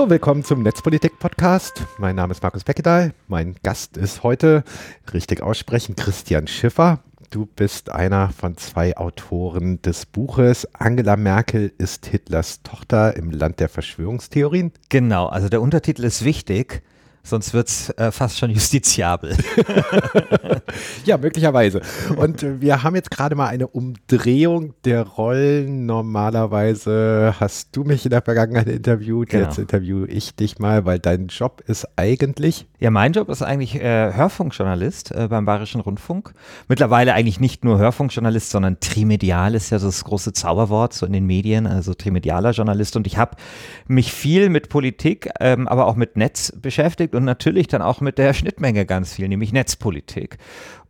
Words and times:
So, 0.00 0.08
willkommen 0.08 0.42
zum 0.42 0.62
Netzpolitik-Podcast. 0.62 1.84
Mein 1.98 2.16
Name 2.16 2.30
ist 2.32 2.42
Markus 2.42 2.64
Beckedahl. 2.64 3.12
Mein 3.28 3.56
Gast 3.62 3.98
ist 3.98 4.22
heute, 4.22 4.64
richtig 5.12 5.42
aussprechen, 5.42 5.94
Christian 5.94 6.46
Schiffer. 6.46 7.00
Du 7.28 7.44
bist 7.44 7.92
einer 7.92 8.30
von 8.30 8.56
zwei 8.56 8.96
Autoren 8.96 9.82
des 9.82 10.06
Buches 10.06 10.66
Angela 10.72 11.18
Merkel 11.18 11.70
ist 11.76 12.06
Hitlers 12.06 12.62
Tochter 12.62 13.14
im 13.14 13.30
Land 13.30 13.60
der 13.60 13.68
Verschwörungstheorien. 13.68 14.72
Genau, 14.88 15.26
also 15.26 15.50
der 15.50 15.60
Untertitel 15.60 16.04
ist 16.04 16.24
wichtig 16.24 16.82
sonst 17.22 17.54
wird 17.54 17.68
es 17.68 17.90
äh, 17.90 18.10
fast 18.10 18.38
schon 18.38 18.50
justiziabel. 18.50 19.36
ja, 21.04 21.18
möglicherweise. 21.18 21.80
Und 22.16 22.42
äh, 22.42 22.60
wir 22.60 22.82
haben 22.82 22.94
jetzt 22.94 23.10
gerade 23.10 23.34
mal 23.34 23.48
eine 23.48 23.66
Umdrehung 23.68 24.74
der 24.84 25.02
Rollen. 25.02 25.86
Normalerweise 25.86 27.34
hast 27.38 27.76
du 27.76 27.84
mich 27.84 28.04
in 28.04 28.10
der 28.10 28.22
Vergangenheit 28.22 28.68
interviewt, 28.68 29.30
genau. 29.30 29.46
jetzt 29.46 29.58
interviewe 29.58 30.06
ich 30.08 30.34
dich 30.34 30.58
mal, 30.58 30.84
weil 30.84 30.98
dein 30.98 31.26
Job 31.28 31.62
ist 31.66 31.86
eigentlich. 31.96 32.66
Ja, 32.78 32.90
mein 32.90 33.12
Job 33.12 33.28
ist 33.28 33.42
eigentlich 33.42 33.76
äh, 33.76 34.12
Hörfunkjournalist 34.12 35.12
äh, 35.12 35.28
beim 35.28 35.44
Bayerischen 35.44 35.80
Rundfunk. 35.80 36.32
Mittlerweile 36.68 37.14
eigentlich 37.14 37.40
nicht 37.40 37.64
nur 37.64 37.78
Hörfunkjournalist, 37.78 38.50
sondern 38.50 38.80
trimedial 38.80 39.54
ist 39.54 39.70
ja 39.70 39.78
so 39.78 39.86
das 39.86 40.04
große 40.04 40.32
Zauberwort 40.32 40.94
so 40.94 41.06
in 41.06 41.12
den 41.12 41.26
Medien, 41.26 41.66
also 41.66 41.94
trimedialer 41.94 42.52
Journalist. 42.52 42.96
Und 42.96 43.06
ich 43.06 43.18
habe 43.18 43.36
mich 43.86 44.12
viel 44.12 44.48
mit 44.48 44.68
Politik, 44.68 45.28
ähm, 45.40 45.68
aber 45.68 45.86
auch 45.86 45.96
mit 45.96 46.16
Netz 46.16 46.52
beschäftigt 46.52 47.09
beschäftigt 47.10 47.14
und 47.14 47.24
natürlich 47.24 47.68
dann 47.68 47.82
auch 47.82 48.00
mit 48.00 48.18
der 48.18 48.34
Schnittmenge 48.34 48.86
ganz 48.86 49.14
viel, 49.14 49.28
nämlich 49.28 49.52
Netzpolitik. 49.52 50.38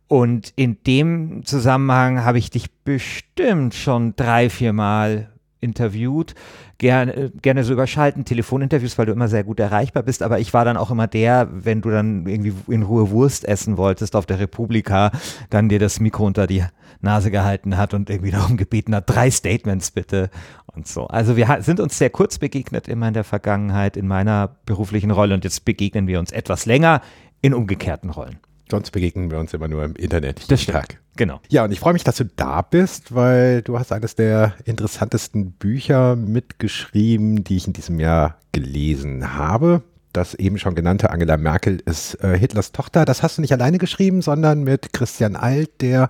Und 0.07 0.51
in 0.57 0.77
dem 0.85 1.45
Zusammenhang 1.45 2.25
habe 2.25 2.37
ich 2.37 2.49
dich 2.49 2.69
bestimmt 2.83 3.73
schon 3.73 4.13
drei, 4.15 4.49
vier 4.49 4.73
Mal 4.73 5.29
interviewt, 5.61 6.33
gerne, 6.79 7.31
gerne 7.41 7.63
so 7.63 7.71
überschalten, 7.71 8.25
Telefoninterviews, 8.25 8.97
weil 8.97 9.05
du 9.05 9.11
immer 9.13 9.27
sehr 9.27 9.43
gut 9.43 9.59
erreichbar 9.59 10.03
bist, 10.03 10.23
aber 10.23 10.39
ich 10.39 10.53
war 10.53 10.65
dann 10.65 10.75
auch 10.75 10.89
immer 10.89 11.07
der, 11.07 11.47
wenn 11.51 11.81
du 11.81 11.91
dann 11.91 12.25
irgendwie 12.25 12.53
in 12.73 12.81
Ruhe 12.81 13.11
Wurst 13.11 13.47
essen 13.47 13.77
wolltest 13.77 14.15
auf 14.15 14.25
der 14.25 14.39
Republika, 14.39 15.11
dann 15.51 15.69
dir 15.69 15.79
das 15.79 15.99
Mikro 15.99 16.25
unter 16.25 16.47
die 16.47 16.63
Nase 16.99 17.31
gehalten 17.31 17.77
hat 17.77 17.93
und 17.93 18.09
irgendwie 18.09 18.31
darum 18.31 18.57
gebeten 18.57 18.95
hat, 18.95 19.09
drei 19.09 19.29
Statements 19.29 19.91
bitte 19.91 20.29
und 20.75 20.87
so. 20.87 21.07
Also 21.07 21.35
wir 21.35 21.57
sind 21.61 21.79
uns 21.79 21.97
sehr 21.97 22.09
kurz 22.09 22.37
begegnet 22.37 22.87
immer 22.87 23.07
in 23.07 23.13
der 23.13 23.23
Vergangenheit 23.23 23.97
in 23.97 24.07
meiner 24.07 24.55
beruflichen 24.65 25.11
Rolle 25.11 25.33
und 25.35 25.43
jetzt 25.43 25.65
begegnen 25.65 26.07
wir 26.07 26.19
uns 26.19 26.31
etwas 26.31 26.65
länger 26.65 27.01
in 27.41 27.53
umgekehrten 27.53 28.09
Rollen. 28.09 28.37
Sonst 28.69 28.91
begegnen 28.91 29.29
wir 29.29 29.37
uns 29.37 29.53
immer 29.53 29.67
nur 29.67 29.83
im 29.83 29.95
Internet. 29.95 30.49
Das 30.49 30.61
stimmt. 30.61 30.97
Genau. 31.17 31.41
Ja, 31.49 31.65
und 31.65 31.71
ich 31.71 31.79
freue 31.81 31.91
mich, 31.91 32.05
dass 32.05 32.15
du 32.15 32.25
da 32.25 32.61
bist, 32.61 33.13
weil 33.13 33.61
du 33.63 33.77
hast 33.77 33.91
eines 33.91 34.15
der 34.15 34.53
interessantesten 34.63 35.51
Bücher 35.51 36.15
mitgeschrieben, 36.15 37.43
die 37.43 37.57
ich 37.57 37.67
in 37.67 37.73
diesem 37.73 37.99
Jahr 37.99 38.37
gelesen 38.53 39.35
habe. 39.35 39.83
Das 40.13 40.35
eben 40.35 40.57
schon 40.57 40.75
genannte 40.75 41.09
Angela 41.09 41.37
Merkel 41.37 41.81
ist 41.85 42.15
äh, 42.23 42.37
Hitlers 42.37 42.71
Tochter. 42.71 43.05
Das 43.05 43.23
hast 43.23 43.37
du 43.37 43.41
nicht 43.41 43.53
alleine 43.53 43.77
geschrieben, 43.77 44.21
sondern 44.21 44.63
mit 44.63 44.93
Christian 44.93 45.35
Alt, 45.35 45.81
der 45.81 46.09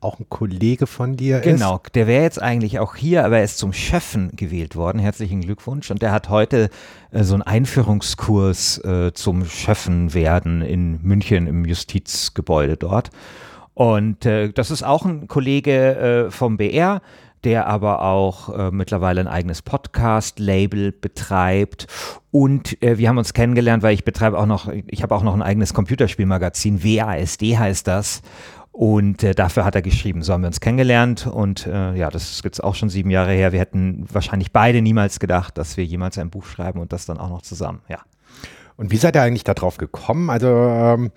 auch 0.00 0.18
ein 0.18 0.28
Kollege 0.28 0.86
von 0.86 1.16
dir 1.16 1.40
genau, 1.40 1.54
ist. 1.54 1.60
Genau, 1.60 1.80
der 1.94 2.06
wäre 2.06 2.22
jetzt 2.22 2.40
eigentlich 2.40 2.78
auch 2.78 2.94
hier, 2.94 3.24
aber 3.24 3.38
er 3.38 3.44
ist 3.44 3.58
zum 3.58 3.72
Chefen 3.72 4.30
gewählt 4.36 4.76
worden. 4.76 4.98
Herzlichen 4.98 5.40
Glückwunsch. 5.40 5.90
Und 5.90 6.02
der 6.02 6.12
hat 6.12 6.28
heute 6.28 6.70
äh, 7.10 7.22
so 7.24 7.34
einen 7.34 7.42
Einführungskurs 7.42 8.78
äh, 8.84 9.12
zum 9.14 9.44
Chefen 9.44 10.14
werden 10.14 10.62
in 10.62 11.00
München 11.02 11.46
im 11.46 11.64
Justizgebäude 11.64 12.76
dort. 12.76 13.10
Und 13.74 14.24
äh, 14.24 14.52
das 14.52 14.70
ist 14.70 14.84
auch 14.84 15.04
ein 15.04 15.26
Kollege 15.26 16.26
äh, 16.26 16.30
vom 16.30 16.56
BR, 16.56 17.02
der 17.44 17.66
aber 17.66 18.02
auch 18.02 18.48
äh, 18.56 18.70
mittlerweile 18.70 19.20
ein 19.20 19.28
eigenes 19.28 19.62
Podcast-Label 19.62 20.92
betreibt. 20.92 21.86
Und 22.30 22.82
äh, 22.82 22.98
wir 22.98 23.08
haben 23.08 23.18
uns 23.18 23.34
kennengelernt, 23.34 23.82
weil 23.82 23.94
ich 23.94 24.04
betreibe 24.04 24.38
auch 24.38 24.46
noch, 24.46 24.68
ich 24.86 25.02
habe 25.02 25.14
auch 25.14 25.22
noch 25.22 25.34
ein 25.34 25.42
eigenes 25.42 25.74
Computerspielmagazin, 25.74 26.82
WASD 26.82 27.58
heißt 27.58 27.86
das. 27.86 28.22
Und 28.74 29.22
äh, 29.22 29.36
dafür 29.36 29.64
hat 29.64 29.76
er 29.76 29.82
geschrieben, 29.82 30.22
so 30.22 30.32
haben 30.32 30.40
wir 30.40 30.48
uns 30.48 30.58
kennengelernt. 30.58 31.28
Und 31.28 31.64
äh, 31.64 31.94
ja, 31.94 32.10
das 32.10 32.32
ist 32.32 32.44
jetzt 32.44 32.62
auch 32.62 32.74
schon 32.74 32.90
sieben 32.90 33.08
Jahre 33.08 33.30
her. 33.30 33.52
Wir 33.52 33.60
hätten 33.60 34.04
wahrscheinlich 34.12 34.50
beide 34.50 34.82
niemals 34.82 35.20
gedacht, 35.20 35.56
dass 35.56 35.76
wir 35.76 35.84
jemals 35.84 36.18
ein 36.18 36.28
Buch 36.28 36.44
schreiben 36.44 36.80
und 36.80 36.92
das 36.92 37.06
dann 37.06 37.18
auch 37.18 37.28
noch 37.28 37.42
zusammen, 37.42 37.82
ja. 37.88 38.00
Und 38.76 38.90
wie 38.90 38.96
seid 38.96 39.14
ihr 39.14 39.22
eigentlich 39.22 39.44
darauf 39.44 39.76
gekommen? 39.76 40.28
Also, 40.28 40.48
ähm, 40.48 41.12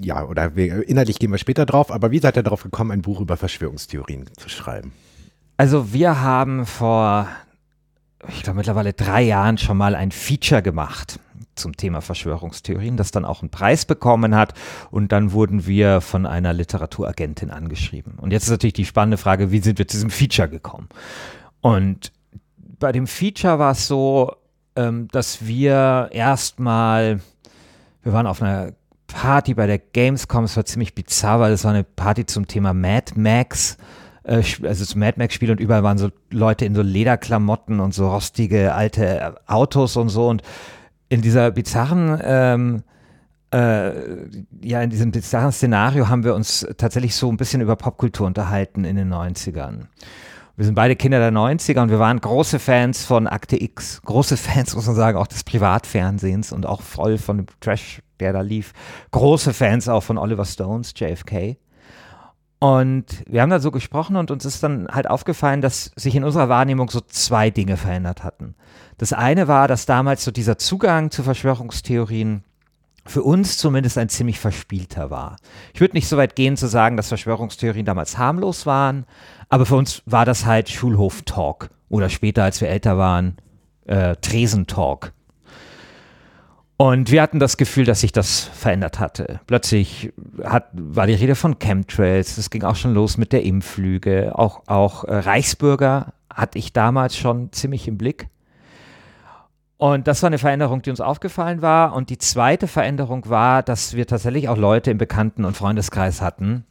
ja, 0.00 0.24
oder 0.24 0.56
wir, 0.56 0.88
inhaltlich 0.88 1.20
gehen 1.20 1.30
wir 1.30 1.38
später 1.38 1.66
drauf, 1.66 1.92
aber 1.92 2.10
wie 2.10 2.18
seid 2.18 2.36
ihr 2.36 2.42
darauf 2.42 2.64
gekommen, 2.64 2.90
ein 2.90 3.02
Buch 3.02 3.20
über 3.20 3.36
Verschwörungstheorien 3.36 4.28
zu 4.36 4.48
schreiben? 4.48 4.90
Also, 5.56 5.92
wir 5.92 6.20
haben 6.20 6.66
vor, 6.66 7.28
ich 8.26 8.42
glaube, 8.42 8.56
mittlerweile 8.56 8.92
drei 8.92 9.22
Jahren 9.22 9.56
schon 9.56 9.76
mal 9.76 9.94
ein 9.94 10.10
Feature 10.10 10.62
gemacht 10.62 11.20
zum 11.58 11.76
Thema 11.76 12.00
Verschwörungstheorien, 12.00 12.96
das 12.96 13.10
dann 13.10 13.24
auch 13.24 13.42
einen 13.42 13.50
Preis 13.50 13.84
bekommen 13.84 14.34
hat. 14.34 14.54
Und 14.90 15.12
dann 15.12 15.32
wurden 15.32 15.66
wir 15.66 16.00
von 16.00 16.26
einer 16.26 16.52
Literaturagentin 16.52 17.50
angeschrieben. 17.50 18.14
Und 18.18 18.32
jetzt 18.32 18.44
ist 18.44 18.50
natürlich 18.50 18.74
die 18.74 18.86
spannende 18.86 19.18
Frage, 19.18 19.50
wie 19.50 19.60
sind 19.60 19.78
wir 19.78 19.86
zu 19.86 19.96
diesem 19.96 20.10
Feature 20.10 20.48
gekommen? 20.48 20.88
Und 21.60 22.12
bei 22.78 22.92
dem 22.92 23.06
Feature 23.06 23.58
war 23.58 23.72
es 23.72 23.86
so, 23.86 24.32
ähm, 24.76 25.08
dass 25.08 25.46
wir 25.46 26.08
erstmal, 26.12 27.20
wir 28.02 28.12
waren 28.12 28.26
auf 28.26 28.40
einer 28.40 28.72
Party 29.08 29.54
bei 29.54 29.66
der 29.66 29.78
Gamescom, 29.78 30.44
es 30.44 30.56
war 30.56 30.64
ziemlich 30.64 30.94
bizarr, 30.94 31.40
weil 31.40 31.52
es 31.52 31.64
war 31.64 31.72
eine 31.72 31.84
Party 31.84 32.26
zum 32.26 32.46
Thema 32.46 32.72
Mad 32.72 33.12
Max 33.16 33.76
äh, 34.28 34.42
also 34.62 34.84
zum 34.84 35.00
Mad 35.00 35.14
Max 35.16 35.34
Spiel 35.34 35.50
und 35.50 35.58
überall 35.58 35.82
waren 35.82 35.98
so 35.98 36.10
Leute 36.30 36.64
in 36.64 36.74
so 36.74 36.82
Lederklamotten 36.82 37.80
und 37.80 37.94
so 37.94 38.10
rostige 38.10 38.74
alte 38.74 39.36
Autos 39.46 39.96
und 39.96 40.10
so 40.10 40.28
und 40.28 40.42
in 41.08 41.22
dieser 41.22 41.50
bizarren, 41.50 42.20
ähm, 42.22 42.82
äh, 43.52 43.90
ja, 44.60 44.82
in 44.82 44.90
diesem 44.90 45.10
bizarren 45.10 45.52
Szenario 45.52 46.08
haben 46.08 46.24
wir 46.24 46.34
uns 46.34 46.66
tatsächlich 46.76 47.14
so 47.14 47.30
ein 47.30 47.36
bisschen 47.36 47.60
über 47.60 47.76
Popkultur 47.76 48.26
unterhalten 48.26 48.84
in 48.84 48.96
den 48.96 49.12
90ern. 49.12 49.86
Wir 50.56 50.64
sind 50.64 50.74
beide 50.74 50.96
Kinder 50.96 51.20
der 51.20 51.30
90er 51.30 51.80
und 51.82 51.90
wir 51.90 52.00
waren 52.00 52.20
große 52.20 52.58
Fans 52.58 53.04
von 53.04 53.28
Akte 53.28 53.62
X, 53.62 54.02
große 54.02 54.36
Fans, 54.36 54.74
muss 54.74 54.86
man 54.86 54.96
sagen, 54.96 55.16
auch 55.16 55.28
des 55.28 55.44
Privatfernsehens 55.44 56.52
und 56.52 56.66
auch 56.66 56.82
voll 56.82 57.16
von 57.16 57.36
dem 57.36 57.46
Trash, 57.60 58.02
der 58.18 58.32
da 58.32 58.40
lief. 58.40 58.72
Große 59.12 59.54
Fans 59.54 59.88
auch 59.88 60.02
von 60.02 60.18
Oliver 60.18 60.44
Stones, 60.44 60.92
JFK. 60.96 61.56
Und 62.60 63.22
wir 63.26 63.42
haben 63.42 63.50
da 63.50 63.60
so 63.60 63.70
gesprochen 63.70 64.16
und 64.16 64.30
uns 64.30 64.44
ist 64.44 64.62
dann 64.62 64.88
halt 64.88 65.08
aufgefallen, 65.08 65.60
dass 65.60 65.92
sich 65.94 66.16
in 66.16 66.24
unserer 66.24 66.48
Wahrnehmung 66.48 66.90
so 66.90 67.00
zwei 67.00 67.50
Dinge 67.50 67.76
verändert 67.76 68.24
hatten. 68.24 68.56
Das 68.96 69.12
eine 69.12 69.46
war, 69.46 69.68
dass 69.68 69.86
damals 69.86 70.24
so 70.24 70.32
dieser 70.32 70.58
Zugang 70.58 71.12
zu 71.12 71.22
Verschwörungstheorien 71.22 72.42
für 73.06 73.22
uns 73.22 73.56
zumindest 73.58 73.96
ein 73.96 74.08
ziemlich 74.08 74.40
verspielter 74.40 75.08
war. 75.10 75.36
Ich 75.72 75.80
würde 75.80 75.94
nicht 75.94 76.08
so 76.08 76.16
weit 76.16 76.36
gehen 76.36 76.56
zu 76.56 76.66
sagen, 76.66 76.96
dass 76.96 77.08
Verschwörungstheorien 77.08 77.86
damals 77.86 78.18
harmlos 78.18 78.66
waren, 78.66 79.06
aber 79.48 79.64
für 79.64 79.76
uns 79.76 80.02
war 80.04 80.24
das 80.24 80.44
halt 80.44 80.68
Schulhof-Talk 80.68 81.70
oder 81.88 82.10
später, 82.10 82.42
als 82.42 82.60
wir 82.60 82.68
älter 82.68 82.98
waren, 82.98 83.36
äh, 83.86 84.16
Tresentalk. 84.16 85.12
Und 86.80 87.10
wir 87.10 87.22
hatten 87.22 87.40
das 87.40 87.56
Gefühl, 87.56 87.84
dass 87.84 88.02
sich 88.02 88.12
das 88.12 88.44
verändert 88.44 89.00
hatte. 89.00 89.40
Plötzlich 89.48 90.12
hat, 90.44 90.68
war 90.72 91.08
die 91.08 91.14
Rede 91.14 91.34
von 91.34 91.58
Chemtrails, 91.58 92.38
es 92.38 92.50
ging 92.50 92.62
auch 92.62 92.76
schon 92.76 92.94
los 92.94 93.18
mit 93.18 93.32
der 93.32 93.42
Impflüge, 93.42 94.32
auch, 94.38 94.62
auch 94.68 95.02
äh, 95.02 95.16
Reichsbürger 95.16 96.12
hatte 96.32 96.56
ich 96.56 96.72
damals 96.72 97.16
schon 97.16 97.52
ziemlich 97.52 97.88
im 97.88 97.98
Blick. 97.98 98.28
Und 99.76 100.06
das 100.06 100.22
war 100.22 100.28
eine 100.28 100.38
Veränderung, 100.38 100.82
die 100.82 100.90
uns 100.90 101.00
aufgefallen 101.00 101.62
war. 101.62 101.94
Und 101.94 102.10
die 102.10 102.18
zweite 102.18 102.68
Veränderung 102.68 103.28
war, 103.28 103.64
dass 103.64 103.94
wir 103.94 104.06
tatsächlich 104.06 104.48
auch 104.48 104.56
Leute 104.56 104.92
im 104.92 104.98
Bekannten- 104.98 105.44
und 105.44 105.56
Freundeskreis 105.56 106.20
hatten, 106.20 106.64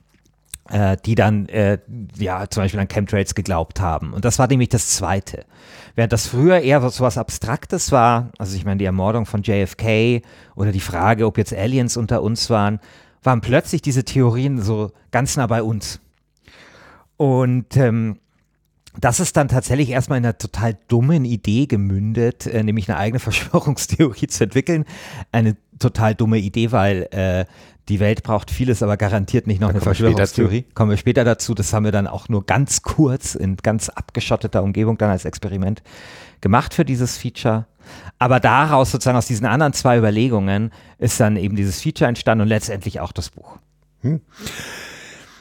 äh, 0.70 0.96
die 1.06 1.16
dann 1.16 1.50
äh, 1.50 1.80
ja 2.18 2.50
zum 2.50 2.64
Beispiel 2.64 2.80
an 2.80 2.88
Chemtrails 2.88 3.36
geglaubt 3.36 3.82
haben. 3.82 4.14
Und 4.14 4.24
das 4.24 4.40
war 4.40 4.48
nämlich 4.48 4.70
das 4.70 4.90
Zweite. 4.90 5.44
Während 5.98 6.14
das 6.14 6.28
früher 6.28 6.60
eher 6.60 6.88
so 6.92 7.04
was 7.04 7.18
Abstraktes 7.18 7.92
war, 7.92 8.30
also 8.38 8.56
ich 8.56 8.66
meine 8.66 8.78
die 8.78 8.86
Ermordung 8.86 9.26
von 9.26 9.42
JFK 9.42 10.22
oder 10.56 10.72
die 10.72 10.80
Frage, 10.80 11.26
ob 11.26 11.40
jetzt 11.40 11.56
Aliens 11.56 11.98
unter 11.98 12.22
uns 12.22 12.52
waren, 12.52 12.80
waren 13.24 13.42
plötzlich 13.42 13.82
diese 13.82 14.06
Theorien 14.06 14.62
so 14.62 14.92
ganz 15.10 15.38
nah 15.38 15.48
bei 15.48 15.64
uns. 15.64 16.00
Und 17.18 17.76
ähm, 17.78 18.20
das 19.00 19.20
ist 19.20 19.38
dann 19.38 19.48
tatsächlich 19.48 19.90
erstmal 19.90 20.18
in 20.18 20.26
einer 20.26 20.38
total 20.38 20.78
dummen 20.88 21.26
Idee 21.26 21.66
gemündet, 21.68 22.48
äh, 22.48 22.64
nämlich 22.64 22.90
eine 22.90 22.98
eigene 22.98 23.20
Verschwörungstheorie 23.22 24.28
zu 24.28 24.44
entwickeln. 24.44 24.86
Eine 25.32 25.58
total 25.80 26.16
dumme 26.16 26.40
Idee, 26.40 26.72
weil 26.72 27.08
äh, 27.12 27.46
die 27.90 28.00
Welt 28.00 28.24
braucht 28.24 28.52
vieles, 28.52 28.84
aber 28.84 28.98
garantiert 28.98 29.48
nicht 29.48 29.62
noch 29.62 29.70
da 29.70 29.76
eine 29.76 29.82
Verschwörungstheorie. 29.82 30.66
Kommen 30.74 30.90
wir 30.90 30.98
später 30.98 31.24
dazu. 31.24 31.54
Das 31.54 31.72
haben 31.72 31.86
wir 31.86 31.92
dann 31.92 32.08
auch 32.08 32.28
nur 32.28 32.46
ganz 32.46 32.82
kurz 32.82 33.36
in 33.36 33.56
ganz 33.58 33.90
abgeschotteter 33.90 34.62
Umgebung 34.62 34.98
dann 34.98 35.10
als 35.10 35.26
Experiment 35.26 35.84
gemacht 36.42 36.74
für 36.74 36.84
dieses 36.84 37.18
Feature. 37.18 37.66
Aber 38.20 38.40
daraus 38.42 38.92
sozusagen 38.92 39.18
aus 39.18 39.28
diesen 39.28 39.46
anderen 39.46 39.72
zwei 39.72 39.98
Überlegungen 39.98 40.72
ist 40.98 41.20
dann 41.20 41.38
eben 41.38 41.56
dieses 41.56 41.82
Feature 41.82 42.10
entstanden 42.10 42.42
und 42.42 42.48
letztendlich 42.50 43.00
auch 43.00 43.14
das 43.14 43.30
Buch. 43.30 43.58
Hm. 44.02 44.22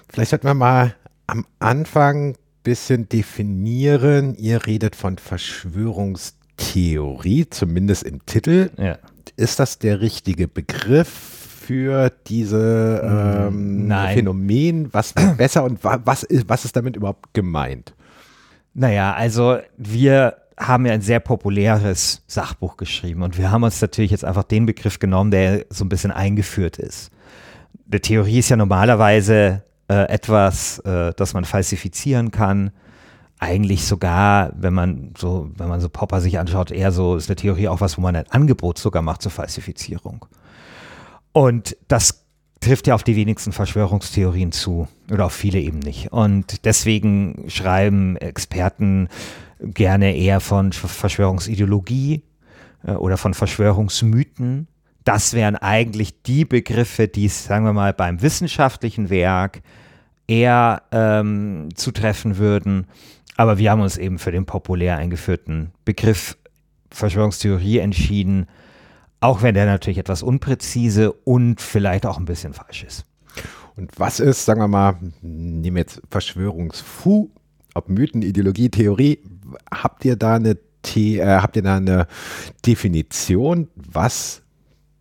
Vielleicht 0.08 0.30
sollten 0.30 0.46
wir 0.46 0.54
mal 0.54 0.94
am 1.26 1.44
Anfang 1.58 2.36
bisschen 2.66 3.08
definieren. 3.08 4.34
Ihr 4.34 4.66
redet 4.66 4.96
von 4.96 5.18
Verschwörungstheorien. 5.18 6.36
Theorie, 6.56 7.48
zumindest 7.48 8.04
im 8.04 8.24
Titel. 8.26 8.70
Ja. 8.78 8.98
Ist 9.36 9.60
das 9.60 9.78
der 9.78 10.00
richtige 10.00 10.48
Begriff 10.48 11.08
für 11.08 12.10
diese 12.26 13.48
ähm, 13.48 13.90
Phänomen? 13.90 14.92
Was 14.92 15.12
besser 15.36 15.64
und 15.64 15.80
was 15.82 16.22
ist, 16.22 16.48
was 16.48 16.64
ist 16.64 16.76
damit 16.76 16.96
überhaupt 16.96 17.34
gemeint? 17.34 17.94
Naja, 18.72 19.14
also 19.14 19.58
wir 19.76 20.36
haben 20.58 20.86
ja 20.86 20.92
ein 20.92 21.02
sehr 21.02 21.20
populäres 21.20 22.22
Sachbuch 22.26 22.78
geschrieben 22.78 23.22
und 23.22 23.36
wir 23.36 23.50
haben 23.50 23.62
uns 23.62 23.80
natürlich 23.80 24.10
jetzt 24.10 24.24
einfach 24.24 24.44
den 24.44 24.64
Begriff 24.64 24.98
genommen, 24.98 25.30
der 25.30 25.66
so 25.68 25.84
ein 25.84 25.90
bisschen 25.90 26.12
eingeführt 26.12 26.78
ist. 26.78 27.10
Die 27.86 28.00
Theorie 28.00 28.38
ist 28.38 28.48
ja 28.48 28.56
normalerweise 28.56 29.62
äh, 29.88 30.08
etwas, 30.08 30.78
äh, 30.80 31.12
das 31.16 31.34
man 31.34 31.44
falsifizieren 31.44 32.30
kann. 32.30 32.70
Eigentlich 33.38 33.84
sogar, 33.84 34.52
wenn 34.56 34.72
man 34.72 35.12
so, 35.16 35.50
wenn 35.56 35.68
man 35.68 35.80
so 35.80 35.88
Popper 35.88 36.20
sich 36.20 36.38
anschaut, 36.38 36.70
eher 36.70 36.90
so 36.90 37.16
ist 37.16 37.28
eine 37.28 37.36
Theorie 37.36 37.68
auch 37.68 37.80
was, 37.80 37.98
wo 37.98 38.02
man 38.02 38.16
ein 38.16 38.30
Angebot 38.30 38.78
sogar 38.78 39.02
macht 39.02 39.22
zur 39.22 39.32
Falsifizierung. 39.32 40.24
Und 41.32 41.76
das 41.88 42.24
trifft 42.60 42.86
ja 42.86 42.94
auf 42.94 43.02
die 43.02 43.16
wenigsten 43.16 43.52
Verschwörungstheorien 43.52 44.52
zu 44.52 44.88
oder 45.10 45.26
auf 45.26 45.32
viele 45.32 45.60
eben 45.60 45.78
nicht. 45.78 46.12
Und 46.12 46.64
deswegen 46.64 47.44
schreiben 47.48 48.16
Experten 48.16 49.08
gerne 49.60 50.16
eher 50.16 50.40
von 50.40 50.72
Verschwörungsideologie 50.72 52.22
äh, 52.84 52.92
oder 52.92 53.16
von 53.16 53.34
Verschwörungsmythen. 53.34 54.68
Das 55.06 55.34
wären 55.34 55.54
eigentlich 55.54 56.20
die 56.24 56.44
Begriffe, 56.44 57.06
die 57.06 57.26
es, 57.26 57.44
sagen 57.44 57.64
wir 57.64 57.72
mal, 57.72 57.92
beim 57.92 58.22
wissenschaftlichen 58.22 59.08
Werk 59.08 59.62
eher 60.26 60.82
ähm, 60.90 61.68
zutreffen 61.76 62.38
würden. 62.38 62.88
Aber 63.36 63.56
wir 63.56 63.70
haben 63.70 63.82
uns 63.82 63.98
eben 63.98 64.18
für 64.18 64.32
den 64.32 64.46
populär 64.46 64.96
eingeführten 64.96 65.70
Begriff 65.84 66.36
Verschwörungstheorie 66.90 67.78
entschieden, 67.78 68.48
auch 69.20 69.42
wenn 69.42 69.54
der 69.54 69.66
natürlich 69.66 69.98
etwas 69.98 70.24
unpräzise 70.24 71.12
und 71.12 71.60
vielleicht 71.60 72.04
auch 72.04 72.18
ein 72.18 72.24
bisschen 72.24 72.52
falsch 72.52 72.82
ist. 72.82 73.04
Und 73.76 73.92
was 74.00 74.18
ist, 74.18 74.44
sagen 74.44 74.60
wir 74.60 74.66
mal, 74.66 74.96
nehmen 75.22 75.76
wir 75.76 75.82
jetzt 75.82 76.02
Verschwörungsfu, 76.10 77.30
ob 77.74 77.88
Mythen, 77.88 78.22
Ideologie, 78.22 78.70
Theorie, 78.70 79.20
habt 79.72 80.04
ihr 80.04 80.16
da 80.16 80.34
eine 80.34 80.56
äh, 80.96 81.20
habt 81.20 81.56
ihr 81.56 81.62
da 81.62 81.76
eine 81.76 82.06
Definition, 82.64 83.68
was 83.74 84.42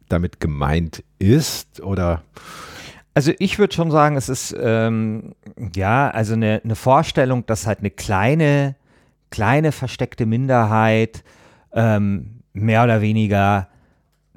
damit 0.09 0.39
gemeint 0.39 1.03
ist 1.19 1.81
oder? 1.81 2.23
Also 3.13 3.31
ich 3.39 3.59
würde 3.59 3.73
schon 3.73 3.91
sagen, 3.91 4.17
es 4.17 4.27
ist 4.27 4.55
ähm, 4.59 5.35
ja 5.73 6.09
also 6.09 6.33
eine, 6.33 6.61
eine, 6.63 6.75
Vorstellung, 6.75 7.45
dass 7.45 7.65
halt 7.65 7.79
eine 7.79 7.89
kleine, 7.89 8.75
kleine 9.29 9.71
versteckte 9.71 10.25
Minderheit 10.25 11.23
ähm, 11.71 12.41
mehr 12.51 12.83
oder 12.83 13.01
weniger 13.01 13.69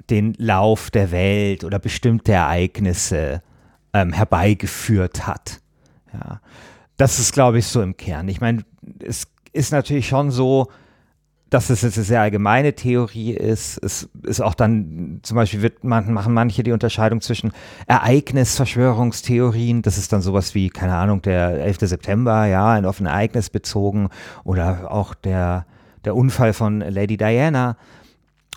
den 0.09 0.33
Lauf 0.37 0.91
der 0.91 1.11
Welt 1.11 1.63
oder 1.63 1.77
bestimmte 1.77 2.31
Ereignisse 2.31 3.41
ähm, 3.93 4.13
herbeigeführt 4.13 5.27
hat. 5.27 5.59
Ja. 6.13 6.41
Das 6.97 7.19
ist, 7.19 7.33
glaube 7.33 7.59
ich, 7.59 7.67
so 7.67 7.81
im 7.81 7.95
Kern. 7.97 8.27
Ich 8.27 8.41
meine, 8.41 8.63
es 8.99 9.27
ist 9.51 9.71
natürlich 9.71 10.07
schon 10.07 10.31
so, 10.31 10.67
dass 11.49 11.69
es 11.69 11.81
jetzt 11.81 11.97
eine 11.97 12.05
sehr 12.05 12.21
allgemeine 12.21 12.73
Theorie 12.73 13.31
ist. 13.31 13.77
Es 13.83 14.07
ist 14.23 14.41
auch 14.41 14.53
dann, 14.53 15.19
zum 15.23 15.35
Beispiel 15.35 15.61
wird 15.61 15.83
man, 15.83 16.13
machen 16.13 16.33
manche 16.33 16.63
die 16.63 16.71
Unterscheidung 16.71 17.19
zwischen 17.21 17.51
Ereignisverschwörungstheorien, 17.87 19.81
das 19.81 19.97
ist 19.97 20.13
dann 20.13 20.21
sowas 20.21 20.55
wie, 20.55 20.69
keine 20.69 20.95
Ahnung, 20.95 21.21
der 21.21 21.65
11. 21.65 21.79
September, 21.81 22.45
ja, 22.45 22.71
ein 22.71 22.85
auf 22.85 22.99
Ereignis 22.99 23.49
bezogen 23.49 24.09
oder 24.43 24.91
auch 24.91 25.15
der, 25.15 25.65
der 26.05 26.15
Unfall 26.15 26.53
von 26.53 26.81
Lady 26.81 27.17
Diana. 27.17 27.77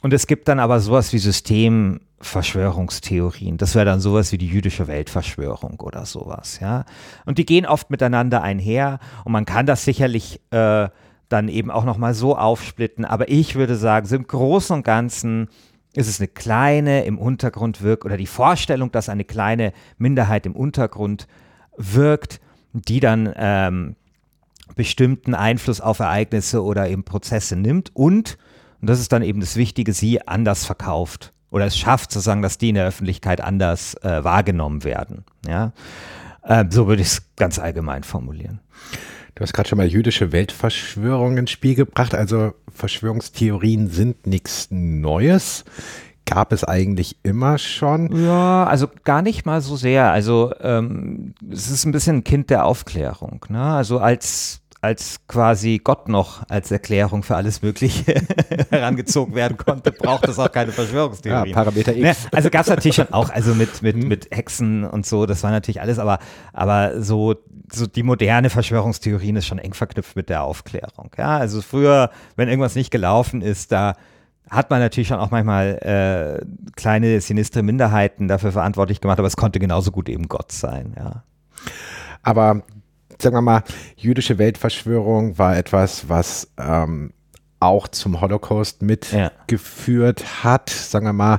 Und 0.03 0.12
es 0.12 0.27
gibt 0.27 0.49
dann 0.49 0.59
aber 0.59 0.81
sowas 0.81 1.12
wie 1.12 1.19
Systemverschwörungstheorien. 1.19 3.56
Das 3.56 3.77
wäre 3.77 3.85
dann 3.85 4.00
sowas 4.00 4.33
wie 4.33 4.38
die 4.38 4.49
jüdische 4.49 4.88
Weltverschwörung 4.88 5.79
oder 5.81 6.06
sowas, 6.06 6.59
ja. 6.61 6.87
Und 7.25 7.38
die 7.38 7.47
gehen 7.47 7.67
oft 7.67 7.88
miteinander 7.88 8.43
einher 8.43 8.99
und 9.25 9.31
man 9.31 9.47
kann 9.47 9.65
das 9.65 9.85
sicherlich 9.85 10.41
äh, 10.50 10.88
dann 11.32 11.49
eben 11.49 11.70
auch 11.70 11.84
nochmal 11.84 12.14
so 12.14 12.37
aufsplitten. 12.37 13.05
Aber 13.05 13.29
ich 13.29 13.55
würde 13.55 13.76
sagen, 13.76 14.06
so 14.06 14.17
im 14.17 14.26
Großen 14.26 14.76
und 14.76 14.84
Ganzen 14.84 15.49
ist 15.94 16.08
es 16.08 16.20
eine 16.20 16.29
kleine 16.29 17.05
im 17.05 17.19
Untergrund 17.19 17.82
wirkt 17.82 18.05
oder 18.05 18.17
die 18.17 18.26
Vorstellung, 18.26 18.93
dass 18.93 19.08
eine 19.08 19.25
kleine 19.25 19.73
Minderheit 19.99 20.46
im 20.46 20.56
Untergrund 20.56 21.26
wirkt, 21.76 22.40
die 22.73 23.00
dann 23.00 23.32
ähm, 23.37 23.96
bestimmten 24.75 25.34
Einfluss 25.34 25.81
auf 25.81 25.99
Ereignisse 25.99 26.62
oder 26.62 26.88
eben 26.88 27.05
Prozesse 27.05 27.56
nimmt 27.56 27.94
und 27.94 28.38
und 28.82 28.90
das 28.90 28.99
ist 28.99 29.12
dann 29.12 29.23
eben 29.23 29.38
das 29.38 29.55
Wichtige, 29.55 29.93
sie 29.93 30.26
anders 30.26 30.67
verkauft 30.67 31.32
oder 31.50 31.67
es 31.67 31.78
schafft 31.78 32.11
sozusagen, 32.11 32.43
dass 32.43 32.58
die 32.58 32.70
in 32.70 32.75
der 32.75 32.87
Öffentlichkeit 32.87 33.40
anders 33.40 33.94
äh, 34.02 34.25
wahrgenommen 34.25 34.82
werden. 34.82 35.25
Ja? 35.46 35.73
Äh, 36.43 36.64
so 36.69 36.88
würde 36.88 37.02
ich 37.02 37.08
es 37.08 37.23
ganz 37.37 37.61
allgemein 37.61 38.02
formulieren. 38.02 38.58
Du 39.34 39.43
hast 39.43 39.52
gerade 39.55 39.69
schon 39.69 39.79
mal 39.79 39.87
jüdische 39.87 40.32
Weltverschwörung 40.32 41.38
ins 41.38 41.50
Spiel 41.50 41.75
gebracht. 41.75 42.14
Also 42.14 42.52
Verschwörungstheorien 42.70 43.88
sind 43.88 44.26
nichts 44.26 44.69
Neues. 44.70 45.64
Gab 46.26 46.52
es 46.52 46.64
eigentlich 46.64 47.17
immer 47.23 47.58
schon? 47.58 48.25
Ja, 48.25 48.64
also 48.64 48.88
gar 49.05 49.23
nicht 49.23 49.44
mal 49.44 49.61
so 49.61 49.76
sehr. 49.76 50.11
Also 50.11 50.52
ähm, 50.61 51.34
es 51.50 51.70
ist 51.70 51.84
ein 51.84 51.93
bisschen 51.93 52.19
ein 52.19 52.25
Kind 52.25 52.50
der 52.50 52.64
Aufklärung. 52.64 53.44
Ne? 53.49 53.62
Also 53.62 53.99
als 53.99 54.62
als 54.82 55.20
quasi 55.29 55.81
Gott 55.82 56.08
noch 56.08 56.42
als 56.49 56.73
Erklärung 56.73 57.23
für 57.23 57.37
alles 57.37 57.62
Mögliche 57.62 58.14
herangezogen 58.71 59.37
werden 59.37 59.57
konnte, 59.57 59.92
braucht 59.92 60.26
es 60.26 60.40
auch 60.40 60.50
keine 60.50 60.73
Verschwörungstheorie. 60.73 61.50
Ja, 61.50 61.54
Parameter 61.54 61.97
X. 61.97 62.25
Ne? 62.25 62.28
Also 62.33 62.50
gab 62.50 62.62
es 62.62 62.68
natürlich 62.68 62.97
schon 62.97 63.12
auch, 63.12 63.30
also 63.30 63.54
mit, 63.54 63.80
mit, 63.83 63.97
mhm. 63.97 64.09
mit 64.09 64.28
Hexen 64.33 64.85
und 64.85 65.07
so, 65.07 65.25
das 65.25 65.45
war 65.45 65.52
natürlich 65.52 65.80
alles, 65.80 66.00
aber, 66.00 66.18
aber 66.52 67.00
so, 67.00 67.37
so 67.73 67.87
die 67.87 68.02
moderne 68.02 68.50
Verschwörungstheorien 68.50 69.37
ist 69.37 69.47
schon 69.47 69.61
eng 69.61 69.73
verknüpft 69.73 70.16
mit 70.16 70.28
der 70.28 70.42
Aufklärung. 70.42 71.12
Ja, 71.16 71.38
also 71.38 71.62
früher, 71.62 72.11
wenn 72.35 72.49
irgendwas 72.49 72.75
nicht 72.75 72.90
gelaufen 72.90 73.40
ist, 73.40 73.71
da 73.71 73.95
hat 74.50 74.68
man 74.71 74.80
natürlich 74.80 75.07
schon 75.07 75.21
auch 75.21 75.30
manchmal 75.30 75.78
äh, 75.78 76.45
kleine 76.75 77.21
sinistre 77.21 77.62
Minderheiten 77.62 78.26
dafür 78.26 78.50
verantwortlich 78.50 79.00
gemacht, 79.00 79.21
aber 79.21 79.28
es 79.28 79.37
konnte 79.37 79.61
genauso 79.61 79.92
gut 79.92 80.09
eben 80.09 80.26
Gott 80.26 80.50
sein, 80.50 80.95
ja. 80.99 81.23
Aber 82.25 82.62
sagen 83.23 83.37
wir 83.37 83.43
mal, 83.43 83.62
jüdische 83.97 84.38
Weltverschwörung 84.38 85.38
war 85.38 85.57
etwas, 85.57 86.09
was 86.09 86.50
ähm, 86.59 87.12
auch 87.61 87.88
zum 87.88 88.21
Holocaust 88.21 88.83
mitgeführt 88.83 90.21
ja. 90.21 90.45
hat. 90.45 90.71
Sagen 90.71 91.07
wir 91.07 91.12
mal, 91.12 91.38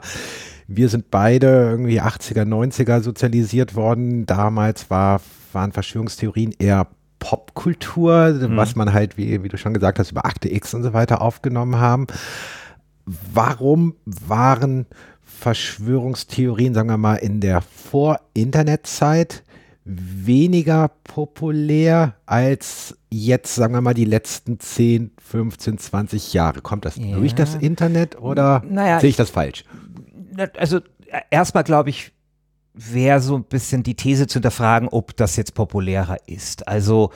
wir 0.68 0.90
sind 0.90 1.12
beide 1.12 1.48
irgendwie 1.48 2.02
80er, 2.02 2.44
90er 2.44 3.02
sozialisiert 3.02 3.76
worden. 3.76 4.26
Damals 4.26 4.90
war, 4.90 5.22
waren 5.52 5.72
Verschwörungstheorien 5.72 6.54
eher 6.58 6.88
Popkultur, 7.20 8.30
mhm. 8.34 8.58
was 8.58 8.76
man 8.76 8.94
halt, 8.94 9.18
wie, 9.18 9.44
wie 9.44 9.48
du 9.48 9.58
schon 9.58 9.74
gesagt 9.74 10.00
hast, 10.00 10.12
über 10.12 10.26
Akte 10.26 10.52
X 10.52 10.74
und 10.74 10.84
so 10.84 10.94
weiter 10.94 11.22
aufgenommen 11.22 11.78
haben. 11.78 12.08
Warum 13.06 13.96
waren 14.06 14.86
Verschwörungstheorien, 15.24 16.74
sagen 16.74 16.90
wir 16.90 16.98
mal, 16.98 17.16
in 17.16 17.42
der 17.42 17.62
Vor-Internet-Zeit 17.62 19.44
weniger 19.86 20.90
populär 21.04 22.16
als 22.26 22.98
jetzt, 23.10 23.56
sagen 23.56 23.74
wir 23.74 23.82
mal, 23.82 23.94
die 23.94 24.06
letzten 24.06 24.60
10, 24.60 25.12
15, 25.22 25.78
20 25.78 26.34
Jahre. 26.34 26.62
Kommt 26.62 26.86
das 26.86 26.96
ja. 26.96 27.16
durch 27.16 27.36
das 27.36 27.56
Internet 27.56 28.20
oder 28.20 28.64
naja, 28.68 29.00
sehe 29.00 29.10
ich 29.10 29.16
das 29.18 29.30
falsch? 29.30 29.66
Also 30.58 30.80
erstmal 31.30 31.64
glaube 31.64 31.90
ich, 31.90 32.14
wäre 32.74 33.20
so 33.20 33.36
ein 33.36 33.44
bisschen 33.44 33.84
die 33.84 33.96
These 33.96 34.28
zu 34.28 34.36
hinterfragen, 34.36 34.88
ob 34.90 35.16
das 35.18 35.36
jetzt 35.36 35.54
populärer 35.54 36.18
ist. 36.28 36.68
Also 36.68 37.12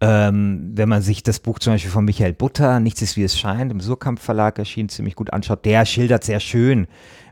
ähm, 0.00 0.72
wenn 0.74 0.88
man 0.88 1.02
sich 1.02 1.22
das 1.22 1.38
Buch 1.38 1.58
zum 1.58 1.74
Beispiel 1.74 1.90
von 1.90 2.04
Michael 2.04 2.32
Butter, 2.32 2.80
Nichts 2.80 3.02
ist 3.02 3.16
wie 3.16 3.22
es 3.22 3.38
scheint, 3.38 3.70
im 3.70 3.80
Surkamp 3.80 4.18
Verlag 4.18 4.58
erschienen, 4.58 4.88
ziemlich 4.88 5.14
gut 5.14 5.32
anschaut, 5.32 5.64
der 5.64 5.84
schildert 5.84 6.24
sehr 6.24 6.40
schön, 6.40 6.86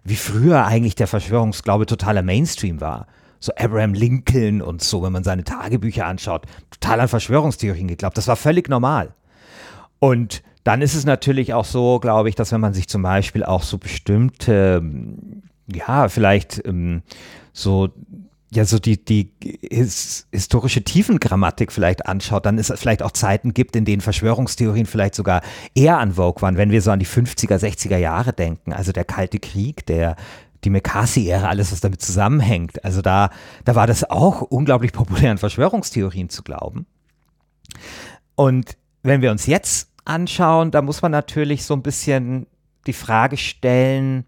wie 0.05 0.17
früher 0.17 0.65
eigentlich 0.67 0.95
der 0.95 1.07
Verschwörungsglaube 1.07 1.87
totaler 1.87 2.23
Mainstream 2.23 2.81
war 2.81 3.07
so 3.41 3.53
Abraham 3.57 3.95
Lincoln 3.95 4.63
und 4.63 4.83
so, 4.83 5.03
wenn 5.03 5.13
man 5.13 5.25
seine 5.25 5.45
Tagebücher 5.45 6.07
anschaut, 6.07 6.47
total 6.71 7.01
an 7.01 7.09
Verschwörungstheorien 7.09 7.89
geglaubt. 7.89 8.17
Das 8.17 8.29
war 8.29 8.37
völlig 8.37 8.69
normal. 8.69 9.15
Und 9.99 10.43
dann 10.65 10.81
ist 10.81 10.95
es 10.95 11.05
natürlich 11.05 11.53
auch 11.53 11.65
so, 11.65 11.99
glaube 12.01 12.29
ich, 12.29 12.35
dass 12.35 12.53
wenn 12.53 12.61
man 12.61 12.75
sich 12.75 12.89
zum 12.89 13.03
Beispiel 13.03 13.45
auch 13.45 13.63
so 13.63 13.79
bestimmte, 13.79 14.83
ja, 15.67 16.09
vielleicht 16.09 16.67
ähm, 16.67 17.03
so 17.53 17.91
ja, 18.55 18.65
so 18.65 18.79
die, 18.79 19.05
die 19.05 19.33
his, 19.69 20.27
historische 20.31 20.83
Tiefengrammatik 20.83 21.73
vielleicht 21.73 22.07
anschaut, 22.07 22.47
dann 22.47 22.59
ist 22.59 22.71
es 22.71 22.81
vielleicht 22.81 23.03
auch 23.03 23.11
Zeiten 23.11 23.53
gibt, 23.53 23.75
in 23.75 23.85
denen 23.85 24.01
Verschwörungstheorien 24.01 24.87
vielleicht 24.87 25.15
sogar 25.15 25.43
eher 25.75 25.99
an 25.99 26.13
Vogue 26.13 26.41
waren, 26.41 26.57
wenn 26.57 26.71
wir 26.71 26.81
so 26.81 26.91
an 26.91 27.01
die 27.01 27.07
50er, 27.07 27.57
60er 27.57 27.97
Jahre 27.97 28.33
denken. 28.33 28.73
Also 28.73 28.93
der 28.93 29.05
Kalte 29.05 29.39
Krieg, 29.39 29.85
der 29.87 30.17
die 30.65 30.71
McCarthy-Ära, 30.71 31.49
alles, 31.49 31.73
was 31.73 31.81
damit 31.81 32.03
zusammenhängt. 32.03 32.85
Also 32.85 33.03
da, 33.03 33.31
da 33.65 33.75
war 33.75 33.87
das 33.87 34.09
auch 34.09 34.43
unglaublich 34.43 34.93
populär, 34.93 35.31
an 35.31 35.39
Verschwörungstheorien 35.39 36.29
zu 36.29 36.43
glauben. 36.43 36.87
Und 38.35 38.77
wenn 39.03 39.23
wir 39.23 39.31
uns 39.31 39.47
jetzt 39.47 39.91
anschauen, 40.05 40.71
da 40.71 40.83
muss 40.83 41.03
man 41.03 41.13
natürlich 41.13 41.65
so 41.65 41.75
ein 41.75 41.83
bisschen 41.83 42.47
die 42.87 42.93
Frage 42.93 43.37
stellen, 43.37 44.25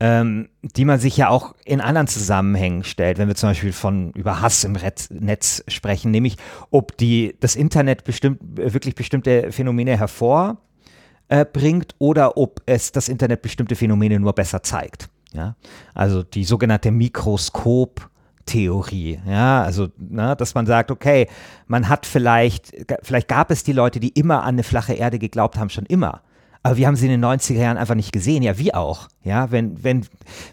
ähm, 0.00 0.48
die 0.62 0.84
man 0.86 0.98
sich 0.98 1.16
ja 1.16 1.28
auch 1.28 1.54
in 1.64 1.80
anderen 1.80 2.06
Zusammenhängen 2.06 2.84
stellt, 2.84 3.18
wenn 3.18 3.28
wir 3.28 3.34
zum 3.34 3.50
Beispiel 3.50 3.72
von 3.72 4.12
über 4.12 4.40
Hass 4.40 4.64
im 4.64 4.76
Netz 5.10 5.62
sprechen, 5.68 6.10
nämlich 6.10 6.36
ob 6.70 6.96
die, 6.96 7.36
das 7.40 7.54
Internet 7.54 8.04
bestimmt, 8.04 8.40
wirklich 8.40 8.94
bestimmte 8.94 9.52
Phänomene 9.52 9.98
hervorbringt 9.98 11.92
äh, 11.92 11.96
oder 11.98 12.38
ob 12.38 12.62
es 12.64 12.92
das 12.92 13.10
Internet 13.10 13.42
bestimmte 13.42 13.76
Phänomene 13.76 14.18
nur 14.18 14.32
besser 14.32 14.62
zeigt. 14.62 15.10
Ja? 15.32 15.56
Also 15.94 16.22
die 16.22 16.44
sogenannte 16.44 16.90
Mikroskop- 16.90 18.08
Theorie, 18.46 19.20
ja, 19.28 19.62
also, 19.62 19.88
na, 19.96 20.30
ne, 20.30 20.36
dass 20.36 20.54
man 20.56 20.66
sagt, 20.66 20.90
okay, 20.90 21.28
man 21.68 21.88
hat 21.88 22.04
vielleicht, 22.04 22.72
vielleicht 23.02 23.28
gab 23.28 23.52
es 23.52 23.62
die 23.62 23.72
Leute, 23.72 24.00
die 24.00 24.08
immer 24.08 24.42
an 24.42 24.56
eine 24.56 24.64
flache 24.64 24.94
Erde 24.94 25.20
geglaubt 25.20 25.56
haben, 25.56 25.70
schon 25.70 25.86
immer. 25.86 26.22
Aber 26.62 26.76
wir 26.76 26.86
haben 26.86 26.96
sie 26.96 27.06
in 27.06 27.12
den 27.12 27.24
90er 27.24 27.54
Jahren 27.54 27.78
einfach 27.78 27.94
nicht 27.94 28.12
gesehen. 28.12 28.42
Ja, 28.42 28.58
wie 28.58 28.74
auch. 28.74 29.08
Ja, 29.22 29.50
wenn, 29.50 29.82
wenn, 29.82 30.06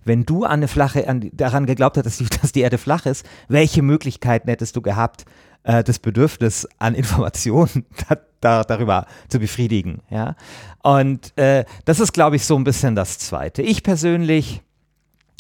wenn 0.06 0.26
du 0.26 0.46
an 0.46 0.54
eine 0.54 0.68
flache, 0.68 1.08
an, 1.08 1.30
daran 1.34 1.66
geglaubt 1.66 1.98
hättest, 1.98 2.22
dass 2.44 2.52
die 2.52 2.62
Erde 2.62 2.78
flach 2.78 3.06
ist, 3.06 3.26
welche 3.48 3.82
Möglichkeiten 3.82 4.48
hättest 4.48 4.76
du 4.76 4.82
gehabt, 4.82 5.26
äh, 5.64 5.84
das 5.84 6.00
Bedürfnis 6.00 6.68
an 6.78 6.96
Informationen 6.96 7.86
da, 8.10 8.18
da, 8.40 8.64
darüber 8.64 9.06
zu 9.28 9.40
befriedigen? 9.40 10.02
Ja, 10.10 10.36
und 10.82 11.38
äh, 11.38 11.66
das 11.86 12.00
ist, 12.00 12.14
glaube 12.14 12.38
ich, 12.38 12.46
so 12.46 12.56
ein 12.56 12.64
bisschen 12.64 12.96
das 12.96 13.20
Zweite. 13.20 13.62
Ich 13.62 13.84
persönlich 13.84 14.62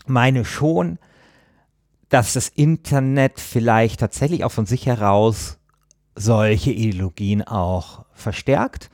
meine 0.09 0.45
schon, 0.45 0.99
dass 2.09 2.33
das 2.33 2.49
Internet 2.49 3.39
vielleicht 3.39 3.99
tatsächlich 3.99 4.43
auch 4.43 4.51
von 4.51 4.65
sich 4.65 4.85
heraus 4.85 5.57
solche 6.15 6.71
Ideologien 6.71 7.43
auch 7.43 8.05
verstärkt 8.13 8.89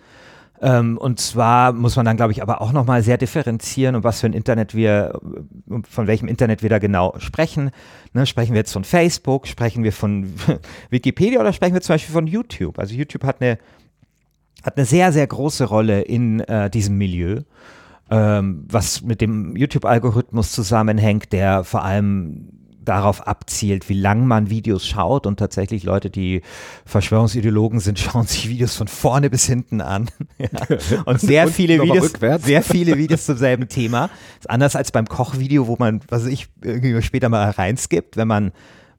ähm, 0.63 0.97
und 0.97 1.19
zwar 1.19 1.73
muss 1.73 1.97
man 1.97 2.05
dann, 2.05 2.15
glaube 2.15 2.31
ich, 2.31 2.41
aber 2.41 2.61
auch 2.61 2.71
nochmal 2.71 3.03
sehr 3.03 3.17
differenzieren, 3.17 3.95
um 3.95 4.03
was 4.05 4.21
für 4.21 4.27
ein 4.27 4.33
Internet 4.33 4.73
wir, 4.73 5.19
von 5.89 6.07
welchem 6.07 6.29
Internet 6.29 6.63
wir 6.63 6.69
da 6.69 6.79
genau 6.79 7.15
sprechen. 7.17 7.71
Ne, 8.13 8.25
sprechen 8.25 8.53
wir 8.53 8.59
jetzt 8.59 8.71
von 8.71 8.85
Facebook, 8.85 9.45
sprechen 9.47 9.83
wir 9.83 9.91
von 9.91 10.33
Wikipedia 10.89 11.41
oder 11.41 11.51
sprechen 11.51 11.73
wir 11.73 11.81
zum 11.81 11.95
Beispiel 11.95 12.13
von 12.13 12.27
YouTube? 12.27 12.79
Also 12.79 12.95
YouTube 12.95 13.25
hat 13.25 13.41
eine, 13.41 13.57
hat 14.63 14.77
eine 14.77 14.85
sehr, 14.85 15.11
sehr 15.11 15.27
große 15.27 15.65
Rolle 15.65 16.01
in 16.01 16.39
äh, 16.39 16.69
diesem 16.69 16.97
Milieu. 16.97 17.41
Ähm, 18.09 18.65
was 18.69 19.01
mit 19.01 19.21
dem 19.21 19.55
YouTube-Algorithmus 19.55 20.51
zusammenhängt, 20.51 21.31
der 21.31 21.63
vor 21.63 21.83
allem 21.83 22.49
darauf 22.83 23.27
abzielt, 23.27 23.89
wie 23.89 23.93
lang 23.93 24.27
man 24.27 24.49
Videos 24.49 24.85
schaut 24.85 25.25
und 25.25 25.37
tatsächlich 25.37 25.83
Leute, 25.83 26.09
die 26.09 26.41
Verschwörungsideologen 26.85 27.79
sind, 27.79 27.99
schauen 27.99 28.27
sich 28.27 28.49
Videos 28.49 28.75
von 28.75 28.87
vorne 28.87 29.29
bis 29.29 29.45
hinten 29.45 29.81
an. 29.81 30.09
ja. 30.37 30.49
Und 31.05 31.19
sehr 31.21 31.45
und 31.45 31.53
viele 31.53 31.81
Videos, 31.81 32.03
rückwärts. 32.05 32.45
sehr 32.45 32.61
viele 32.61 32.97
Videos 32.97 33.25
zum 33.25 33.37
selben 33.37 33.67
Thema. 33.67 34.09
Ist 34.39 34.49
anders 34.49 34.75
als 34.75 34.91
beim 34.91 35.07
Kochvideo, 35.07 35.67
wo 35.67 35.75
man, 35.79 36.01
was 36.09 36.25
ich 36.25 36.47
irgendwie 36.63 37.01
später 37.01 37.29
mal 37.29 37.49
reinskippt, 37.49 38.17
wenn 38.17 38.27
man 38.27 38.51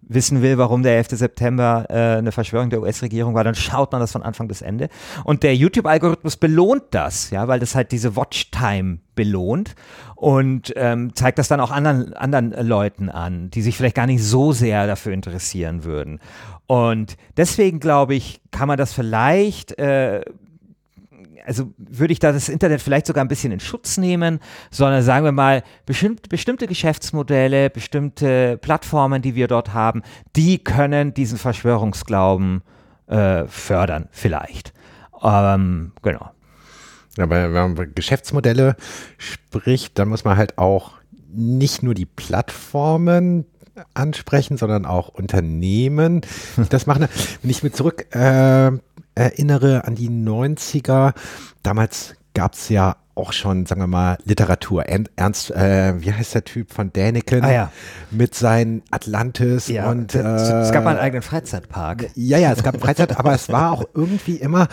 wissen 0.08 0.42
will, 0.42 0.58
warum 0.58 0.82
der 0.82 0.96
11. 0.96 1.11
September 1.11 1.87
äh, 1.88 2.18
eine 2.18 2.32
Verschwörung 2.32 2.70
der 2.70 2.82
US-Regierung 2.82 3.34
war, 3.34 3.44
dann 3.44 3.54
schaut 3.54 3.92
man 3.92 4.00
das 4.00 4.12
von 4.12 4.23
Anfang 4.23 4.49
bis 4.49 4.62
Ende. 4.62 4.88
Und 5.25 5.42
der 5.42 5.56
YouTube-Algorithmus 5.56 6.37
belohnt 6.37 6.84
das, 6.90 7.30
ja, 7.30 7.49
weil 7.49 7.61
das 7.61 7.75
halt 7.75 7.92
diese 7.92 8.16
Watchtime 8.16 8.99
belohnt 9.14 9.75
und 10.16 10.73
ähm, 10.76 11.14
zeigt 11.14 11.38
das 11.38 11.49
dann 11.49 11.61
auch 11.61 11.70
anderen, 11.70 12.12
anderen 12.14 12.50
Leuten 12.66 13.08
an, 13.08 13.50
die 13.50 13.62
sich 13.62 13.76
vielleicht 13.76 13.96
gar 13.96 14.06
nicht 14.06 14.23
so 14.23 14.52
sehr 14.52 14.87
dafür 14.87 15.12
interessieren 15.12 15.84
würden. 15.84 16.20
Und 16.66 17.16
deswegen 17.37 17.78
glaube 17.80 18.14
ich, 18.14 18.40
kann 18.50 18.68
man 18.68 18.78
das 18.78 18.92
vielleicht 18.92 19.78
äh, 19.78 20.23
also 21.44 21.72
würde 21.76 22.12
ich 22.12 22.18
da 22.18 22.32
das 22.32 22.48
Internet 22.48 22.80
vielleicht 22.80 23.06
sogar 23.06 23.24
ein 23.24 23.28
bisschen 23.28 23.52
in 23.52 23.60
Schutz 23.60 23.98
nehmen, 23.98 24.40
sondern 24.70 25.02
sagen 25.02 25.24
wir 25.24 25.32
mal, 25.32 25.62
bestimmt, 25.86 26.28
bestimmte 26.28 26.66
Geschäftsmodelle, 26.66 27.70
bestimmte 27.70 28.56
Plattformen, 28.58 29.22
die 29.22 29.34
wir 29.34 29.46
dort 29.46 29.74
haben, 29.74 30.02
die 30.36 30.58
können 30.58 31.14
diesen 31.14 31.38
Verschwörungsglauben 31.38 32.62
äh, 33.06 33.46
fördern, 33.46 34.08
vielleicht. 34.10 34.72
Ähm, 35.22 35.92
genau. 36.02 36.30
Aber 37.18 37.42
wenn 37.44 37.52
man 37.52 37.72
über 37.72 37.86
Geschäftsmodelle 37.86 38.76
spricht, 39.18 39.98
dann 39.98 40.08
muss 40.08 40.24
man 40.24 40.36
halt 40.36 40.58
auch 40.58 40.92
nicht 41.32 41.82
nur 41.82 41.94
die 41.94 42.06
Plattformen 42.06 43.46
ansprechen, 43.92 44.56
sondern 44.56 44.86
auch 44.86 45.08
Unternehmen. 45.08 46.22
Das 46.70 46.86
machen, 46.86 47.08
wenn 47.42 47.50
ich 47.50 47.62
mir 47.62 47.72
zurück 47.72 48.06
äh, 48.14 48.72
erinnere 49.14 49.85
an 49.85 49.94
die 49.94 50.11
90er. 50.11 51.14
Damals 51.62 52.14
gab 52.35 52.54
es 52.54 52.68
ja 52.68 52.97
auch 53.14 53.33
schon, 53.33 53.64
sagen 53.66 53.80
wir 53.80 53.87
mal, 53.87 54.18
Literatur. 54.25 54.85
Ernst, 54.87 55.50
äh, 55.52 55.94
wie 56.02 56.12
heißt 56.12 56.35
der 56.35 56.44
Typ 56.44 56.73
von 56.73 56.92
Däniken? 56.92 57.44
Ah, 57.44 57.52
ja. 57.52 57.73
Mit 58.11 58.35
seinen 58.35 58.83
Atlantis 58.90 59.68
ja, 59.68 59.88
und. 59.88 60.14
Äh, 60.14 60.21
es 60.21 60.73
gab 60.73 60.85
mal 60.85 60.90
einen 60.90 60.99
eigenen 60.99 61.23
Freizeitpark. 61.23 62.11
Ja, 62.14 62.38
ja, 62.38 62.52
es 62.52 62.62
gab 62.62 62.75
einen 62.75 62.83
Freizeit, 62.83 63.16
aber 63.18 63.33
es 63.33 63.49
war 63.50 63.73
auch 63.73 63.85
irgendwie 63.94 64.37
immer 64.37 64.68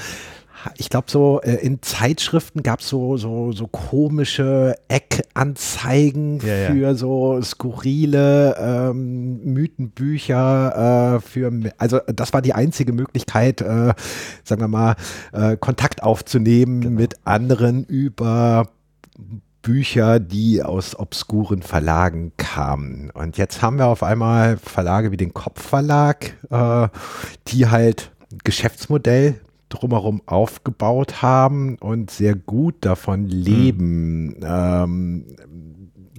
ich 0.78 0.90
glaube 0.90 1.10
so 1.10 1.42
äh, 1.42 1.56
in 1.56 1.82
Zeitschriften 1.82 2.64
gab 2.64 2.80
es 2.82 2.90
so, 2.90 3.18
so, 3.18 3.52
so 3.52 3.68
komische 3.68 4.76
Eckanzeigen 4.88 6.40
ja, 6.40 6.72
für 6.72 6.76
ja. 6.76 6.94
so 6.94 7.42
skurrile 7.42 8.56
ähm, 8.60 9.44
Mythenbücher. 9.44 11.16
Äh, 11.18 11.22
für, 11.22 11.52
also 11.78 12.00
das 12.08 12.34
war 12.34 12.42
die 12.42 12.54
einzige 12.54 12.94
Möglichkeit, 12.94 13.62
äh, 13.62 13.94
sagen 14.44 14.62
wir 14.62 14.68
mal, 14.68 14.96
äh, 15.34 15.58
Kontakt 15.58 16.04
aufzunehmen 16.04 16.82
genau. 16.82 17.00
mit 17.00 17.16
anderen 17.26 17.84
über 17.86 18.68
Bücher, 19.62 20.20
die 20.20 20.64
aus 20.64 20.98
obskuren 20.98 21.62
Verlagen 21.62 22.32
kamen. 22.38 23.12
Und 23.12 23.38
jetzt 23.38 23.62
haben 23.62 23.78
wir 23.78 23.88
auf 23.88 24.04
einmal 24.04 24.58
Verlage 24.58 25.12
wie 25.12 25.18
den 25.18 25.34
Kopfverlag, 25.34 26.36
äh, 26.50 26.88
die 27.48 27.68
halt 27.68 28.12
Geschäftsmodell 28.44 29.40
drumherum 29.74 30.22
aufgebaut 30.26 31.22
haben 31.22 31.78
und 31.78 32.12
sehr 32.12 32.36
gut 32.36 32.76
davon 32.82 33.26
leben. 33.26 34.36
Hm. 34.40 34.46
Ähm, 34.46 35.26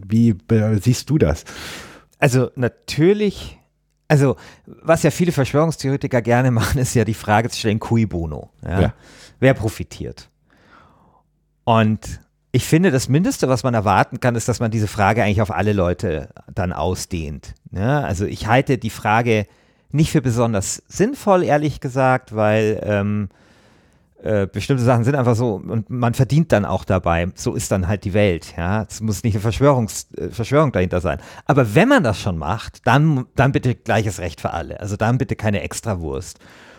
wie 0.06 0.36
siehst 0.80 1.10
du 1.10 1.18
das? 1.18 1.44
Also 2.18 2.50
natürlich, 2.54 3.58
also 4.08 4.36
was 4.66 5.02
ja 5.02 5.10
viele 5.10 5.32
Verschwörungstheoretiker 5.32 6.22
gerne 6.22 6.50
machen, 6.52 6.80
ist 6.80 6.94
ja 6.94 7.04
die 7.04 7.14
Frage 7.14 7.48
zu 7.48 7.58
stellen, 7.58 7.80
cui 7.80 8.06
bono? 8.06 8.50
Ja? 8.64 8.80
Ja. 8.80 8.94
Wer 9.40 9.54
profitiert? 9.54 10.28
Und 11.64 12.20
ich 12.52 12.66
finde, 12.66 12.90
das 12.90 13.08
Mindeste, 13.08 13.48
was 13.48 13.64
man 13.64 13.74
erwarten 13.74 14.20
kann, 14.20 14.36
ist, 14.36 14.46
dass 14.48 14.60
man 14.60 14.70
diese 14.70 14.86
Frage 14.86 15.22
eigentlich 15.22 15.40
auf 15.40 15.50
alle 15.50 15.72
Leute 15.72 16.28
dann 16.54 16.72
ausdehnt. 16.72 17.54
Ja? 17.70 18.02
Also 18.02 18.26
ich 18.26 18.46
halte 18.46 18.76
die 18.76 18.90
Frage 18.90 19.46
nicht 19.90 20.10
für 20.10 20.22
besonders 20.22 20.82
sinnvoll, 20.88 21.42
ehrlich 21.44 21.80
gesagt, 21.80 22.34
weil 22.34 22.80
ähm, 22.84 23.28
äh, 24.22 24.46
bestimmte 24.46 24.84
Sachen 24.84 25.04
sind 25.04 25.16
einfach 25.16 25.34
so 25.34 25.54
und 25.54 25.90
man 25.90 26.14
verdient 26.14 26.52
dann 26.52 26.64
auch 26.64 26.84
dabei. 26.84 27.28
So 27.34 27.54
ist 27.54 27.72
dann 27.72 27.88
halt 27.88 28.04
die 28.04 28.14
Welt. 28.14 28.54
Ja, 28.56 28.82
es 28.82 29.00
muss 29.00 29.24
nicht 29.24 29.34
eine 29.34 29.42
Verschwörungs 29.42 30.08
äh, 30.16 30.28
Verschwörung 30.28 30.70
dahinter 30.70 31.00
sein. 31.00 31.18
Aber 31.44 31.74
wenn 31.74 31.88
man 31.88 32.04
das 32.04 32.20
schon 32.20 32.38
macht, 32.38 32.86
dann, 32.86 33.26
dann 33.34 33.52
bitte 33.52 33.74
gleiches 33.74 34.20
Recht 34.20 34.40
für 34.40 34.52
alle. 34.52 34.80
Also 34.80 34.96
dann 34.96 35.18
bitte 35.18 35.34
keine 35.34 35.62
Extrawurst. 35.62 36.38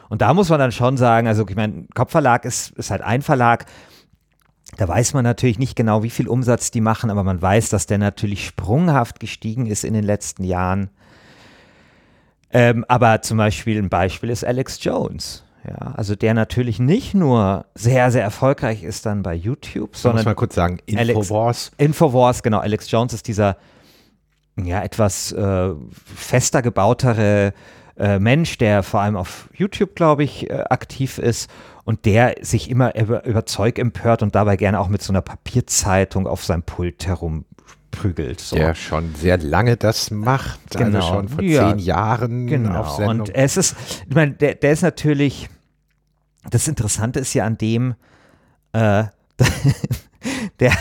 Und 0.10 0.22
da 0.22 0.34
muss 0.34 0.50
man 0.50 0.60
dann 0.60 0.72
schon 0.72 0.96
sagen, 0.96 1.28
also 1.28 1.46
ich 1.48 1.56
meine, 1.56 1.86
Kopfverlag 1.94 2.46
ist, 2.46 2.72
ist 2.78 2.92
halt 2.92 3.02
ein 3.02 3.22
Verlag. 3.22 3.66
Da 4.78 4.88
weiß 4.88 5.14
man 5.14 5.24
natürlich 5.24 5.60
nicht 5.60 5.76
genau, 5.76 6.02
wie 6.04 6.10
viel 6.10 6.28
Umsatz 6.28 6.72
die 6.72 6.82
machen, 6.82 7.10
aber 7.10 7.24
man 7.24 7.42
weiß, 7.42 7.70
dass 7.70 7.88
der 7.88 7.98
natürlich 7.98 8.46
sprunghaft 8.46 9.20
gestiegen 9.20 9.66
ist 9.66 9.84
in 9.84 9.94
den 9.94 10.04
letzten 10.04 10.44
Jahren. 10.44 10.90
Ähm, 12.52 12.86
aber 12.88 13.22
zum 13.22 13.38
Beispiel 13.38 13.80
ein 13.80 13.90
Beispiel 13.90 14.30
ist 14.30 14.46
Alex 14.46 14.84
Jones. 14.84 15.43
Ja, 15.66 15.94
also 15.96 16.16
der 16.16 16.34
natürlich 16.34 16.80
nicht 16.80 17.14
nur 17.14 17.66
sehr, 17.74 18.12
sehr 18.12 18.24
erfolgreich 18.24 18.84
ist 18.84 19.06
dann 19.06 19.24
bei 19.24 19.34
YouTube, 19.34 19.96
sondern. 19.96 20.18
Muss 20.18 20.26
man 20.26 20.36
kurz 20.36 20.56
sagen, 20.56 20.80
Infowars. 20.86 21.72
Alex, 21.78 21.90
Infowars, 21.90 22.44
genau. 22.44 22.60
Alex 22.60 22.92
Jones 22.92 23.14
ist 23.14 23.28
dieser, 23.28 23.56
ja, 24.62 24.84
etwas 24.84 25.32
äh, 25.32 25.70
fester 26.16 26.62
gebautere 26.62 27.54
äh, 27.98 28.20
Mensch, 28.20 28.58
der 28.58 28.84
vor 28.84 29.02
allem 29.02 29.16
auf 29.16 29.50
YouTube, 29.54 29.96
glaube 29.96 30.24
ich, 30.24 30.50
äh, 30.50 30.64
aktiv 30.70 31.18
ist 31.18 31.50
und 31.86 32.06
der 32.06 32.36
sich 32.42 32.70
immer 32.70 32.96
über, 32.96 33.26
über 33.26 33.46
Zeug 33.46 33.80
empört 33.80 34.22
und 34.22 34.36
dabei 34.36 34.58
gerne 34.58 34.80
auch 34.80 34.90
mit 34.90 35.02
so 35.02 35.14
einer 35.14 35.22
Papierzeitung 35.22 36.28
auf 36.28 36.44
seinem 36.44 36.64
Pult 36.64 37.06
herum 37.08 37.46
prügelt. 37.94 38.42
So. 38.42 38.56
Der 38.56 38.76
schon 38.76 39.16
sehr 39.16 39.38
lange 39.38 39.78
das 39.78 40.12
macht, 40.12 40.60
also 40.74 40.86
genau. 40.86 41.00
also 41.00 41.14
schon 41.14 41.30
vor 41.30 41.44
ja, 41.44 41.70
zehn 41.70 41.80
Jahren 41.80 42.48
genau. 42.48 42.82
auf 42.82 42.90
Sendung. 42.98 43.20
Und 43.22 43.36
es 43.36 43.56
ist, 43.56 43.76
ich 44.10 44.16
meine, 44.16 44.34
der, 44.34 44.56
der 44.56 44.74
ist 44.74 44.82
natürlich, 44.82 45.50
das 46.50 46.68
Interessante 46.68 47.20
ist 47.20 47.34
ja 47.34 47.46
an 47.46 47.58
dem, 47.58 47.96
äh, 48.74 49.06
der, 50.60 50.74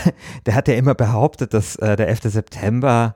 der 0.45 0.55
hat 0.55 0.67
ja 0.67 0.73
immer 0.73 0.95
behauptet, 0.95 1.53
dass 1.53 1.75
äh, 1.77 1.95
der 1.95 2.07
11. 2.07 2.23
September 2.23 3.15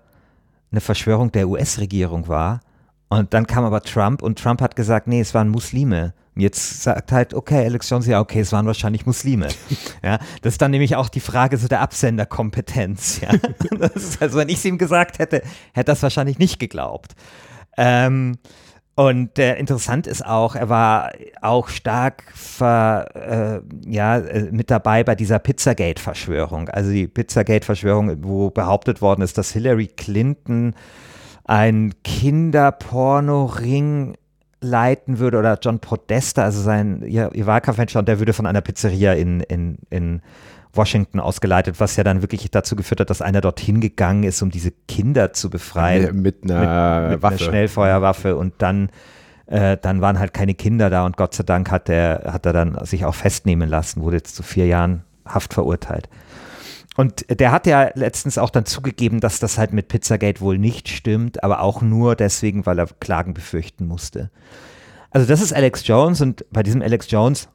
eine 0.72 0.82
Verschwörung 0.82 1.32
der 1.32 1.50
US-Regierung 1.50 2.28
war. 2.28 2.62
Und 3.10 3.34
dann 3.34 3.48
kam 3.48 3.64
aber 3.64 3.82
Trump 3.82 4.22
und 4.22 4.38
Trump 4.38 4.62
hat 4.62 4.76
gesagt, 4.76 5.08
nee, 5.08 5.22
es 5.22 5.34
waren 5.34 5.50
Muslime, 5.50 6.14
Jetzt 6.40 6.84
sagt 6.84 7.12
halt, 7.12 7.34
okay, 7.34 7.66
Alex 7.66 7.90
Jones, 7.90 8.08
ja, 8.08 8.20
okay, 8.20 8.42
es 8.42 8.52
waren 8.52 8.66
wahrscheinlich 8.66 9.06
Muslime. 9.06 9.48
ja, 10.04 10.20
das 10.42 10.54
ist 10.54 10.62
dann 10.62 10.72
nämlich 10.72 10.96
auch 10.96 11.10
die 11.10 11.20
Frage 11.20 11.58
so 11.58 11.68
der 11.68 11.82
Absenderkompetenz. 11.82 13.22
Ja? 13.28 13.30
also, 14.20 14.38
wenn 14.38 14.50
ich 14.50 14.58
es 14.58 14.66
ihm 14.66 14.78
gesagt 14.78 15.20
hätte, 15.20 15.42
hätte 15.74 15.92
das 15.92 16.04
wahrscheinlich 16.04 16.40
nicht 16.40 16.60
geglaubt. 16.60 17.16
Ähm, 17.78 18.38
und 18.96 19.38
äh, 19.38 19.56
interessant 19.58 20.08
ist 20.08 20.26
auch, 20.26 20.56
er 20.56 20.70
war 20.70 21.12
auch 21.42 21.68
stark 21.68 22.24
ver, 22.34 23.06
äh, 23.14 23.62
ja, 23.88 24.18
äh, 24.18 24.50
mit 24.52 24.72
dabei 24.72 25.04
bei 25.04 25.14
dieser 25.14 25.38
Pizzagate-Verschwörung. 25.38 26.70
Also 26.70 26.90
die 26.90 27.08
Pizzagate-Verschwörung, 27.08 28.24
wo 28.24 28.50
behauptet 28.50 29.04
worden 29.04 29.22
ist, 29.22 29.38
dass 29.38 29.52
Hillary 29.52 29.86
Clinton 29.86 30.74
ein 31.44 31.94
Kinderporno-Ring 32.04 34.18
leiten 34.62 35.20
würde 35.20 35.38
oder 35.38 35.58
John 35.62 35.80
Podesta, 35.80 36.44
also 36.44 36.62
sein 36.62 37.04
ihr, 37.06 37.30
ihr 37.34 37.46
Wahlkampfmanager, 37.46 38.00
und 38.00 38.08
der 38.08 38.20
würde 38.20 38.34
von 38.34 38.46
einer 38.46 38.62
Pizzeria 38.62 39.14
in, 39.14 39.42
in, 39.42 39.78
in 39.90 40.22
Washington 40.74 41.20
ausgeleitet, 41.20 41.80
was 41.80 41.96
ja 41.96 42.04
dann 42.04 42.22
wirklich 42.22 42.50
dazu 42.52 42.76
geführt 42.76 43.00
hat, 43.00 43.10
dass 43.10 43.22
einer 43.22 43.42
dorthin 43.42 43.82
gegangen 43.82 44.24
ist, 44.24 44.42
um 44.42 44.50
diese 44.50 44.72
Kinder 44.88 45.34
zu 45.34 45.50
befreien. 45.50 46.22
Mit, 46.22 46.44
mit 46.46 46.52
einer 46.52 47.02
mit, 47.02 47.10
mit 47.12 47.24
Waffe. 47.24 47.36
Einer 47.36 47.44
Schnellfeuerwaffe 47.44 48.36
und 48.36 48.54
dann, 48.60 48.90
äh, 49.48 49.78
dann 49.82 50.02
waren 50.02 50.20
halt 50.20 50.34
keine 50.34 50.54
Kinder 50.54 50.90
da 50.90 51.06
und 51.06 51.18
Gott 51.18 51.34
sei 51.36 51.44
Dank 51.44 51.72
hat 51.72 51.90
er, 51.90 52.32
hat 52.32 52.46
er 52.46 52.54
dann 52.54 52.84
sich 52.86 53.06
auch 53.06 53.16
festnehmen 53.16 53.70
lassen, 53.70 54.02
wurde 54.02 54.18
jetzt 54.18 54.36
zu 54.36 54.44
vier 54.44 54.66
Jahren 54.66 55.04
Haft 55.26 55.54
verurteilt. 55.54 56.08
Und 56.98 57.26
der 57.40 57.52
hat 57.52 57.68
ja 57.68 57.92
letztens 57.94 58.38
auch 58.38 58.50
dann 58.50 58.66
zugegeben, 58.66 59.20
dass 59.20 59.40
das 59.40 59.58
halt 59.58 59.72
mit 59.72 59.88
Pizzagate 59.88 60.42
wohl 60.42 60.58
nicht 60.58 60.90
stimmt, 60.90 61.44
aber 61.44 61.62
auch 61.62 61.82
nur 61.82 62.16
deswegen, 62.16 62.66
weil 62.66 62.80
er 62.80 62.88
Klagen 63.00 63.34
befürchten 63.34 63.88
musste. 63.88 64.32
Also 65.12 65.28
das 65.28 65.42
ist 65.42 65.54
Alex 65.54 65.88
Jones 65.88 66.22
und 66.22 66.46
bei 66.52 66.64
diesem 66.64 66.82
Alex 66.82 67.10
Jones 67.10 67.48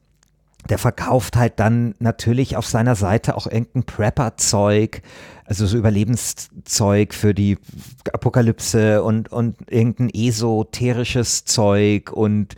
der 0.68 0.78
verkauft 0.78 1.36
halt 1.36 1.54
dann 1.58 1.94
natürlich 1.98 2.56
auf 2.56 2.66
seiner 2.66 2.94
Seite 2.94 3.36
auch 3.36 3.46
irgendein 3.46 3.84
Prepper-Zeug, 3.84 5.02
also 5.44 5.66
so 5.66 5.76
Überlebenszeug 5.76 7.14
für 7.14 7.34
die 7.34 7.58
Apokalypse 8.12 9.02
und, 9.02 9.30
und 9.32 9.56
irgendein 9.70 10.10
esoterisches 10.10 11.44
Zeug 11.44 12.12
und 12.12 12.54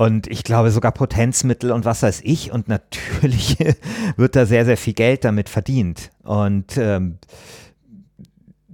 und 0.00 0.28
ich 0.28 0.44
glaube 0.44 0.70
sogar 0.70 0.92
Potenzmittel 0.92 1.72
und 1.72 1.84
was 1.84 2.02
weiß 2.02 2.22
ich. 2.24 2.52
Und 2.52 2.68
natürlich 2.68 3.58
wird 4.16 4.34
da 4.34 4.46
sehr, 4.46 4.64
sehr 4.64 4.78
viel 4.78 4.94
Geld 4.94 5.26
damit 5.26 5.50
verdient. 5.50 6.10
Und 6.22 6.78
ähm, 6.78 7.18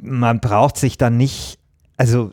man 0.01 0.39
braucht 0.39 0.77
sich 0.77 0.99
dann 0.99 1.17
nicht, 1.17 1.59
also 1.97 2.31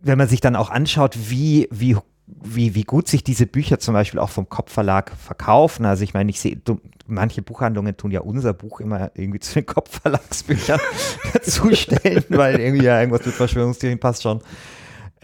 wenn 0.00 0.16
man 0.16 0.26
sich 0.26 0.40
dann 0.40 0.56
auch 0.56 0.70
anschaut, 0.70 1.18
wie, 1.28 1.68
wie 1.70 1.98
wie, 2.26 2.74
wie 2.74 2.84
gut 2.84 3.08
sich 3.08 3.22
diese 3.22 3.44
Bücher 3.44 3.78
zum 3.78 3.92
Beispiel 3.92 4.20
auch 4.20 4.30
vom 4.30 4.48
Kopfverlag 4.48 5.12
verkaufen. 5.14 5.84
Also 5.84 6.02
ich 6.02 6.14
meine, 6.14 6.30
ich 6.30 6.40
sehe, 6.40 6.58
manche 7.06 7.42
Buchhandlungen 7.42 7.94
tun 7.98 8.10
ja 8.10 8.20
unser 8.20 8.54
Buch 8.54 8.80
immer 8.80 9.10
irgendwie 9.14 9.40
zu 9.40 9.52
den 9.52 9.66
Kopfverlagsbüchern 9.66 10.80
dazustellen, 11.34 12.24
weil 12.30 12.58
irgendwie 12.58 12.86
ja 12.86 12.98
irgendwas 12.98 13.26
mit 13.26 13.34
Verschwörungstheorien 13.34 14.00
passt 14.00 14.22
schon. 14.22 14.40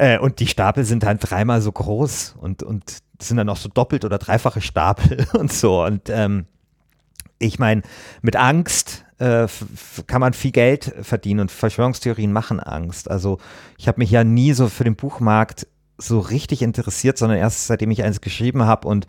Äh, 0.00 0.18
und 0.18 0.40
die 0.40 0.46
Stapel 0.46 0.86
sind 0.86 1.02
dann 1.02 1.18
dreimal 1.18 1.60
so 1.60 1.70
groß 1.70 2.36
und, 2.40 2.62
und 2.62 3.00
sind 3.20 3.36
dann 3.36 3.50
auch 3.50 3.58
so 3.58 3.68
doppelt 3.68 4.06
oder 4.06 4.16
dreifache 4.16 4.62
Stapel 4.62 5.26
und 5.34 5.52
so. 5.52 5.84
Und 5.84 6.08
ähm, 6.08 6.46
ich 7.38 7.58
meine, 7.58 7.82
mit 8.22 8.34
Angst 8.34 9.04
äh, 9.18 9.46
kann 10.06 10.22
man 10.22 10.32
viel 10.32 10.52
Geld 10.52 10.94
verdienen 11.02 11.40
und 11.40 11.50
Verschwörungstheorien 11.50 12.32
machen 12.32 12.60
Angst. 12.60 13.10
Also 13.10 13.40
ich 13.76 13.88
habe 13.88 13.98
mich 13.98 14.10
ja 14.10 14.24
nie 14.24 14.54
so 14.54 14.68
für 14.68 14.84
den 14.84 14.96
Buchmarkt 14.96 15.66
so 15.98 16.18
richtig 16.18 16.62
interessiert, 16.62 17.18
sondern 17.18 17.36
erst 17.36 17.66
seitdem 17.66 17.90
ich 17.90 18.02
eins 18.02 18.22
geschrieben 18.22 18.62
habe 18.62 18.88
und 18.88 19.06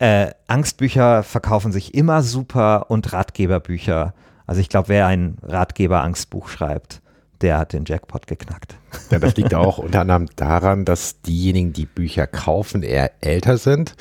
äh, 0.00 0.32
Angstbücher 0.48 1.22
verkaufen 1.22 1.72
sich 1.72 1.94
immer 1.94 2.22
super 2.22 2.90
und 2.90 3.10
Ratgeberbücher. 3.14 4.12
Also 4.46 4.60
ich 4.60 4.68
glaube, 4.68 4.88
wer 4.88 5.06
ein 5.06 5.38
Ratgeber-Angstbuch 5.40 6.48
schreibt, 6.48 7.00
der 7.40 7.58
hat 7.58 7.72
den 7.72 7.84
Jackpot 7.84 8.26
geknackt. 8.26 8.76
Ja, 9.10 9.18
das 9.18 9.36
liegt 9.36 9.54
auch 9.54 9.78
unter 9.78 10.00
anderem 10.00 10.26
daran, 10.36 10.84
dass 10.84 11.20
diejenigen, 11.22 11.72
die 11.72 11.86
Bücher 11.86 12.26
kaufen, 12.26 12.82
eher 12.82 13.12
älter 13.20 13.58
sind 13.58 13.94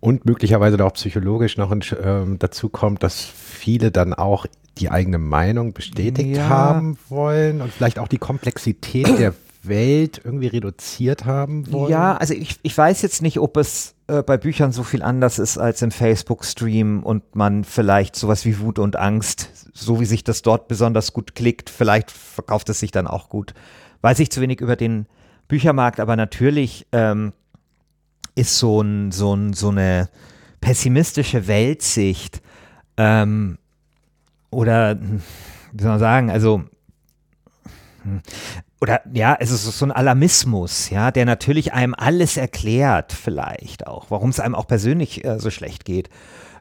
und 0.00 0.24
möglicherweise 0.24 0.82
auch 0.84 0.94
psychologisch 0.94 1.56
noch 1.56 1.72
ähm, 1.72 2.38
dazu 2.38 2.68
kommt, 2.68 3.02
dass 3.02 3.20
viele 3.20 3.90
dann 3.90 4.14
auch 4.14 4.46
die 4.78 4.90
eigene 4.90 5.18
Meinung 5.18 5.72
bestätigt 5.72 6.36
ja. 6.36 6.48
haben 6.48 6.98
wollen 7.08 7.60
und 7.60 7.72
vielleicht 7.72 7.98
auch 7.98 8.08
die 8.08 8.18
Komplexität 8.18 9.18
der 9.18 9.34
Welt 9.62 10.20
irgendwie 10.22 10.46
reduziert 10.46 11.24
haben 11.24 11.70
wollen? 11.72 11.90
Ja, 11.90 12.16
also 12.16 12.34
ich, 12.34 12.56
ich 12.62 12.76
weiß 12.76 13.02
jetzt 13.02 13.22
nicht, 13.22 13.40
ob 13.40 13.56
es 13.56 13.95
äh, 14.08 14.22
bei 14.22 14.36
Büchern 14.36 14.72
so 14.72 14.82
viel 14.82 15.02
anders 15.02 15.38
ist 15.38 15.58
als 15.58 15.82
im 15.82 15.90
Facebook-Stream 15.90 17.02
und 17.02 17.34
man 17.34 17.64
vielleicht 17.64 18.16
sowas 18.16 18.44
wie 18.44 18.60
Wut 18.60 18.78
und 18.78 18.96
Angst, 18.96 19.70
so 19.72 20.00
wie 20.00 20.04
sich 20.04 20.22
das 20.22 20.42
dort 20.42 20.68
besonders 20.68 21.12
gut 21.12 21.34
klickt, 21.34 21.70
vielleicht 21.70 22.10
verkauft 22.10 22.68
es 22.68 22.80
sich 22.80 22.90
dann 22.92 23.06
auch 23.06 23.28
gut. 23.28 23.54
Weiß 24.02 24.18
ich 24.20 24.30
zu 24.30 24.40
wenig 24.40 24.60
über 24.60 24.76
den 24.76 25.06
Büchermarkt, 25.48 26.00
aber 26.00 26.16
natürlich 26.16 26.86
ähm, 26.92 27.32
ist 28.36 28.58
so, 28.58 28.80
ein, 28.80 29.10
so, 29.10 29.34
ein, 29.34 29.52
so 29.54 29.70
eine 29.70 30.08
pessimistische 30.60 31.46
Weltsicht 31.48 32.42
ähm, 32.96 33.58
oder 34.50 34.98
wie 35.00 35.82
soll 35.82 35.90
man 35.90 35.98
sagen, 35.98 36.30
also 36.30 36.62
hm, 38.02 38.22
oder 38.80 39.00
ja, 39.12 39.36
es 39.38 39.50
ist 39.50 39.64
so 39.64 39.86
ein 39.86 39.92
Alarmismus, 39.92 40.90
ja, 40.90 41.10
der 41.10 41.24
natürlich 41.24 41.72
einem 41.72 41.94
alles 41.94 42.36
erklärt, 42.36 43.12
vielleicht 43.12 43.86
auch, 43.86 44.10
warum 44.10 44.30
es 44.30 44.40
einem 44.40 44.54
auch 44.54 44.66
persönlich 44.66 45.24
äh, 45.24 45.38
so 45.38 45.50
schlecht 45.50 45.84
geht. 45.84 46.10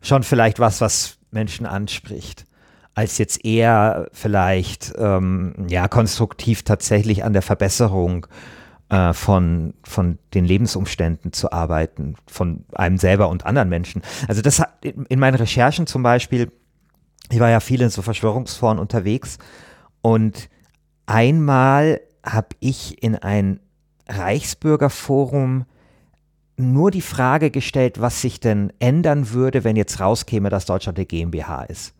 Schon 0.01 0.23
vielleicht 0.23 0.59
was, 0.59 0.79
was 0.79 1.17
Menschen 1.31 1.65
anspricht, 1.65 2.45
als 2.93 3.17
jetzt 3.17 3.43
eher 3.43 4.07
vielleicht 4.13 4.93
ähm, 4.97 5.67
ja 5.67 5.89
konstruktiv 5.89 6.63
tatsächlich 6.63 7.25
an 7.25 7.33
der 7.33 7.41
Verbesserung 7.41 8.27
äh, 8.89 9.11
von, 9.11 9.73
von 9.83 10.17
den 10.33 10.45
Lebensumständen 10.45 11.33
zu 11.33 11.51
arbeiten, 11.51 12.15
von 12.27 12.63
einem 12.73 12.97
selber 12.97 13.27
und 13.27 13.45
anderen 13.45 13.67
Menschen. 13.67 14.01
Also 14.29 14.41
das 14.41 14.59
hat 14.59 14.85
in 14.85 15.19
meinen 15.19 15.35
Recherchen 15.35 15.85
zum 15.85 16.01
Beispiel, 16.01 16.49
ich 17.29 17.39
war 17.41 17.49
ja 17.49 17.59
viel 17.59 17.81
in 17.81 17.89
so 17.89 18.01
Verschwörungsforen 18.01 18.79
unterwegs 18.79 19.37
und 20.01 20.49
Einmal 21.07 22.01
habe 22.25 22.49
ich 22.59 23.01
in 23.03 23.15
ein 23.15 23.59
Reichsbürgerforum 24.07 25.65
nur 26.57 26.91
die 26.91 27.01
Frage 27.01 27.51
gestellt, 27.51 27.99
was 27.99 28.21
sich 28.21 28.39
denn 28.39 28.71
ändern 28.79 29.31
würde, 29.31 29.63
wenn 29.63 29.75
jetzt 29.75 29.99
rauskäme, 29.99 30.49
dass 30.49 30.65
Deutschland 30.65 30.97
eine 30.97 31.05
GmbH 31.05 31.63
ist. 31.63 31.93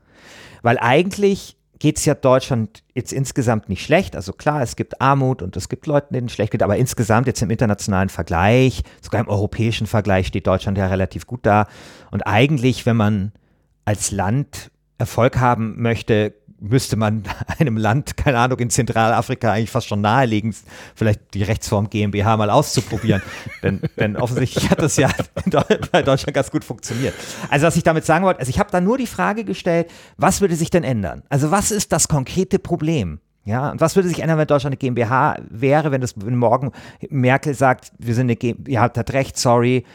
Weil 0.62 0.78
eigentlich 0.80 1.58
geht 1.80 1.98
es 1.98 2.06
ja 2.06 2.14
Deutschland 2.16 2.84
jetzt 2.94 3.12
insgesamt 3.12 3.68
nicht 3.68 3.84
schlecht. 3.84 4.16
Also 4.16 4.32
klar, 4.32 4.62
es 4.62 4.76
gibt 4.76 5.02
Armut 5.02 5.42
und 5.42 5.58
es 5.58 5.68
gibt 5.68 5.88
Leute, 5.88 6.14
denen 6.14 6.28
es 6.28 6.34
schlecht 6.34 6.52
geht, 6.52 6.64
aber 6.64 6.78
insgesamt 6.78 7.28
jetzt 7.28 7.42
im 7.42 7.50
internationalen 7.50 8.10
Vergleich, 8.10 8.82
sogar 9.02 9.22
im 9.22 9.28
europäischen 9.28 9.86
Vergleich 9.86 10.28
steht 10.28 10.48
Deutschland 10.48 10.78
ja 10.78 10.88
relativ 10.88 11.28
gut 11.28 11.46
da. 11.46 11.68
Und 12.12 12.26
eigentlich, 12.26 12.86
wenn 12.86 12.96
man 12.96 13.34
als 13.84 14.12
Land 14.12 14.72
Erfolg 14.98 15.38
haben 15.38 15.82
möchte, 15.82 16.34
müsste 16.60 16.96
man 16.96 17.24
einem 17.60 17.78
Land, 17.78 18.18
keine 18.18 18.38
Ahnung, 18.40 18.60
in 18.60 18.70
Zentralafrika 18.70 19.52
eigentlich 19.52 19.72
fast 19.72 19.88
schon 19.88 20.02
nahelegen, 20.02 20.56
vielleicht 20.96 21.34
die 21.34 21.44
Rechtsform 21.44 21.90
GmbH 21.90 22.38
mal 22.38 22.50
auszuprobieren. 22.50 23.22
denn, 23.64 23.82
denn 23.98 24.16
offensichtlich 24.18 24.70
hat 24.70 24.82
das 24.82 24.98
ja 24.98 25.10
bei 25.92 26.02
Deutschland 26.02 26.34
ganz 26.34 26.52
gut 26.52 26.64
funktioniert. 26.64 27.14
Also 27.50 27.68
was 27.68 27.76
ich 27.76 27.84
damit 27.84 28.06
sagen 28.06 28.26
wollte, 28.26 28.40
also 28.40 28.50
ich 28.50 28.60
habe 28.60 28.72
da 28.72 28.82
nur 28.82 28.98
die 28.98 29.08
Frage 29.08 29.44
gestellt, 29.44 29.90
was 30.18 30.42
würde 30.42 30.56
sich 30.56 30.70
denn 30.70 30.84
ändern? 30.84 31.24
Also 31.30 31.52
was 31.52 31.72
ist 31.72 31.92
das 31.92 32.08
konkrete 32.08 32.60
Problem? 32.60 33.20
Ja, 33.44 33.70
und 33.70 33.80
was 33.80 33.96
würde 33.96 34.10
sich 34.10 34.22
ändern, 34.22 34.40
wenn 34.40 34.48
Deutschland 34.48 34.74
eine 34.74 34.78
GmbH 34.78 35.38
wäre, 35.50 35.92
wenn 35.92 36.02
das 36.02 36.16
wenn 36.18 36.36
morgen 36.36 36.72
Merkel 37.10 37.54
sagt, 37.54 37.92
wir 38.00 38.16
sind 38.16 38.26
eine 38.26 38.36
GmbH, 38.36 38.72
ihr 38.72 38.82
habt 38.82 39.14
recht, 39.14 39.38
sorry, 39.38 39.86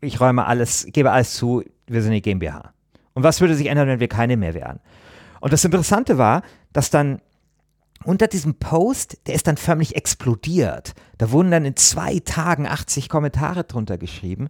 ich 0.00 0.20
räume 0.20 0.46
alles, 0.46 0.86
gebe 0.90 1.10
alles 1.10 1.34
zu, 1.34 1.62
wir 1.86 2.00
sind 2.00 2.12
eine 2.12 2.22
GmbH. 2.22 2.72
Und 3.12 3.24
was 3.24 3.40
würde 3.40 3.54
sich 3.54 3.66
ändern, 3.66 3.88
wenn 3.88 4.00
wir 4.00 4.08
keine 4.08 4.36
mehr 4.38 4.54
wären? 4.54 4.80
Und 5.40 5.52
das 5.52 5.64
Interessante 5.64 6.18
war, 6.18 6.42
dass 6.72 6.90
dann 6.90 7.20
unter 8.04 8.28
diesem 8.28 8.54
Post, 8.54 9.18
der 9.26 9.34
ist 9.34 9.46
dann 9.46 9.56
förmlich 9.56 9.96
explodiert. 9.96 10.94
Da 11.18 11.30
wurden 11.30 11.50
dann 11.50 11.64
in 11.64 11.76
zwei 11.76 12.20
Tagen 12.20 12.66
80 12.66 13.08
Kommentare 13.08 13.64
drunter 13.64 13.98
geschrieben. 13.98 14.48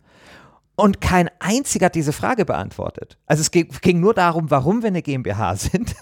Und 0.76 1.00
kein 1.00 1.28
einziger 1.40 1.86
hat 1.86 1.94
diese 1.94 2.12
Frage 2.12 2.44
beantwortet. 2.44 3.18
Also 3.26 3.40
es 3.40 3.50
ging, 3.50 4.00
nur 4.00 4.14
darum, 4.14 4.50
warum 4.50 4.82
wir 4.82 4.88
eine 4.88 5.02
GmbH 5.02 5.56
sind. 5.56 5.96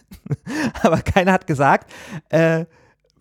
Aber 0.82 0.98
keiner 0.98 1.32
hat 1.32 1.46
gesagt, 1.46 1.90
äh, 2.28 2.66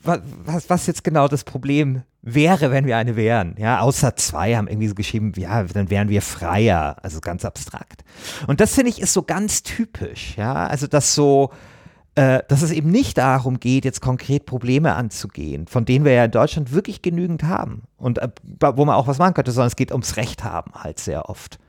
was, 0.05 0.69
was 0.69 0.87
jetzt 0.87 1.03
genau 1.03 1.27
das 1.27 1.43
Problem 1.43 2.03
wäre, 2.21 2.71
wenn 2.71 2.85
wir 2.85 2.97
eine 2.97 3.15
wären. 3.15 3.55
Ja, 3.57 3.79
außer 3.79 4.15
zwei 4.15 4.55
haben 4.55 4.67
irgendwie 4.67 4.87
so 4.87 4.95
geschrieben, 4.95 5.33
ja, 5.37 5.63
dann 5.63 5.89
wären 5.89 6.09
wir 6.09 6.21
freier. 6.21 6.97
Also 7.03 7.21
ganz 7.21 7.45
abstrakt. 7.45 8.03
Und 8.47 8.61
das 8.61 8.73
finde 8.73 8.89
ich 8.89 9.01
ist 9.01 9.13
so 9.13 9.23
ganz 9.23 9.63
typisch. 9.63 10.35
Ja, 10.35 10.67
also 10.67 10.87
das 10.87 11.13
so, 11.13 11.51
äh, 12.15 12.41
dass 12.47 12.61
es 12.61 12.71
eben 12.71 12.89
nicht 12.89 13.17
darum 13.17 13.59
geht, 13.59 13.85
jetzt 13.85 14.01
konkret 14.01 14.45
Probleme 14.45 14.95
anzugehen, 14.95 15.67
von 15.67 15.85
denen 15.85 16.03
wir 16.03 16.13
ja 16.13 16.25
in 16.25 16.31
Deutschland 16.31 16.71
wirklich 16.71 17.01
genügend 17.01 17.43
haben 17.43 17.83
und 17.97 18.17
äh, 18.19 18.29
wo 18.59 18.85
man 18.85 18.95
auch 18.95 19.07
was 19.07 19.19
machen 19.19 19.35
könnte, 19.35 19.51
sondern 19.51 19.67
es 19.67 19.75
geht 19.75 19.91
ums 19.91 20.17
Recht 20.17 20.43
haben 20.43 20.71
halt 20.73 20.99
sehr 20.99 21.29
oft. 21.29 21.59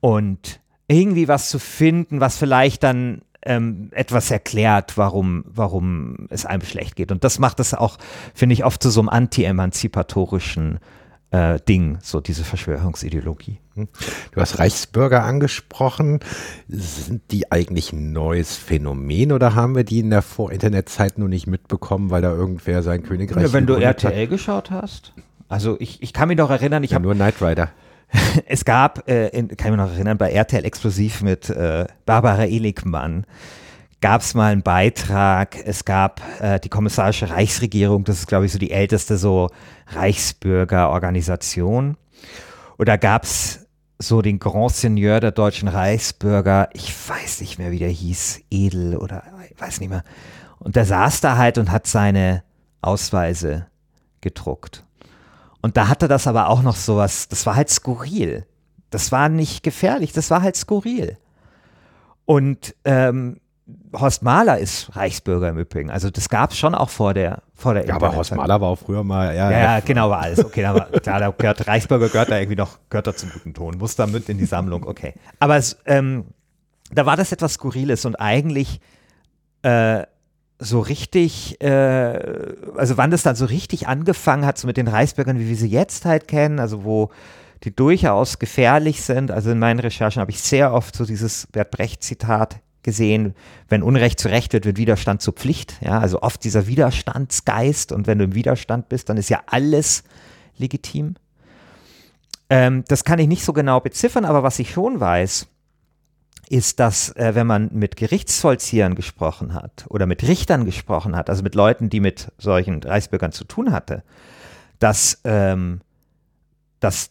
Und 0.00 0.60
irgendwie 0.86 1.28
was 1.28 1.50
zu 1.50 1.58
finden, 1.58 2.20
was 2.20 2.36
vielleicht 2.36 2.82
dann 2.82 3.22
ähm, 3.44 3.90
etwas 3.92 4.30
erklärt, 4.30 4.96
warum, 4.96 5.44
warum 5.46 6.26
es 6.30 6.46
einem 6.46 6.62
schlecht 6.62 6.96
geht. 6.96 7.12
Und 7.12 7.24
das 7.24 7.38
macht 7.38 7.60
es 7.60 7.74
auch, 7.74 7.98
finde 8.34 8.54
ich, 8.54 8.64
oft 8.64 8.82
zu 8.82 8.90
so 8.90 9.00
einem 9.00 9.08
anti-emanzipatorischen 9.08 10.78
äh, 11.30 11.58
Ding, 11.68 11.98
so 12.02 12.20
diese 12.20 12.44
Verschwörungsideologie. 12.44 13.58
Hm. 13.74 13.88
Du 14.32 14.40
hast 14.40 14.58
Reichsbürger 14.58 15.24
angesprochen. 15.24 16.20
Sind 16.68 17.22
die 17.32 17.50
eigentlich 17.50 17.92
ein 17.92 18.12
neues 18.12 18.56
Phänomen 18.56 19.32
oder 19.32 19.54
haben 19.54 19.74
wir 19.74 19.84
die 19.84 19.98
in 19.98 20.10
der 20.10 20.22
Vor-Internet-Zeit 20.22 21.18
nur 21.18 21.28
nicht 21.28 21.46
mitbekommen, 21.46 22.10
weil 22.10 22.22
da 22.22 22.30
irgendwer 22.32 22.82
sein 22.82 23.02
Königreich 23.02 23.42
ja, 23.42 23.52
Wenn 23.52 23.66
du 23.66 23.74
RTL 23.74 24.22
hat? 24.22 24.30
geschaut 24.30 24.70
hast. 24.70 25.12
Also 25.48 25.76
ich, 25.80 26.02
ich 26.02 26.12
kann 26.12 26.28
mich 26.28 26.38
noch 26.38 26.50
erinnern, 26.50 26.84
ich 26.84 26.90
ja, 26.90 26.96
habe 26.96 27.04
nur 27.04 27.14
Knight 27.14 27.42
Rider. 27.42 27.70
es 28.46 28.64
gab, 28.64 29.08
äh, 29.08 29.28
in, 29.28 29.48
kann 29.48 29.72
ich 29.72 29.78
mich 29.78 29.86
noch 29.86 29.94
erinnern, 29.94 30.18
bei 30.18 30.30
RTL 30.30 30.64
Explosiv 30.64 31.22
mit 31.22 31.50
äh, 31.50 31.86
Barbara 32.06 32.44
Eligmann 32.44 33.26
gab 34.00 34.20
es 34.20 34.34
mal 34.34 34.52
einen 34.52 34.62
Beitrag. 34.62 35.56
Es 35.64 35.86
gab 35.86 36.20
äh, 36.40 36.60
die 36.60 36.68
kommissarische 36.68 37.30
Reichsregierung, 37.30 38.04
das 38.04 38.18
ist, 38.18 38.26
glaube 38.26 38.44
ich, 38.46 38.52
so 38.52 38.58
die 38.58 38.70
älteste 38.70 39.16
so 39.16 39.48
Reichsbürgerorganisation. 39.88 41.96
Oder 42.78 42.98
gab 42.98 43.24
es 43.24 43.66
so 43.98 44.20
den 44.20 44.38
Grand 44.40 44.72
Seigneur 44.72 45.20
der 45.20 45.30
deutschen 45.30 45.68
Reichsbürger, 45.68 46.68
ich 46.72 46.92
weiß 47.08 47.40
nicht 47.40 47.58
mehr, 47.58 47.70
wie 47.70 47.78
der 47.78 47.88
hieß, 47.88 48.42
Edel 48.50 48.96
oder 48.96 49.22
ich 49.50 49.58
weiß 49.60 49.80
nicht 49.80 49.88
mehr. 49.88 50.04
Und 50.58 50.76
der 50.76 50.84
saß 50.84 51.22
da 51.22 51.38
halt 51.38 51.56
und 51.58 51.70
hat 51.70 51.86
seine 51.86 52.42
Ausweise 52.82 53.68
gedruckt. 54.20 54.84
Und 55.64 55.78
da 55.78 55.88
hatte 55.88 56.08
das 56.08 56.26
aber 56.26 56.50
auch 56.50 56.60
noch 56.60 56.76
sowas, 56.76 57.26
das 57.26 57.46
war 57.46 57.56
halt 57.56 57.70
skurril. 57.70 58.44
Das 58.90 59.12
war 59.12 59.30
nicht 59.30 59.62
gefährlich, 59.62 60.12
das 60.12 60.30
war 60.30 60.42
halt 60.42 60.56
skurril. 60.56 61.16
Und 62.26 62.74
ähm, 62.84 63.40
Horst 63.94 64.22
Mahler 64.22 64.58
ist 64.58 64.94
Reichsbürger 64.94 65.48
im 65.48 65.56
Übrigen. 65.56 65.90
Also 65.90 66.10
das 66.10 66.28
gab 66.28 66.50
es 66.50 66.58
schon 66.58 66.74
auch 66.74 66.90
vor 66.90 67.14
der 67.14 67.40
vor 67.54 67.72
der 67.72 67.86
Ja, 67.86 67.94
aber 67.94 68.14
Horst 68.14 68.34
Mahler 68.34 68.60
war 68.60 68.68
auch 68.68 68.78
früher 68.78 69.04
mal. 69.04 69.34
Ja, 69.34 69.50
ja, 69.50 69.60
ja 69.76 69.80
genau, 69.80 70.10
war 70.10 70.20
alles. 70.20 70.44
Okay, 70.44 70.60
da 70.60 70.74
war, 70.74 70.84
klar, 71.00 71.18
da 71.18 71.30
gehört 71.30 71.66
Reichsbürger 71.66 72.10
gehört 72.10 72.30
da 72.30 72.38
irgendwie 72.38 72.58
noch, 72.58 72.78
gehört 72.90 73.06
da 73.06 73.16
zum 73.16 73.30
guten 73.30 73.54
Ton, 73.54 73.78
muss 73.78 73.96
da 73.96 74.06
mit 74.06 74.28
in 74.28 74.36
die 74.36 74.44
Sammlung, 74.44 74.86
okay. 74.86 75.14
Aber 75.38 75.56
es, 75.56 75.78
ähm, 75.86 76.26
da 76.92 77.06
war 77.06 77.16
das 77.16 77.32
etwas 77.32 77.54
Skurriles 77.54 78.04
und 78.04 78.16
eigentlich 78.16 78.82
äh, 79.62 80.02
so 80.58 80.80
richtig, 80.80 81.60
äh, 81.60 82.54
also 82.76 82.96
wann 82.96 83.10
das 83.10 83.22
dann 83.22 83.36
so 83.36 83.44
richtig 83.46 83.88
angefangen 83.88 84.46
hat, 84.46 84.58
so 84.58 84.66
mit 84.66 84.76
den 84.76 84.88
Reichsbürgern, 84.88 85.38
wie 85.38 85.48
wir 85.48 85.56
sie 85.56 85.68
jetzt 85.68 86.04
halt 86.04 86.28
kennen, 86.28 86.60
also 86.60 86.84
wo 86.84 87.10
die 87.64 87.74
durchaus 87.74 88.38
gefährlich 88.38 89.02
sind. 89.02 89.30
Also 89.30 89.50
in 89.50 89.58
meinen 89.58 89.80
Recherchen 89.80 90.20
habe 90.20 90.30
ich 90.30 90.40
sehr 90.40 90.72
oft 90.72 90.94
so 90.94 91.04
dieses 91.04 91.46
Bert 91.48 91.70
Brecht-Zitat 91.70 92.60
gesehen, 92.82 93.34
wenn 93.68 93.82
Unrecht 93.82 94.20
zu 94.20 94.28
Recht 94.28 94.52
wird, 94.52 94.66
wird 94.66 94.76
Widerstand 94.76 95.22
zur 95.22 95.34
Pflicht. 95.34 95.76
Ja, 95.80 95.98
also 95.98 96.22
oft 96.22 96.44
dieser 96.44 96.66
Widerstandsgeist 96.66 97.92
und 97.92 98.06
wenn 98.06 98.18
du 98.18 98.24
im 98.24 98.34
Widerstand 98.34 98.88
bist, 98.88 99.08
dann 99.08 99.16
ist 99.16 99.30
ja 99.30 99.42
alles 99.46 100.04
legitim. 100.56 101.14
Ähm, 102.50 102.84
das 102.86 103.04
kann 103.04 103.18
ich 103.18 103.26
nicht 103.26 103.44
so 103.44 103.52
genau 103.52 103.80
beziffern, 103.80 104.24
aber 104.24 104.42
was 104.42 104.58
ich 104.58 104.70
schon 104.70 105.00
weiß, 105.00 105.48
ist, 106.48 106.80
dass 106.80 107.10
äh, 107.16 107.34
wenn 107.34 107.46
man 107.46 107.70
mit 107.72 107.96
Gerichtsvollziehern 107.96 108.94
gesprochen 108.94 109.54
hat 109.54 109.84
oder 109.88 110.06
mit 110.06 110.26
Richtern 110.26 110.64
gesprochen 110.64 111.16
hat, 111.16 111.30
also 111.30 111.42
mit 111.42 111.54
Leuten, 111.54 111.90
die 111.90 112.00
mit 112.00 112.32
solchen 112.38 112.82
Reichsbürgern 112.82 113.32
zu 113.32 113.44
tun 113.44 113.72
hatte, 113.72 114.02
dass, 114.78 115.20
ähm, 115.24 115.80
dass, 116.80 117.10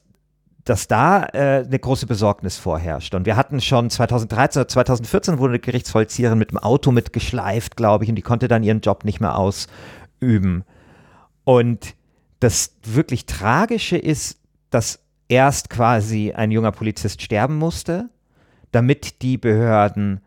dass 0.64 0.88
da 0.88 1.24
äh, 1.34 1.64
eine 1.66 1.80
große 1.80 2.06
Besorgnis 2.08 2.58
vorherrscht. 2.58 3.16
Und 3.16 3.26
wir 3.26 3.36
hatten 3.36 3.62
schon 3.62 3.90
2013 3.90 4.62
oder 4.62 4.68
2014 4.68 5.38
wurde 5.40 5.52
eine 5.54 5.60
Gerichtsvollzieherin 5.60 6.38
mit 6.38 6.52
dem 6.52 6.58
Auto 6.58 6.92
mitgeschleift, 6.92 7.76
glaube 7.76 8.04
ich, 8.04 8.10
und 8.10 8.16
die 8.16 8.22
konnte 8.22 8.48
dann 8.48 8.64
ihren 8.64 8.82
Job 8.82 9.06
nicht 9.06 9.20
mehr 9.20 9.38
ausüben. 9.38 10.64
Und 11.44 11.96
das 12.40 12.76
wirklich 12.84 13.26
Tragische 13.26 13.98
ist, 13.98 14.38
dass 14.70 15.00
erst 15.28 15.70
quasi 15.70 16.34
ein 16.34 16.52
junger 16.52 16.72
Polizist 16.72 17.22
sterben 17.22 17.58
musste 17.58 18.10
damit 18.74 19.22
die 19.22 19.38
Behörden 19.38 20.20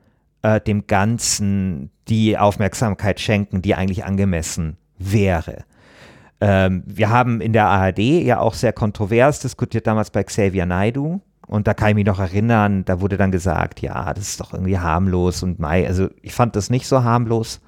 äh, 0.43 0.61
dem 0.61 0.87
Ganzen 0.87 1.91
die 2.09 2.39
Aufmerksamkeit 2.39 3.21
schenken, 3.21 3.63
die 3.63 3.75
eigentlich 3.75 4.05
angemessen 4.05 4.79
wäre. 4.99 5.65
Ähm, 6.41 6.83
wir 6.87 7.11
haben 7.11 7.41
in 7.41 7.53
der 7.53 7.67
ARD 7.67 7.99
ja 7.99 8.39
auch 8.39 8.55
sehr 8.55 8.73
kontrovers 8.73 9.41
diskutiert, 9.41 9.87
damals 9.87 10.11
bei 10.11 10.23
Xavier 10.23 10.67
Naidu. 10.67 11.21
Und 11.47 11.67
da 11.67 11.75
kann 11.75 11.91
ich 11.91 11.95
mich 11.95 12.07
noch 12.07 12.19
erinnern, 12.19 12.85
da 12.85 13.01
wurde 13.01 13.17
dann 13.17 13.31
gesagt, 13.31 13.81
ja, 13.81 14.13
das 14.13 14.31
ist 14.31 14.41
doch 14.41 14.53
irgendwie 14.53 14.79
harmlos 14.79 15.43
und 15.43 15.61
Mai. 15.61 15.87
Also 15.87 16.09
ich 16.23 16.35
fand 16.35 16.57
das 16.57 16.71
nicht 16.71 16.87
so 16.87 17.05
harmlos. 17.05 17.61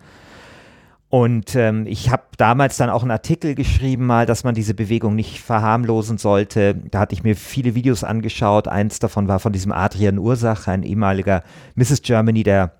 Und 1.10 1.54
ähm, 1.54 1.86
ich 1.86 2.10
habe 2.10 2.24
damals 2.36 2.76
dann 2.76 2.90
auch 2.90 3.02
einen 3.02 3.10
Artikel 3.10 3.54
geschrieben, 3.54 4.04
mal, 4.04 4.26
dass 4.26 4.44
man 4.44 4.54
diese 4.54 4.74
Bewegung 4.74 5.14
nicht 5.14 5.40
verharmlosen 5.40 6.18
sollte. 6.18 6.74
Da 6.74 7.00
hatte 7.00 7.14
ich 7.14 7.22
mir 7.22 7.34
viele 7.34 7.74
Videos 7.74 8.04
angeschaut. 8.04 8.68
Eins 8.68 8.98
davon 8.98 9.26
war 9.26 9.38
von 9.38 9.52
diesem 9.52 9.72
Adrian 9.72 10.18
Ursach, 10.18 10.68
ein 10.68 10.82
ehemaliger 10.82 11.42
Mrs. 11.76 12.02
Germany, 12.02 12.42
der 12.42 12.72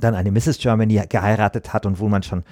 dann 0.00 0.14
eine 0.14 0.30
Mrs. 0.30 0.58
Germany 0.58 1.02
geheiratet 1.08 1.72
hat 1.72 1.86
und 1.86 1.98
wo 1.98 2.08
man 2.08 2.22
schon 2.22 2.44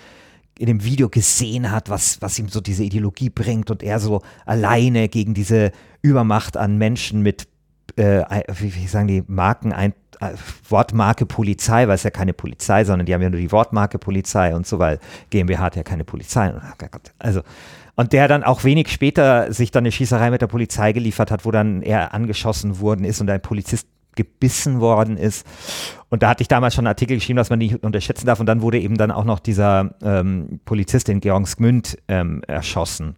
in 0.59 0.67
dem 0.67 0.85
Video 0.85 1.09
gesehen 1.09 1.71
hat, 1.71 1.89
was, 1.89 2.21
was 2.21 2.39
ihm 2.39 2.49
so 2.49 2.61
diese 2.61 2.85
Ideologie 2.85 3.31
bringt 3.31 3.71
und 3.71 3.83
er 3.83 3.99
so 3.99 4.23
alleine 4.45 5.09
gegen 5.09 5.33
diese 5.33 5.73
Übermacht 6.03 6.57
an 6.57 6.77
Menschen 6.77 7.23
mit, 7.23 7.49
äh, 7.97 8.25
wie, 8.59 8.75
wie 8.75 8.87
sagen 8.87 9.09
die, 9.09 9.23
Marken 9.27 9.73
ein, 9.73 9.93
äh, 10.21 10.31
Wortmarke 10.69 11.27
Polizei, 11.27 11.89
weil 11.89 11.95
es 11.95 12.03
ja 12.03 12.11
keine 12.11 12.33
Polizei, 12.33 12.85
sondern 12.85 13.07
die 13.07 13.15
haben 13.15 13.23
ja 13.23 13.31
nur 13.31 13.41
die 13.41 13.53
Wortmarke 13.53 13.99
Polizei 13.99 14.55
und 14.55 14.67
so, 14.67 14.79
weil 14.79 14.99
GmbH 15.31 15.63
hat 15.63 15.77
ja 15.77 15.83
keine 15.83 16.05
Polizei. 16.05 16.53
Also, 17.19 17.43
und 17.97 18.13
der 18.13 18.29
dann 18.29 18.45
auch 18.45 18.65
wenig 18.65 18.89
später 18.89 19.53
sich 19.53 19.71
dann 19.71 19.83
eine 19.83 19.93
Schießerei 19.93 20.31
mit 20.31 20.43
der 20.43 20.47
Polizei 20.47 20.93
geliefert 20.93 21.31
hat, 21.31 21.45
wo 21.45 21.51
dann 21.51 21.83
er 21.83 22.15
angeschossen 22.15 22.81
worden 22.81 23.05
ist 23.05 23.21
und 23.21 23.31
ein 23.31 23.43
Polizist 23.43 23.87
gebissen 24.17 24.81
worden 24.81 25.17
ist. 25.17 25.47
Und 26.09 26.23
da 26.23 26.31
hatte 26.31 26.43
ich 26.43 26.49
damals 26.49 26.75
schon 26.75 26.83
einen 26.87 26.93
Artikel 26.93 27.17
geschrieben, 27.17 27.37
dass 27.37 27.51
man 27.51 27.59
nicht 27.59 27.83
unterschätzen 27.83 28.27
darf. 28.27 28.41
Und 28.41 28.47
dann 28.47 28.63
wurde 28.63 28.79
eben 28.79 28.97
dann 28.97 29.11
auch 29.11 29.25
noch 29.25 29.39
dieser 29.39 29.95
ähm, 30.03 30.61
Polizist 30.65 31.09
in 31.09 31.21
Georgsgmünd 31.21 31.99
ähm, 32.09 32.43
erschossen. 32.47 33.17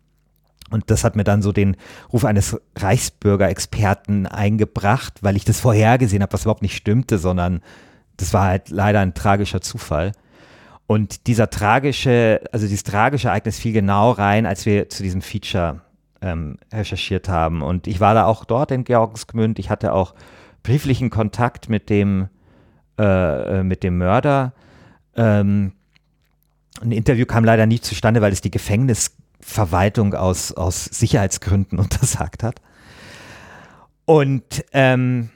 Und 0.73 0.91
das 0.91 1.05
hat 1.05 1.17
mir 1.17 1.25
dann 1.25 1.43
so 1.43 1.53
den 1.53 1.77
Ruf 2.13 2.25
eines 2.25 2.59
Reichsbürgerexperten 2.77 4.27
eingebracht, 4.27 5.19
weil 5.21 5.37
ich 5.37 5.45
das 5.45 5.61
vorhergesehen 5.61 6.23
habe, 6.23 6.33
was 6.33 6.43
überhaupt 6.43 6.63
nicht 6.63 6.77
stimmte, 6.77 7.19
sondern 7.19 7.61
das 8.17 8.33
war 8.33 8.47
halt 8.47 8.71
leider 8.71 9.01
ein 9.01 9.15
tragischer 9.15 9.61
Zufall. 9.61 10.13
Und 10.87 11.27
dieser 11.27 11.51
tragische, 11.51 12.41
also 12.53 12.67
dieses 12.67 12.85
tragische 12.85 13.29
Ereignis 13.29 13.59
fiel 13.59 13.73
genau 13.73 14.11
rein, 14.11 14.47
als 14.47 14.67
wir 14.67 14.89
zu 14.89 15.03
diesem 15.03 15.23
Feature 15.23 15.81
ähm, 16.21 16.57
recherchiert 16.73 17.29
haben. 17.29 17.63
Und 17.63 17.87
ich 17.87 18.01
war 18.01 18.15
da 18.15 18.25
auch 18.25 18.45
dort 18.45 18.71
in 18.71 18.85
Georgensgmünd. 18.85 19.59
Ich 19.59 19.71
hatte 19.71 19.93
auch 19.93 20.15
brieflichen 20.63 21.11
Kontakt 21.11 21.69
mit 21.69 21.91
dem, 21.91 22.29
äh, 22.99 23.61
äh 23.61 23.63
mit 23.63 23.83
dem 23.83 23.99
Mörder. 23.99 24.53
Ähm, 25.17 25.73
ein 26.81 26.93
Interview 26.93 27.27
kam 27.27 27.45
leider 27.45 27.67
nie 27.67 27.81
zustande, 27.81 28.21
weil 28.21 28.33
es 28.33 28.41
die 28.41 28.51
Gefängnis 28.51 29.17
Verwaltung 29.43 30.15
aus, 30.15 30.53
aus 30.53 30.85
Sicherheitsgründen 30.85 31.79
untersagt 31.79 32.43
hat. 32.43 32.61
Und, 34.05 34.65
ähm, 34.73 35.31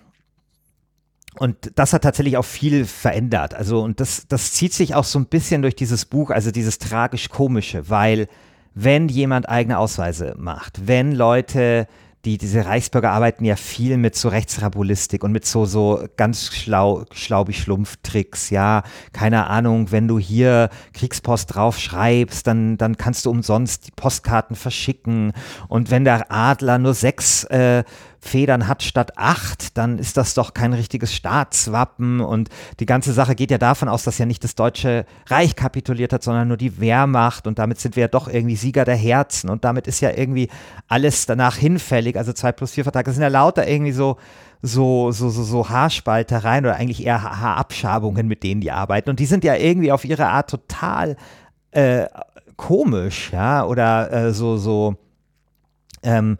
und 1.38 1.72
das 1.76 1.92
hat 1.92 2.02
tatsächlich 2.02 2.36
auch 2.36 2.44
viel 2.44 2.86
verändert. 2.86 3.54
Also, 3.54 3.82
und 3.82 4.00
das, 4.00 4.26
das 4.28 4.52
zieht 4.52 4.72
sich 4.72 4.94
auch 4.94 5.04
so 5.04 5.18
ein 5.18 5.26
bisschen 5.26 5.62
durch 5.62 5.76
dieses 5.76 6.04
Buch, 6.04 6.30
also 6.30 6.50
dieses 6.50 6.78
tragisch-komische, 6.78 7.88
weil 7.90 8.28
wenn 8.74 9.08
jemand 9.08 9.48
eigene 9.48 9.78
Ausweise 9.78 10.34
macht, 10.36 10.86
wenn 10.86 11.12
Leute 11.12 11.86
die, 12.26 12.38
diese 12.38 12.66
Reichsbürger 12.66 13.12
arbeiten 13.12 13.44
ja 13.44 13.54
viel 13.54 13.96
mit 13.96 14.16
so 14.16 14.28
Rechtsrabulistik 14.28 15.22
und 15.22 15.30
mit 15.30 15.46
so, 15.46 15.64
so 15.64 16.06
ganz 16.16 16.52
schlau, 16.52 17.04
schlaubi-Schlumpf-Tricks, 17.12 18.50
ja. 18.50 18.82
Keine 19.12 19.46
Ahnung, 19.46 19.92
wenn 19.92 20.08
du 20.08 20.18
hier 20.18 20.68
Kriegspost 20.92 21.54
drauf 21.54 21.78
schreibst, 21.78 22.46
dann, 22.46 22.76
dann 22.76 22.96
kannst 22.96 23.26
du 23.26 23.30
umsonst 23.30 23.86
die 23.86 23.92
Postkarten 23.92 24.56
verschicken. 24.56 25.32
Und 25.68 25.90
wenn 25.92 26.04
der 26.04 26.30
Adler 26.32 26.78
nur 26.78 26.94
sechs 26.94 27.44
äh, 27.44 27.84
Federn 28.26 28.68
hat 28.68 28.82
statt 28.82 29.12
acht, 29.16 29.76
dann 29.78 29.98
ist 29.98 30.16
das 30.16 30.34
doch 30.34 30.54
kein 30.54 30.72
richtiges 30.72 31.14
Staatswappen. 31.14 32.20
Und 32.20 32.48
die 32.80 32.86
ganze 32.86 33.12
Sache 33.12 33.34
geht 33.34 33.50
ja 33.50 33.58
davon 33.58 33.88
aus, 33.88 34.04
dass 34.04 34.18
ja 34.18 34.26
nicht 34.26 34.44
das 34.44 34.54
Deutsche 34.54 35.06
Reich 35.26 35.56
kapituliert 35.56 36.12
hat, 36.12 36.22
sondern 36.22 36.48
nur 36.48 36.56
die 36.56 36.80
Wehrmacht. 36.80 37.46
Und 37.46 37.58
damit 37.58 37.80
sind 37.80 37.96
wir 37.96 38.02
ja 38.02 38.08
doch 38.08 38.28
irgendwie 38.28 38.56
Sieger 38.56 38.84
der 38.84 38.96
Herzen. 38.96 39.50
Und 39.50 39.64
damit 39.64 39.86
ist 39.86 40.00
ja 40.00 40.10
irgendwie 40.10 40.48
alles 40.88 41.26
danach 41.26 41.56
hinfällig. 41.56 42.16
Also 42.16 42.32
zwei 42.32 42.52
plus 42.52 42.72
vier 42.72 42.84
Vertrag. 42.84 43.04
Das 43.04 43.14
sind 43.14 43.22
ja 43.22 43.28
lauter 43.28 43.66
irgendwie 43.66 43.92
so 43.92 44.16
so, 44.62 45.12
so, 45.12 45.28
so, 45.28 45.42
so 45.42 45.68
Haarspaltereien 45.68 46.64
oder 46.64 46.76
eigentlich 46.76 47.04
eher 47.04 47.22
Haarabschabungen, 47.22 48.26
mit 48.26 48.42
denen 48.42 48.60
die 48.60 48.72
arbeiten. 48.72 49.10
Und 49.10 49.20
die 49.20 49.26
sind 49.26 49.44
ja 49.44 49.54
irgendwie 49.54 49.92
auf 49.92 50.04
ihre 50.04 50.28
Art 50.28 50.50
total 50.50 51.16
äh, 51.70 52.06
komisch, 52.56 53.30
ja, 53.32 53.64
oder 53.64 54.10
äh, 54.12 54.32
so, 54.32 54.56
so, 54.56 54.96
ähm, 56.02 56.38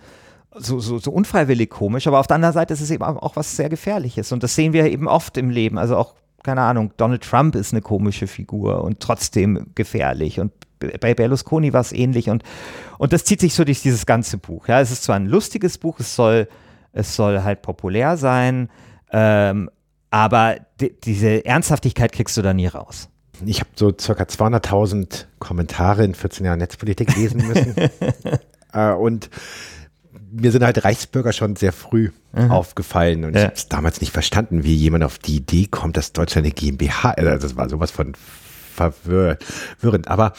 so, 0.59 0.81
so, 0.81 0.99
so 0.99 1.11
unfreiwillig 1.11 1.71
komisch, 1.71 2.07
aber 2.07 2.21
auf 2.21 2.27
der 2.27 2.37
anderen 2.37 2.55
Seite 2.55 2.75
ist 2.75 2.81
es 2.81 2.91
eben 2.91 3.05
auch 3.05 3.37
was 3.37 3.57
sehr 3.57 3.69
Gefährliches 3.69 4.33
und 4.33 4.43
das 4.43 4.55
sehen 4.55 4.73
wir 4.73 4.87
eben 4.87 5.09
oft 5.09 5.37
im 5.37 5.51
Leben. 5.51 5.79
Also 5.79 5.97
auch, 5.97 6.15
keine 6.43 6.63
Ahnung, 6.63 6.93
Donald 6.97 7.23
Trump 7.23 7.55
ist 7.55 7.73
eine 7.73 7.83
komische 7.83 8.27
Figur 8.27 8.85
und 8.85 9.01
trotzdem 9.01 9.67
gefährlich 9.75 10.41
und 10.41 10.53
bei 10.79 11.15
Berlusconi 11.15 11.73
war 11.73 11.81
es 11.81 11.93
ähnlich 11.93 12.29
und, 12.29 12.43
und 12.99 13.13
das 13.13 13.25
zieht 13.25 13.41
sich 13.41 13.55
so 13.55 13.65
durch 13.65 13.83
dieses 13.83 14.07
ganze 14.07 14.39
Buch. 14.39 14.69
Ja, 14.69 14.81
es 14.81 14.91
ist 14.91 15.05
zwar 15.05 15.17
ein 15.17 15.27
lustiges 15.27 15.79
Buch, 15.79 16.01
es 16.01 16.15
soll, 16.15 16.49
es 16.93 17.17
soll 17.17 17.43
halt 17.43 17.63
populär 17.63 18.17
sein, 18.17 18.69
ähm, 19.11 19.71
aber 20.11 20.57
diese 21.05 21.45
Ernsthaftigkeit 21.45 22.13
kriegst 22.13 22.37
du 22.37 22.43
da 22.43 22.55
nie 22.55 22.67
raus. 22.67 23.09
Ich 23.45 23.61
habe 23.61 23.71
so 23.75 23.93
circa 23.99 24.25
200.000 24.25 25.27
Kommentare 25.39 26.05
in 26.05 26.15
14 26.15 26.47
Jahren 26.47 26.59
Netzpolitik 26.59 27.15
lesen 27.17 27.47
müssen. 27.47 27.75
äh, 28.73 28.93
und 28.93 29.29
mir 30.41 30.53
sind 30.53 30.65
halt 30.65 30.85
Reichsbürger 30.85 31.33
schon 31.33 31.57
sehr 31.57 31.73
früh 31.73 32.11
mhm. 32.33 32.51
aufgefallen 32.51 33.25
und 33.25 33.35
ja. 33.35 33.41
ich 33.41 33.45
habe 33.47 33.55
es 33.57 33.69
damals 33.69 34.01
nicht 34.01 34.13
verstanden, 34.13 34.65
wie 34.65 34.75
jemand 34.75 35.05
auf 35.05 35.19
die 35.19 35.37
Idee 35.37 35.67
kommt, 35.67 35.97
dass 35.97 36.13
Deutschland 36.13 36.47
eine 36.47 36.55
GmbH, 36.55 37.11
also 37.13 37.31
das 37.31 37.57
war 37.57 37.69
sowas 37.69 37.91
von 37.91 38.15
verwirrend. 38.75 40.09
Aber 40.09 40.33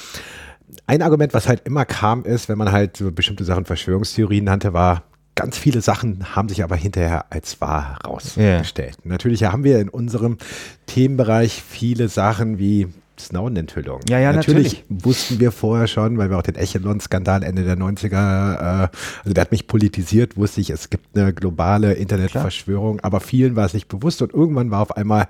ein 0.86 1.02
Argument, 1.02 1.34
was 1.34 1.48
halt 1.48 1.62
immer 1.66 1.86
kam, 1.86 2.24
ist, 2.24 2.50
wenn 2.50 2.58
man 2.58 2.72
halt 2.72 2.98
so 2.98 3.12
bestimmte 3.12 3.44
Sachen 3.44 3.66
Verschwörungstheorien 3.66 4.46
nannte, 4.46 4.74
war, 4.74 5.04
ganz 5.36 5.58
viele 5.58 5.82
Sachen 5.82 6.36
haben 6.36 6.50
sich 6.50 6.64
aber 6.64 6.76
hinterher 6.76 7.26
als 7.30 7.62
wahr 7.62 8.00
rausgestellt. 8.06 8.98
Yeah. 9.00 9.12
Natürlich 9.12 9.44
haben 9.44 9.64
wir 9.64 9.80
in 9.80 9.90
unserem 9.90 10.38
Themenbereich 10.88 11.64
viele 11.68 12.10
Sachen 12.10 12.58
wie 12.58 12.88
Snowden-Enthüllung. 13.20 14.02
Ja, 14.10 14.20
ja, 14.20 14.32
natürlich, 14.32 14.82
natürlich. 14.82 15.06
wussten 15.06 15.40
wir 15.40 15.52
vorher 15.52 15.88
schon, 15.88 16.18
weil 16.18 16.30
wir 16.30 16.38
auch 16.38 16.44
den 16.44 16.56
Echelon-Skandal 16.56 17.44
Ende 17.44 17.64
der 17.64 17.78
90er, 17.78 18.86
äh, 18.86 18.88
also 19.24 19.34
der 19.34 19.42
hat 19.42 19.52
mich 19.52 19.68
politisiert, 19.68 20.38
wusste 20.38 20.62
ich, 20.62 20.70
es 20.70 20.90
gibt 20.90 21.18
eine 21.18 21.34
globale 21.34 21.94
Internetverschwörung, 21.94 23.00
aber 23.02 23.20
vielen 23.20 23.56
war 23.56 23.66
es 23.66 23.74
nicht 23.74 23.88
bewusst 23.88 24.22
und 24.22 24.34
irgendwann 24.34 24.72
war 24.72 24.82
auf 24.82 24.96
einmal 24.96 25.28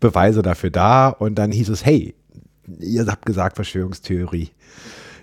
Beweise 0.00 0.42
dafür 0.42 0.70
da 0.70 1.08
und 1.08 1.36
dann 1.36 1.52
hieß 1.52 1.68
es, 1.68 1.84
hey, 1.84 2.14
ihr 2.80 3.06
habt 3.06 3.26
gesagt 3.26 3.56
Verschwörungstheorie. 3.56 4.50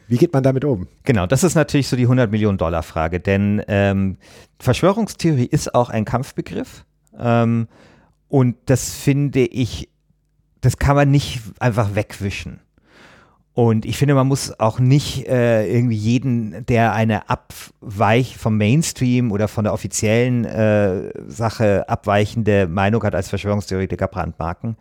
Wie 0.08 0.18
geht 0.18 0.34
man 0.34 0.44
damit 0.44 0.66
um? 0.66 0.88
Genau, 1.04 1.26
das 1.28 1.44
ist 1.44 1.56
natürlich 1.56 1.88
so 1.88 1.96
die 1.96 2.04
100 2.04 2.30
Millionen 2.30 2.58
Dollar 2.58 2.84
Frage, 2.84 3.20
denn 3.20 3.62
ähm, 3.68 4.18
Verschwörungstheorie 4.60 5.46
ist 5.46 5.74
auch 5.74 5.90
ein 5.90 6.06
Kampfbegriff 6.06 6.86
ähm, 7.18 7.68
und 8.28 8.56
das 8.66 8.94
finde 8.94 9.42
ich 9.46 9.90
das 10.64 10.78
kann 10.78 10.96
man 10.96 11.12
nicht 11.12 11.42
einfach 11.60 11.94
wegwischen. 11.94 12.62
Und 13.54 13.86
ich 13.86 13.98
finde, 13.98 14.16
man 14.16 14.28
muss 14.28 14.60
auch 14.60 14.80
nicht 14.80 15.28
äh, 15.28 15.68
irgendwie 15.68 15.96
jeden, 15.96 16.66
der 16.66 16.94
eine 16.94 17.30
abweich 17.30 18.38
vom 18.38 18.58
Mainstream 18.58 19.32
oder 19.32 19.48
von 19.48 19.66
der 19.66 19.74
offiziellen 19.74 20.46
äh, 20.46 21.12
Sache 21.30 21.88
abweichende 21.88 22.68
Meinung 22.68 23.04
hat, 23.04 23.14
als 23.14 23.30
Verschwörungstheoretiker 23.30 24.08
brandmarken. 24.08 24.76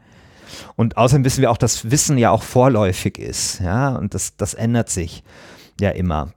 Und 0.77 0.97
außerdem 0.97 1.25
wissen 1.25 1.43
wir 1.43 1.51
auch, 1.51 1.59
dass 1.59 1.91
Wissen 1.91 2.17
ja 2.17 2.31
auch 2.31 2.43
vorläufig 2.43 3.19
ist, 3.19 3.61
ja, 3.61 3.95
und 3.97 4.15
das, 4.15 4.37
das 4.37 4.55
ändert 4.55 4.89
sich 4.89 5.23
ja 5.81 5.91
immer. 5.91 6.33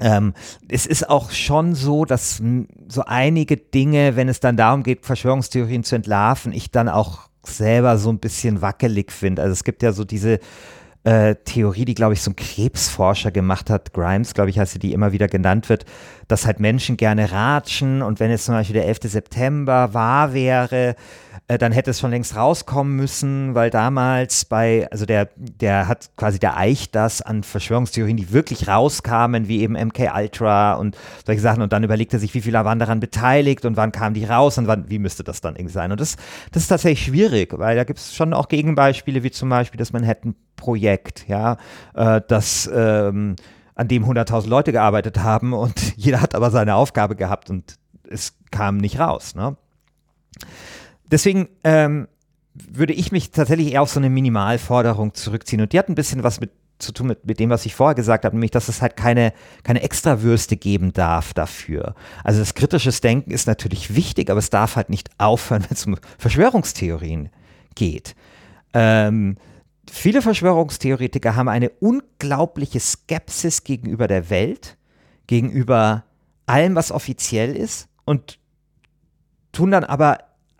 Ähm, 0.00 0.34
es 0.68 0.84
ist 0.84 1.08
auch 1.08 1.30
schon 1.30 1.74
so, 1.74 2.04
dass 2.04 2.42
so 2.88 3.04
einige 3.06 3.56
Dinge, 3.56 4.16
wenn 4.16 4.28
es 4.28 4.40
dann 4.40 4.56
darum 4.56 4.82
geht, 4.82 5.06
Verschwörungstheorien 5.06 5.84
zu 5.84 5.96
entlarven, 5.96 6.52
ich 6.52 6.70
dann 6.70 6.88
auch 6.88 7.27
selber 7.48 7.98
so 7.98 8.10
ein 8.10 8.18
bisschen 8.18 8.62
wackelig 8.62 9.12
finde. 9.12 9.42
Also 9.42 9.52
es 9.52 9.64
gibt 9.64 9.82
ja 9.82 9.92
so 9.92 10.04
diese 10.04 10.38
äh, 11.04 11.36
Theorie, 11.44 11.84
die, 11.84 11.94
glaube 11.94 12.14
ich, 12.14 12.22
so 12.22 12.30
ein 12.30 12.36
Krebsforscher 12.36 13.30
gemacht 13.30 13.70
hat, 13.70 13.92
Grimes, 13.92 14.34
glaube 14.34 14.50
ich, 14.50 14.58
heißt 14.58 14.72
sie, 14.72 14.78
die 14.78 14.92
immer 14.92 15.12
wieder 15.12 15.28
genannt 15.28 15.68
wird, 15.68 15.84
dass 16.26 16.44
halt 16.44 16.60
Menschen 16.60 16.96
gerne 16.96 17.32
ratschen 17.32 18.02
und 18.02 18.20
wenn 18.20 18.30
jetzt 18.30 18.44
zum 18.44 18.54
Beispiel 18.54 18.74
der 18.74 18.86
11. 18.86 18.98
September 19.04 19.94
wahr 19.94 20.34
wäre, 20.34 20.96
äh, 21.48 21.56
dann 21.56 21.72
hätte 21.72 21.90
es 21.90 21.98
schon 21.98 22.10
längst 22.10 22.36
rauskommen 22.36 22.94
müssen, 22.94 23.54
weil 23.54 23.70
damals 23.70 24.44
bei, 24.44 24.86
also 24.90 25.06
der, 25.06 25.30
der 25.36 25.88
hat 25.88 26.10
quasi, 26.16 26.38
der 26.38 26.58
eicht 26.58 26.94
das 26.94 27.22
an 27.22 27.42
Verschwörungstheorien, 27.42 28.18
die 28.18 28.32
wirklich 28.32 28.68
rauskamen, 28.68 29.48
wie 29.48 29.62
eben 29.62 29.72
MK 29.72 30.12
Ultra 30.14 30.74
und 30.74 30.96
solche 31.24 31.40
Sachen 31.40 31.62
und 31.62 31.72
dann 31.72 31.82
überlegt 31.82 32.12
er 32.12 32.18
sich, 32.18 32.34
wie 32.34 32.42
viele 32.42 32.62
waren 32.64 32.78
daran 32.78 33.00
beteiligt 33.00 33.64
und 33.64 33.78
wann 33.78 33.92
kamen 33.92 34.14
die 34.14 34.26
raus 34.26 34.58
und 34.58 34.66
wann, 34.66 34.90
wie 34.90 34.98
müsste 34.98 35.24
das 35.24 35.40
dann 35.40 35.56
irgendwie 35.56 35.72
sein. 35.72 35.90
Und 35.90 36.00
das, 36.00 36.16
das 36.52 36.64
ist 36.64 36.68
tatsächlich 36.68 37.06
schwierig, 37.06 37.58
weil 37.58 37.76
da 37.76 37.84
gibt 37.84 37.98
es 37.98 38.14
schon 38.14 38.34
auch 38.34 38.48
Gegenbeispiele, 38.48 39.22
wie 39.22 39.30
zum 39.30 39.48
Beispiel 39.48 39.78
das 39.78 39.92
Manhattan-Projekt, 39.92 41.26
ja, 41.28 41.56
äh, 41.94 42.20
das 42.28 42.70
ähm, 42.72 43.36
an 43.74 43.88
dem 43.88 44.04
100.000 44.04 44.48
Leute 44.48 44.72
gearbeitet 44.72 45.20
haben 45.20 45.54
und 45.54 45.80
jeder 45.96 46.20
hat 46.20 46.34
aber 46.34 46.50
seine 46.50 46.74
Aufgabe 46.74 47.16
gehabt 47.16 47.48
und 47.48 47.78
es 48.10 48.34
kam 48.50 48.76
nicht 48.76 48.98
raus. 48.98 49.34
Ne? 49.34 49.56
Deswegen 51.10 51.48
ähm, 51.64 52.08
würde 52.54 52.92
ich 52.92 53.12
mich 53.12 53.30
tatsächlich 53.30 53.72
eher 53.72 53.82
auf 53.82 53.90
so 53.90 54.00
eine 54.00 54.10
Minimalforderung 54.10 55.14
zurückziehen. 55.14 55.60
Und 55.60 55.72
die 55.72 55.78
hat 55.78 55.88
ein 55.88 55.94
bisschen 55.94 56.22
was 56.22 56.40
mit 56.40 56.50
zu 56.78 56.92
tun 56.92 57.08
mit, 57.08 57.26
mit 57.26 57.40
dem, 57.40 57.50
was 57.50 57.66
ich 57.66 57.74
vorher 57.74 57.94
gesagt 57.94 58.24
habe, 58.24 58.36
nämlich, 58.36 58.52
dass 58.52 58.68
es 58.68 58.82
halt 58.82 58.96
keine, 58.96 59.32
keine 59.64 59.82
Extrawürste 59.82 60.56
geben 60.56 60.92
darf 60.92 61.34
dafür. 61.34 61.94
Also 62.24 62.40
das 62.40 62.54
kritisches 62.54 63.00
Denken 63.00 63.30
ist 63.30 63.46
natürlich 63.46 63.94
wichtig, 63.94 64.30
aber 64.30 64.38
es 64.38 64.50
darf 64.50 64.76
halt 64.76 64.88
nicht 64.90 65.10
aufhören, 65.18 65.62
wenn 65.68 65.74
es 65.74 65.86
um 65.86 65.96
Verschwörungstheorien 66.18 67.30
geht. 67.74 68.14
Ähm, 68.74 69.36
viele 69.90 70.22
Verschwörungstheoretiker 70.22 71.34
haben 71.34 71.48
eine 71.48 71.70
unglaubliche 71.70 72.80
Skepsis 72.80 73.64
gegenüber 73.64 74.06
der 74.06 74.30
Welt, 74.30 74.76
gegenüber 75.26 76.04
allem, 76.46 76.74
was 76.74 76.92
offiziell 76.92 77.56
ist 77.56 77.88
und 78.04 78.38
tun 79.52 79.70
dann 79.70 79.84
aber 79.84 80.18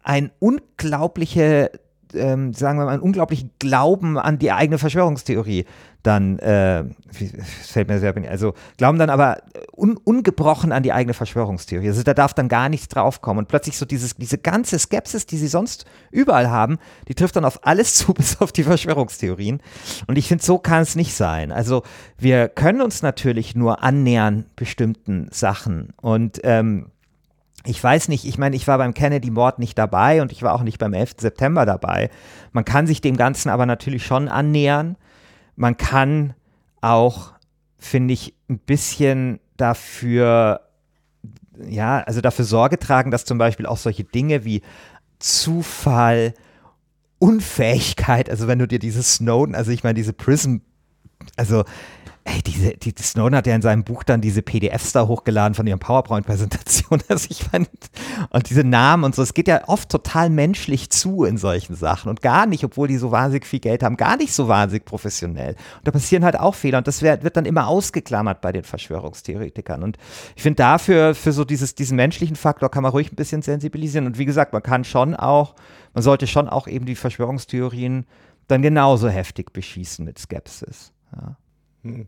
ein 0.09 0.31
unglaubliche, 0.39 1.71
ähm, 2.15 2.55
sagen 2.55 2.79
wir 2.79 2.87
mal, 2.87 2.93
einen 2.93 3.03
unglaublichen 3.03 3.51
Glauben 3.59 4.19
an 4.19 4.39
die 4.39 4.53
eigene 4.53 4.79
Verschwörungstheorie 4.79 5.67
dann, 6.03 6.39
äh, 6.39 6.85
fällt 7.13 7.89
mir 7.89 7.99
sehr, 7.99 8.15
also 8.31 8.55
glauben 8.79 8.99
dann 8.99 9.11
aber 9.11 9.43
un, 9.77 9.99
ungebrochen 9.99 10.73
an 10.73 10.83
die 10.83 10.93
eigene 10.93 11.13
Verschwörungstheorie. 11.13 11.89
Also 11.89 12.03
da 12.03 12.15
darf 12.15 12.33
dann 12.33 12.49
gar 12.49 12.71
nichts 12.71 12.89
draufkommen. 12.89 13.41
Und 13.41 13.49
plötzlich 13.49 13.77
so 13.77 13.85
dieses, 13.85 14.17
diese 14.17 14.39
ganze 14.39 14.79
Skepsis, 14.79 15.27
die 15.27 15.37
sie 15.37 15.49
sonst 15.49 15.85
überall 16.11 16.49
haben, 16.49 16.79
die 17.09 17.15
trifft 17.15 17.37
dann 17.37 17.45
auf 17.45 17.67
alles 17.67 17.95
zu, 17.97 18.15
bis 18.15 18.41
auf 18.41 18.53
die 18.53 18.63
Verschwörungstheorien. 18.63 19.61
Und 20.07 20.17
ich 20.17 20.29
finde, 20.29 20.43
so 20.43 20.59
kann 20.59 20.83
es 20.83 20.97
nicht 20.97 21.15
sein. 21.15 21.53
Also 21.53 21.83
wir 22.17 22.49
können 22.49 22.81
uns 22.81 23.03
natürlich 23.03 23.55
nur 23.55 23.83
annähern 23.83 24.47
bestimmten 24.57 25.29
Sachen. 25.31 25.93
Und 26.01 26.41
ähm, 26.45 26.87
ich 27.65 27.83
weiß 27.83 28.09
nicht, 28.09 28.25
ich 28.25 28.39
meine, 28.39 28.57
ich 28.57 28.67
war 28.69 28.79
beim 28.79 28.95
Kennedy-Mord 28.95 29.59
nicht 29.59 29.77
dabei 29.77 30.23
und 30.23 30.33
ich 30.33 30.43
war 30.43 30.55
auch 30.55 30.63
nicht 30.63 30.79
beim 30.79 30.95
11. 30.95 31.17
September 31.19 31.67
dabei. 31.67 32.11
Man 32.53 32.65
kann 32.65 32.87
sich 32.87 33.01
dem 33.01 33.17
Ganzen 33.17 33.51
aber 33.51 33.67
natürlich 33.67 34.07
schon 34.07 34.29
annähern. 34.29 34.97
Man 35.57 35.77
kann 35.77 36.35
auch, 36.81 37.33
finde 37.79 38.15
ich, 38.15 38.35
ein 38.49 38.59
bisschen 38.59 39.41
dafür, 39.57 40.61
ja, 41.69 41.99
also 42.01 42.21
dafür 42.21 42.45
Sorge 42.45 42.79
tragen, 42.79 43.11
dass 43.11 43.25
zum 43.25 43.39
Beispiel 43.39 43.67
auch 43.67 43.77
solche 43.77 44.05
Dinge 44.05 44.45
wie 44.45 44.63
Zufall, 45.19 46.35
Unfähigkeit, 47.19 48.31
also 48.31 48.47
wenn 48.47 48.61
du 48.61 48.69
dir 48.69 48.79
dieses 48.79 49.15
Snowden, 49.15 49.57
also 49.57 49.73
ich 49.73 49.83
meine, 49.83 49.95
diese 49.95 50.13
Prism, 50.13 50.59
also 51.37 51.65
Ey, 52.31 52.43
diese, 52.43 52.77
die, 52.77 52.93
Snowden 53.01 53.35
hat 53.35 53.47
ja 53.47 53.55
in 53.55 53.63
seinem 53.63 53.85
Buch 53.85 54.03
dann 54.03 54.21
diese 54.21 54.43
PDFs 54.43 54.93
da 54.93 55.07
hochgeladen 55.07 55.55
von 55.55 55.67
ihren 55.67 55.79
PowerPoint-Präsentationen. 55.79 57.03
Also 57.09 57.29
ich 57.31 57.43
fand, 57.43 57.71
und 58.29 58.51
diese 58.51 58.65
Namen 58.65 59.05
und 59.05 59.15
so, 59.15 59.23
es 59.23 59.33
geht 59.33 59.49
ja 59.49 59.67
oft 59.67 59.89
total 59.89 60.29
menschlich 60.29 60.91
zu 60.91 61.25
in 61.25 61.39
solchen 61.39 61.75
Sachen 61.75 62.11
und 62.11 62.21
gar 62.21 62.45
nicht, 62.45 62.65
obwohl 62.65 62.87
die 62.87 62.99
so 62.99 63.11
wahnsinnig 63.13 63.47
viel 63.47 63.61
Geld 63.61 63.83
haben, 63.83 63.97
gar 63.97 64.19
nicht 64.19 64.35
so 64.35 64.47
wahnsinnig 64.47 64.85
professionell. 64.85 65.53
Und 65.79 65.87
da 65.87 65.91
passieren 65.91 66.23
halt 66.23 66.39
auch 66.39 66.55
Fehler 66.55 66.79
und 66.79 66.87
das 66.87 67.01
wird, 67.01 67.25
wird 67.25 67.37
dann 67.39 67.47
immer 67.47 67.67
ausgeklammert 67.67 68.43
bei 68.43 68.53
den 68.53 68.65
Verschwörungstheoretikern. 68.65 69.83
Und 69.83 69.97
ich 70.37 70.43
finde 70.43 70.57
dafür, 70.57 71.15
für 71.15 71.33
so 71.33 71.47
dieses, 71.47 71.77
diesen 71.77 71.97
menschlichen 71.97 72.37
Faktor 72.37 72.71
kann 72.71 72.83
man 72.83 72.93
ruhig 72.93 73.11
ein 73.11 73.17
bisschen 73.17 73.41
sensibilisieren. 73.41 74.07
Und 74.07 74.19
wie 74.19 74.27
gesagt, 74.27 74.53
man 74.53 74.63
kann 74.63 74.85
schon 74.85 75.15
auch, 75.15 75.55
man 75.95 76.03
sollte 76.03 76.27
schon 76.27 76.47
auch 76.47 76.69
eben 76.69 76.85
die 76.85 76.95
Verschwörungstheorien 76.95 78.05
dann 78.49 78.61
genauso 78.61 79.09
heftig 79.09 79.55
beschießen 79.55 80.05
mit 80.05 80.19
Skepsis. 80.19 80.93
Ja. 81.17 81.37
Hm. 81.83 82.07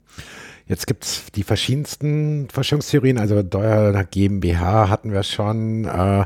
Jetzt 0.66 0.86
gibt 0.86 1.04
es 1.04 1.24
die 1.34 1.42
verschiedensten 1.42 2.48
Verschwörungstheorien, 2.50 3.18
also 3.18 3.42
Deuer 3.42 4.04
GmbH 4.04 4.88
hatten 4.88 5.12
wir 5.12 5.22
schon, 5.22 5.84
äh, 5.84 6.24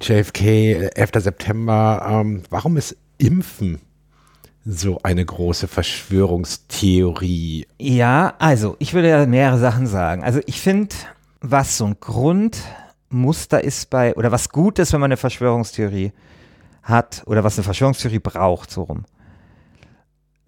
JFK, 0.00 0.90
11. 0.94 1.10
September. 1.18 2.06
Ähm, 2.08 2.42
warum 2.50 2.76
ist 2.76 2.96
Impfen 3.18 3.80
so 4.64 4.98
eine 5.02 5.24
große 5.24 5.68
Verschwörungstheorie? 5.68 7.66
Ja, 7.78 8.34
also 8.38 8.76
ich 8.78 8.92
würde 8.94 9.08
ja 9.08 9.24
mehrere 9.26 9.58
Sachen 9.58 9.86
sagen. 9.86 10.24
Also 10.24 10.40
ich 10.46 10.60
finde, 10.60 10.94
was 11.40 11.78
so 11.78 11.86
ein 11.86 11.96
Grundmuster 12.00 13.62
ist 13.62 13.90
bei, 13.90 14.14
oder 14.16 14.32
was 14.32 14.48
gut 14.48 14.78
ist, 14.78 14.92
wenn 14.92 15.00
man 15.00 15.08
eine 15.08 15.16
Verschwörungstheorie 15.16 16.12
hat, 16.82 17.22
oder 17.26 17.44
was 17.44 17.56
eine 17.56 17.64
Verschwörungstheorie 17.64 18.20
braucht, 18.20 18.70
so 18.70 18.82
rum 18.82 19.04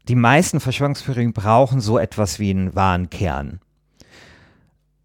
die 0.09 0.15
meisten 0.15 0.61
Verschwörungstheorien 0.61 1.33
brauchen 1.33 1.81
so 1.81 1.99
etwas 1.99 2.39
wie 2.39 2.51
einen 2.51 2.75
wahren 2.75 3.11
Kern. 3.11 3.61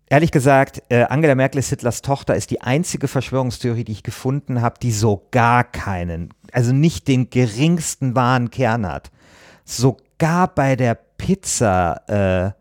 Ehrlich 0.07 0.31
gesagt, 0.31 0.83
äh, 0.89 1.03
Angela 1.03 1.35
Merkel 1.35 1.59
ist 1.59 1.69
Hitlers 1.69 2.01
Tochter, 2.01 2.35
ist 2.35 2.51
die 2.51 2.61
einzige 2.61 3.07
Verschwörungstheorie, 3.07 3.83
die 3.83 3.93
ich 3.93 4.03
gefunden 4.03 4.61
habe, 4.61 4.79
die 4.81 4.91
so 4.91 5.27
gar 5.31 5.63
keinen, 5.63 6.29
also 6.51 6.71
nicht 6.71 7.07
den 7.07 7.29
geringsten 7.29 8.15
wahren 8.15 8.51
Kern 8.51 8.85
hat. 8.85 9.11
Sogar 9.65 10.53
bei 10.53 10.75
der 10.75 10.95
Pizza, 11.17 12.01
äh, 12.07 12.51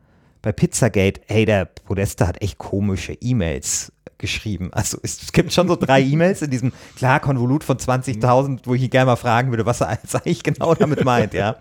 bei 0.41 0.53
Pizzagate, 0.53 1.21
hey, 1.27 1.45
der 1.45 1.67
Podesta 1.67 2.27
hat 2.27 2.41
echt 2.43 2.59
komische 2.59 3.13
E-Mails 3.21 3.93
geschrieben. 4.19 4.71
Also 4.73 4.99
es, 5.03 5.33
gibt 5.33 5.53
schon 5.53 5.69
so 5.69 5.77
drei 5.77 6.01
E-Mails 6.01 6.43
in 6.43 6.51
diesem 6.51 6.73
klar 6.97 7.21
Konvolut 7.21 7.65
von 7.65 7.77
20.000, 7.77 8.61
wo 8.65 8.75
ich 8.75 8.83
ihn 8.83 8.91
gerne 8.91 9.07
mal 9.07 9.17
fragen 9.17 9.51
würde, 9.51 9.67
was 9.67 9.83
er 9.83 9.89
eigentlich 10.15 10.43
genau 10.43 10.75
damit 10.75 11.05
meint, 11.05 11.35
ja. 11.35 11.57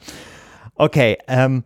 Okay, 0.76 1.18
ähm, 1.28 1.64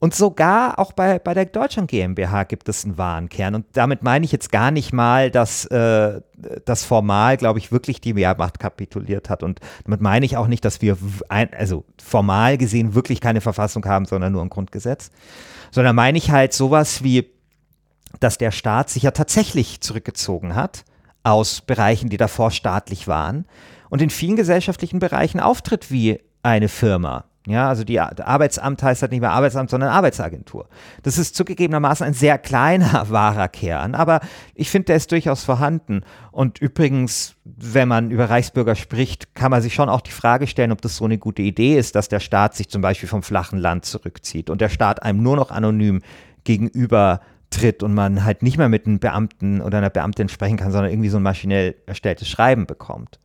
und 0.00 0.14
sogar 0.14 0.78
auch 0.78 0.92
bei, 0.92 1.18
bei 1.18 1.34
der 1.34 1.46
Deutschland 1.46 1.90
GmbH 1.90 2.44
gibt 2.44 2.68
es 2.68 2.84
einen 2.84 2.98
wahren 2.98 3.28
Kern. 3.28 3.56
Und 3.56 3.66
damit 3.72 4.04
meine 4.04 4.24
ich 4.24 4.30
jetzt 4.30 4.52
gar 4.52 4.70
nicht 4.70 4.92
mal, 4.92 5.30
dass 5.30 5.64
äh, 5.66 6.20
das 6.64 6.84
formal, 6.84 7.36
glaube 7.36 7.58
ich, 7.58 7.72
wirklich 7.72 8.00
die 8.00 8.14
Wehrmacht 8.14 8.60
kapituliert 8.60 9.28
hat. 9.28 9.42
Und 9.42 9.58
damit 9.84 10.00
meine 10.00 10.24
ich 10.24 10.36
auch 10.36 10.46
nicht, 10.46 10.64
dass 10.64 10.82
wir, 10.82 10.96
ein, 11.28 11.52
also 11.52 11.84
formal 12.00 12.58
gesehen, 12.58 12.94
wirklich 12.94 13.20
keine 13.20 13.40
Verfassung 13.40 13.84
haben, 13.86 14.04
sondern 14.04 14.32
nur 14.32 14.42
ein 14.42 14.50
Grundgesetz. 14.50 15.10
Sondern 15.72 15.96
meine 15.96 16.16
ich 16.16 16.30
halt 16.30 16.52
sowas 16.52 17.02
wie, 17.02 17.28
dass 18.20 18.38
der 18.38 18.52
Staat 18.52 18.90
sich 18.90 19.02
ja 19.02 19.10
tatsächlich 19.10 19.80
zurückgezogen 19.80 20.54
hat 20.54 20.84
aus 21.24 21.60
Bereichen, 21.60 22.08
die 22.08 22.16
davor 22.16 22.52
staatlich 22.52 23.08
waren 23.08 23.46
und 23.90 24.00
in 24.00 24.10
vielen 24.10 24.36
gesellschaftlichen 24.36 25.00
Bereichen 25.00 25.40
auftritt 25.40 25.90
wie 25.90 26.20
eine 26.42 26.68
Firma. 26.68 27.24
Ja, 27.48 27.70
also 27.70 27.82
die 27.82 27.98
Arbeitsamt 27.98 28.82
heißt 28.82 29.00
halt 29.00 29.10
nicht 29.10 29.22
mehr 29.22 29.30
Arbeitsamt, 29.30 29.70
sondern 29.70 29.88
Arbeitsagentur. 29.88 30.68
Das 31.02 31.16
ist 31.16 31.34
zugegebenermaßen 31.34 32.06
ein 32.06 32.12
sehr 32.12 32.36
kleiner 32.36 33.06
wahrer 33.08 33.48
Kern, 33.48 33.94
aber 33.94 34.20
ich 34.54 34.68
finde, 34.68 34.86
der 34.86 34.96
ist 34.96 35.10
durchaus 35.10 35.44
vorhanden. 35.44 36.02
Und 36.30 36.58
übrigens, 36.58 37.36
wenn 37.44 37.88
man 37.88 38.10
über 38.10 38.28
Reichsbürger 38.28 38.74
spricht, 38.74 39.34
kann 39.34 39.50
man 39.50 39.62
sich 39.62 39.72
schon 39.72 39.88
auch 39.88 40.02
die 40.02 40.10
Frage 40.10 40.46
stellen, 40.46 40.72
ob 40.72 40.82
das 40.82 40.96
so 40.96 41.06
eine 41.06 41.16
gute 41.16 41.40
Idee 41.40 41.78
ist, 41.78 41.94
dass 41.94 42.10
der 42.10 42.20
Staat 42.20 42.54
sich 42.54 42.68
zum 42.68 42.82
Beispiel 42.82 43.08
vom 43.08 43.22
flachen 43.22 43.58
Land 43.58 43.86
zurückzieht 43.86 44.50
und 44.50 44.60
der 44.60 44.68
Staat 44.68 45.02
einem 45.02 45.22
nur 45.22 45.36
noch 45.36 45.50
anonym 45.50 46.02
gegenüber 46.44 47.22
tritt 47.48 47.82
und 47.82 47.94
man 47.94 48.24
halt 48.24 48.42
nicht 48.42 48.58
mehr 48.58 48.68
mit 48.68 48.86
einem 48.86 48.98
Beamten 48.98 49.62
oder 49.62 49.78
einer 49.78 49.88
Beamtin 49.88 50.28
sprechen 50.28 50.58
kann, 50.58 50.70
sondern 50.70 50.92
irgendwie 50.92 51.08
so 51.08 51.16
ein 51.16 51.22
maschinell 51.22 51.76
erstelltes 51.86 52.28
Schreiben 52.28 52.66
bekommt. 52.66 53.18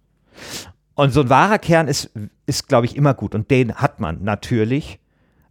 Und 0.95 1.11
so 1.11 1.21
ein 1.21 1.29
wahrer 1.29 1.59
Kern 1.59 1.87
ist, 1.87 2.11
ist 2.45 2.67
glaube 2.67 2.85
ich, 2.85 2.95
immer 2.95 3.13
gut. 3.13 3.35
Und 3.35 3.49
den 3.49 3.75
hat 3.75 3.99
man 3.99 4.23
natürlich 4.23 4.99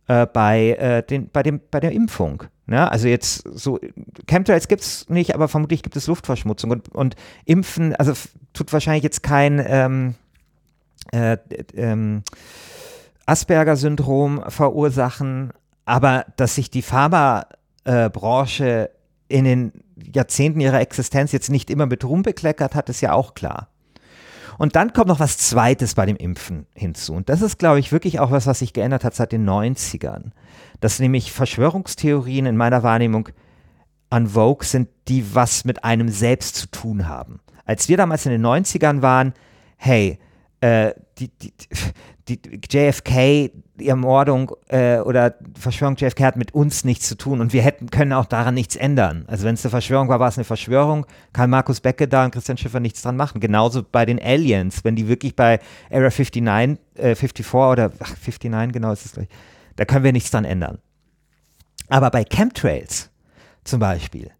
äh, 0.06 0.26
bei, 0.26 0.70
äh, 0.70 1.02
den, 1.02 1.28
bei, 1.30 1.42
dem, 1.42 1.60
bei 1.70 1.80
der 1.80 1.92
Impfung. 1.92 2.44
Ne? 2.66 2.90
Also 2.90 3.08
jetzt 3.08 3.42
so, 3.44 3.78
Chemtrails 4.26 4.68
gibt 4.68 4.82
es 4.82 5.08
nicht, 5.08 5.34
aber 5.34 5.48
vermutlich 5.48 5.82
gibt 5.82 5.96
es 5.96 6.06
Luftverschmutzung. 6.06 6.70
Und, 6.70 6.94
und 6.94 7.16
Impfen, 7.44 7.94
also 7.96 8.12
tut 8.52 8.72
wahrscheinlich 8.72 9.02
jetzt 9.02 9.22
kein 9.22 9.62
ähm, 9.66 10.14
äh, 11.12 11.36
ähm, 11.74 12.22
Asperger-Syndrom 13.26 14.44
verursachen, 14.48 15.52
aber 15.84 16.26
dass 16.36 16.54
sich 16.54 16.70
die 16.70 16.82
Pharmabranche 16.82 18.90
in 19.28 19.44
den 19.44 19.72
Jahrzehnten 20.14 20.60
ihrer 20.60 20.80
Existenz 20.80 21.32
jetzt 21.32 21.50
nicht 21.50 21.70
immer 21.70 21.86
mit 21.86 22.04
Ruhm 22.04 22.22
bekleckert 22.22 22.74
hat, 22.74 22.88
ist 22.88 23.00
ja 23.00 23.12
auch 23.12 23.34
klar. 23.34 23.68
Und 24.58 24.76
dann 24.76 24.92
kommt 24.92 25.08
noch 25.08 25.20
was 25.20 25.38
Zweites 25.38 25.94
bei 25.94 26.06
dem 26.06 26.16
Impfen 26.16 26.66
hinzu. 26.74 27.14
Und 27.14 27.28
das 27.28 27.42
ist, 27.42 27.58
glaube 27.58 27.80
ich, 27.80 27.92
wirklich 27.92 28.20
auch 28.20 28.30
was, 28.30 28.46
was 28.46 28.60
sich 28.60 28.72
geändert 28.72 29.04
hat 29.04 29.14
seit 29.14 29.32
den 29.32 29.48
90ern. 29.48 30.30
Dass 30.80 30.98
nämlich 30.98 31.32
Verschwörungstheorien 31.32 32.46
in 32.46 32.56
meiner 32.56 32.82
Wahrnehmung 32.82 33.28
an 34.10 34.28
Vogue 34.28 34.66
sind, 34.66 34.88
die 35.08 35.34
was 35.34 35.64
mit 35.64 35.84
einem 35.84 36.08
selbst 36.08 36.56
zu 36.56 36.66
tun 36.70 37.08
haben. 37.08 37.40
Als 37.64 37.88
wir 37.88 37.96
damals 37.96 38.26
in 38.26 38.32
den 38.32 38.44
90ern 38.44 39.00
waren, 39.00 39.32
hey, 39.76 40.18
äh, 40.60 40.92
die, 41.18 41.28
die, 41.28 41.52
die 42.28 42.40
JFK, 42.70 43.50
die 43.74 43.88
Ermordung 43.88 44.52
äh, 44.68 44.98
oder 44.98 45.34
Verschwörung 45.58 45.96
JFK 45.96 46.24
hat 46.24 46.36
mit 46.36 46.54
uns 46.54 46.84
nichts 46.84 47.08
zu 47.08 47.16
tun 47.16 47.40
und 47.40 47.52
wir 47.52 47.62
hätten, 47.62 47.90
können 47.90 48.12
auch 48.12 48.26
daran 48.26 48.54
nichts 48.54 48.76
ändern. 48.76 49.24
Also 49.26 49.44
wenn 49.44 49.54
es 49.54 49.64
eine 49.64 49.70
Verschwörung 49.70 50.08
war, 50.08 50.20
war 50.20 50.28
es 50.28 50.38
eine 50.38 50.44
Verschwörung, 50.44 51.06
kann 51.32 51.50
Markus 51.50 51.80
Becke 51.80 52.06
da 52.06 52.24
und 52.24 52.32
Christian 52.32 52.56
Schiffer 52.56 52.80
nichts 52.80 53.02
dran 53.02 53.16
machen. 53.16 53.40
Genauso 53.40 53.82
bei 53.82 54.06
den 54.06 54.20
Aliens, 54.20 54.84
wenn 54.84 54.94
die 54.94 55.08
wirklich 55.08 55.34
bei 55.34 55.58
Area 55.90 56.10
59, 56.10 56.78
äh, 56.94 57.14
54 57.14 57.54
oder 57.54 57.90
ach, 57.98 58.14
59 58.16 58.72
genau 58.72 58.92
ist 58.92 59.06
es 59.06 59.12
gleich, 59.12 59.28
da 59.76 59.84
können 59.84 60.04
wir 60.04 60.12
nichts 60.12 60.30
dran 60.30 60.44
ändern. 60.44 60.78
Aber 61.88 62.10
bei 62.10 62.24
Chemtrails 62.24 63.10
zum 63.64 63.80
Beispiel, 63.80 64.30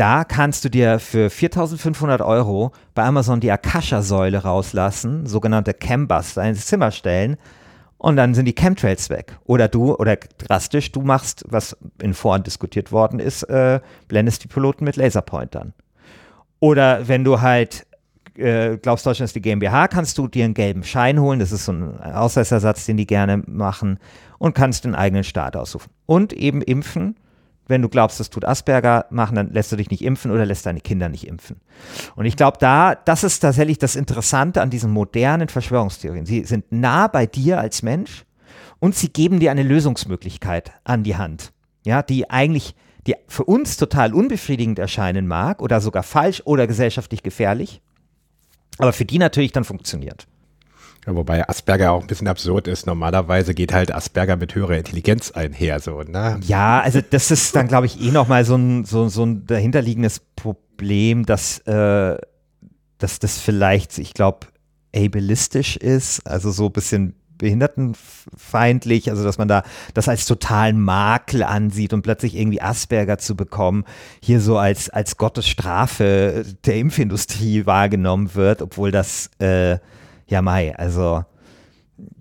da 0.00 0.24
kannst 0.24 0.64
du 0.64 0.70
dir 0.70 0.98
für 0.98 1.28
4500 1.28 2.22
Euro 2.22 2.72
bei 2.94 3.04
Amazon 3.04 3.38
die 3.38 3.52
Akasha-Säule 3.52 4.38
rauslassen, 4.38 5.26
sogenannte 5.26 5.74
Cambuster, 5.74 6.42
ins 6.42 6.64
Zimmer 6.64 6.90
stellen 6.90 7.36
und 7.98 8.16
dann 8.16 8.32
sind 8.32 8.46
die 8.46 8.54
Chemtrails 8.54 9.10
weg. 9.10 9.36
Oder 9.44 9.68
du, 9.68 9.94
oder 9.94 10.16
drastisch, 10.16 10.90
du 10.90 11.02
machst, 11.02 11.44
was 11.48 11.76
in 12.00 12.14
Foren 12.14 12.42
diskutiert 12.42 12.92
worden 12.92 13.20
ist, 13.20 13.42
äh, 13.42 13.80
blendest 14.08 14.42
die 14.42 14.48
Piloten 14.48 14.86
mit 14.86 14.96
Laserpointern. 14.96 15.74
Oder 16.60 17.06
wenn 17.06 17.22
du 17.22 17.42
halt 17.42 17.86
äh, 18.36 18.78
glaubst, 18.78 19.04
Deutschland 19.04 19.26
ist 19.26 19.36
die 19.36 19.42
GmbH, 19.42 19.86
kannst 19.88 20.16
du 20.16 20.28
dir 20.28 20.46
einen 20.46 20.54
gelben 20.54 20.82
Schein 20.82 21.20
holen. 21.20 21.40
Das 21.40 21.52
ist 21.52 21.66
so 21.66 21.72
ein 21.72 22.00
Ausweisersatz, 22.00 22.86
den 22.86 22.96
die 22.96 23.06
gerne 23.06 23.42
machen. 23.46 23.98
Und 24.38 24.54
kannst 24.54 24.86
den 24.86 24.94
eigenen 24.94 25.24
Staat 25.24 25.56
aussuchen. 25.56 25.90
Und 26.06 26.32
eben 26.32 26.62
impfen 26.62 27.16
wenn 27.70 27.80
du 27.80 27.88
glaubst, 27.88 28.20
das 28.20 28.28
tut 28.28 28.44
Asperger 28.44 29.06
machen, 29.10 29.36
dann 29.36 29.52
lässt 29.52 29.72
du 29.72 29.76
dich 29.76 29.90
nicht 29.90 30.04
impfen 30.04 30.30
oder 30.30 30.44
lässt 30.44 30.66
deine 30.66 30.80
Kinder 30.80 31.08
nicht 31.08 31.26
impfen. 31.26 31.56
Und 32.16 32.26
ich 32.26 32.36
glaube, 32.36 32.58
da, 32.60 32.94
das 32.94 33.24
ist 33.24 33.40
tatsächlich 33.40 33.78
das 33.78 33.96
Interessante 33.96 34.60
an 34.60 34.68
diesen 34.68 34.90
modernen 34.90 35.48
Verschwörungstheorien. 35.48 36.26
Sie 36.26 36.44
sind 36.44 36.70
nah 36.70 37.06
bei 37.06 37.26
dir 37.26 37.58
als 37.58 37.82
Mensch 37.82 38.26
und 38.80 38.94
sie 38.94 39.08
geben 39.08 39.40
dir 39.40 39.50
eine 39.50 39.62
Lösungsmöglichkeit 39.62 40.72
an 40.84 41.02
die 41.02 41.16
Hand. 41.16 41.52
Ja, 41.86 42.02
die 42.02 42.28
eigentlich, 42.28 42.74
die 43.06 43.14
für 43.26 43.44
uns 43.44 43.78
total 43.78 44.12
unbefriedigend 44.12 44.78
erscheinen 44.78 45.26
mag 45.26 45.62
oder 45.62 45.80
sogar 45.80 46.02
falsch 46.02 46.42
oder 46.44 46.66
gesellschaftlich 46.66 47.22
gefährlich, 47.22 47.80
aber 48.78 48.92
für 48.92 49.04
die 49.06 49.18
natürlich 49.18 49.52
dann 49.52 49.64
funktioniert. 49.64 50.26
Ja, 51.06 51.14
wobei 51.14 51.48
Asperger 51.48 51.92
auch 51.92 52.02
ein 52.02 52.06
bisschen 52.06 52.28
absurd 52.28 52.68
ist. 52.68 52.86
Normalerweise 52.86 53.54
geht 53.54 53.72
halt 53.72 53.92
Asperger 53.92 54.36
mit 54.36 54.54
höherer 54.54 54.76
Intelligenz 54.76 55.30
einher, 55.30 55.80
so, 55.80 56.02
ne? 56.02 56.38
Ja, 56.44 56.80
also 56.80 57.00
das 57.00 57.30
ist 57.30 57.56
dann, 57.56 57.68
glaube 57.68 57.86
ich, 57.86 58.00
eh 58.02 58.10
nochmal 58.10 58.44
so 58.44 58.56
ein, 58.56 58.84
so, 58.84 59.08
so 59.08 59.24
ein 59.24 59.46
dahinterliegendes 59.46 60.20
Problem, 60.36 61.24
dass, 61.24 61.58
äh, 61.60 62.18
dass 62.98 63.18
das 63.18 63.38
vielleicht, 63.38 63.98
ich 63.98 64.12
glaube, 64.12 64.48
ableistisch 64.94 65.76
ist, 65.76 66.26
also 66.26 66.50
so 66.50 66.66
ein 66.66 66.72
bisschen 66.72 67.14
behindertenfeindlich, 67.38 69.08
also 69.08 69.24
dass 69.24 69.38
man 69.38 69.48
da 69.48 69.62
das 69.94 70.08
als 70.08 70.26
totalen 70.26 70.78
Makel 70.78 71.42
ansieht 71.42 71.94
und 71.94 72.02
plötzlich 72.02 72.36
irgendwie 72.36 72.60
Asperger 72.60 73.16
zu 73.16 73.34
bekommen, 73.34 73.84
hier 74.22 74.42
so 74.42 74.58
als, 74.58 74.90
als 74.90 75.16
Gottes 75.16 75.48
Strafe 75.48 76.44
der 76.66 76.76
Impfindustrie 76.76 77.64
wahrgenommen 77.64 78.34
wird, 78.34 78.60
obwohl 78.60 78.90
das 78.90 79.30
äh, 79.38 79.78
ja, 80.30 80.40
Mai, 80.42 80.74
also 80.76 81.24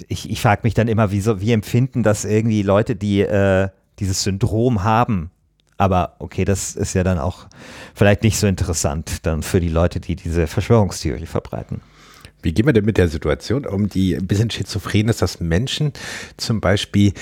ich, 0.08 0.30
ich 0.30 0.42
frage 0.42 0.62
mich 0.64 0.74
dann 0.74 0.88
immer, 0.88 1.12
wie, 1.12 1.22
so, 1.22 1.40
wie 1.40 1.54
empfinden 1.54 2.04
das 2.04 2.26
irgendwie 2.26 2.64
Leute, 2.64 2.96
die 2.96 3.22
äh, 3.22 3.70
dieses 4.00 4.24
Syndrom 4.24 4.84
haben? 4.84 5.32
Aber 5.78 6.16
okay, 6.20 6.44
das 6.44 6.76
ist 6.76 6.94
ja 6.94 7.04
dann 7.04 7.20
auch 7.20 7.48
vielleicht 7.94 8.24
nicht 8.24 8.38
so 8.38 8.48
interessant 8.48 9.26
dann 9.26 9.44
für 9.44 9.62
die 9.62 9.70
Leute, 9.70 10.02
die 10.02 10.18
diese 10.18 10.48
Verschwörungstheorie 10.48 11.26
verbreiten. 11.26 11.82
Wie 12.42 12.54
gehen 12.54 12.66
wir 12.66 12.74
denn 12.74 12.86
mit 12.86 12.98
der 12.98 13.08
Situation 13.08 13.66
um, 13.66 13.88
die 13.88 14.16
ein 14.16 14.28
bisschen 14.28 14.50
schizophren 14.50 15.08
ist, 15.08 15.22
dass 15.22 15.40
Menschen 15.40 15.94
zum 16.36 16.60
Beispiel 16.62 17.14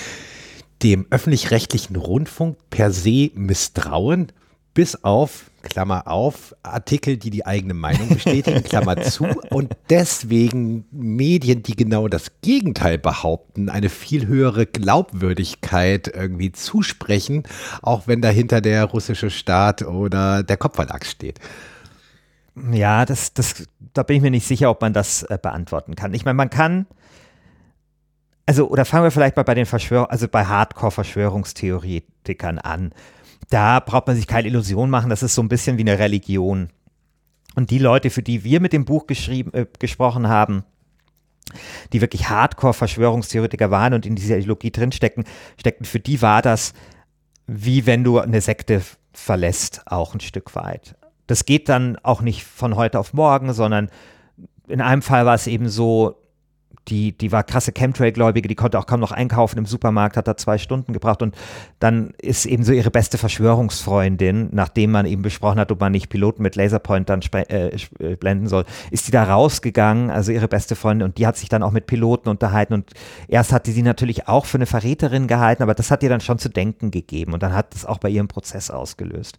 dem 0.83 1.07
öffentlich-rechtlichen 1.09 1.95
Rundfunk 1.95 2.57
per 2.69 2.91
se 2.91 3.31
misstrauen, 3.33 4.31
bis 4.73 5.03
auf, 5.03 5.46
Klammer 5.61 6.07
auf, 6.07 6.55
Artikel, 6.63 7.17
die 7.17 7.29
die 7.29 7.45
eigene 7.45 7.73
Meinung 7.73 8.09
bestätigen, 8.09 8.63
Klammer 8.63 9.01
zu, 9.01 9.25
und 9.49 9.75
deswegen 9.89 10.85
Medien, 10.91 11.63
die 11.63 11.75
genau 11.75 12.07
das 12.07 12.31
Gegenteil 12.41 12.97
behaupten, 12.97 13.69
eine 13.69 13.89
viel 13.89 14.27
höhere 14.27 14.65
Glaubwürdigkeit 14.65 16.07
irgendwie 16.07 16.51
zusprechen, 16.51 17.43
auch 17.81 18.07
wenn 18.07 18.21
dahinter 18.21 18.61
der 18.61 18.85
russische 18.85 19.29
Staat 19.29 19.81
oder 19.81 20.43
der 20.43 20.57
Kopfverlag 20.57 21.05
steht. 21.05 21.39
Ja, 22.71 23.05
das, 23.05 23.33
das, 23.33 23.67
da 23.93 24.03
bin 24.03 24.17
ich 24.17 24.21
mir 24.21 24.31
nicht 24.31 24.47
sicher, 24.47 24.69
ob 24.69 24.81
man 24.81 24.93
das 24.93 25.23
äh, 25.23 25.37
beantworten 25.41 25.95
kann. 25.95 26.13
Ich 26.13 26.25
meine, 26.25 26.35
man 26.35 26.49
kann, 26.49 26.87
also, 28.47 28.67
oder 28.69 28.85
fangen 28.85 29.03
wir 29.03 29.11
vielleicht 29.11 29.35
mal 29.35 29.43
bei 29.43 29.53
den 29.53 29.65
Verschwörung, 29.65 30.07
also 30.07 30.27
bei 30.27 30.45
Hardcore-Verschwörungstheoretikern 30.45 32.57
an. 32.59 32.93
Da 33.49 33.79
braucht 33.79 34.07
man 34.07 34.15
sich 34.15 34.27
keine 34.27 34.47
Illusion 34.47 34.89
machen, 34.89 35.09
das 35.09 35.23
ist 35.23 35.35
so 35.35 35.41
ein 35.41 35.47
bisschen 35.49 35.77
wie 35.77 35.81
eine 35.81 35.99
Religion. 35.99 36.69
Und 37.55 37.71
die 37.71 37.79
Leute, 37.79 38.09
für 38.09 38.21
die 38.21 38.43
wir 38.43 38.59
mit 38.59 38.73
dem 38.73 38.85
Buch 38.85 39.07
geschrieben, 39.07 39.53
äh, 39.53 39.65
gesprochen 39.79 40.27
haben, 40.27 40.63
die 41.93 42.01
wirklich 42.01 42.29
Hardcore-Verschwörungstheoretiker 42.29 43.71
waren 43.71 43.93
und 43.93 44.05
in 44.05 44.15
dieser 44.15 44.37
Ideologie 44.37 44.71
drinstecken, 44.71 45.23
steckten, 45.57 45.85
für 45.85 45.99
die 45.99 46.21
war 46.21 46.41
das 46.41 46.73
wie 47.47 47.85
wenn 47.85 48.03
du 48.03 48.19
eine 48.19 48.41
Sekte 48.41 48.81
verlässt, 49.13 49.81
auch 49.85 50.13
ein 50.13 50.19
Stück 50.19 50.53
weit. 50.55 50.95
Das 51.25 51.45
geht 51.45 51.69
dann 51.69 51.97
auch 52.03 52.21
nicht 52.21 52.43
von 52.43 52.75
heute 52.75 52.99
auf 52.99 53.13
morgen, 53.13 53.53
sondern 53.53 53.89
in 54.67 54.81
einem 54.81 55.01
Fall 55.01 55.25
war 55.25 55.35
es 55.35 55.47
eben 55.47 55.69
so, 55.69 56.21
die, 56.87 57.17
die 57.17 57.31
war 57.31 57.43
krasse 57.43 57.71
Chemtrail-Gläubige, 57.71 58.47
die 58.47 58.55
konnte 58.55 58.79
auch 58.79 58.85
kaum 58.85 58.99
noch 58.99 59.11
einkaufen 59.11 59.57
im 59.57 59.65
Supermarkt, 59.65 60.17
hat 60.17 60.27
da 60.27 60.37
zwei 60.37 60.57
Stunden 60.57 60.93
gebraucht 60.93 61.21
und 61.21 61.35
dann 61.79 62.11
ist 62.17 62.45
eben 62.45 62.63
so 62.63 62.71
ihre 62.71 62.91
beste 62.91 63.17
Verschwörungsfreundin, 63.17 64.49
nachdem 64.51 64.91
man 64.91 65.05
eben 65.05 65.21
besprochen 65.21 65.59
hat, 65.59 65.71
ob 65.71 65.79
man 65.79 65.91
nicht 65.91 66.09
Piloten 66.09 66.43
mit 66.43 66.55
Laserpointern 66.55 67.21
äh, 67.33 67.75
äh, 67.99 68.15
blenden 68.15 68.47
soll, 68.47 68.65
ist 68.91 69.07
die 69.07 69.11
da 69.11 69.23
rausgegangen, 69.23 70.09
also 70.09 70.31
ihre 70.31 70.47
beste 70.47 70.75
Freundin 70.75 71.07
und 71.07 71.17
die 71.17 71.27
hat 71.27 71.37
sich 71.37 71.49
dann 71.49 71.63
auch 71.63 71.71
mit 71.71 71.87
Piloten 71.87 72.29
unterhalten 72.29 72.73
und 72.73 72.91
erst 73.27 73.51
hat 73.51 73.67
die 73.67 73.71
sie 73.71 73.83
natürlich 73.83 74.27
auch 74.27 74.45
für 74.45 74.57
eine 74.57 74.65
Verräterin 74.65 75.27
gehalten, 75.27 75.63
aber 75.63 75.73
das 75.73 75.91
hat 75.91 76.03
ihr 76.03 76.09
dann 76.09 76.21
schon 76.21 76.39
zu 76.39 76.49
denken 76.49 76.91
gegeben 76.91 77.33
und 77.33 77.43
dann 77.43 77.53
hat 77.53 77.75
es 77.75 77.85
auch 77.85 77.97
bei 77.97 78.09
ihrem 78.09 78.27
Prozess 78.27 78.71
ausgelöst. 78.71 79.37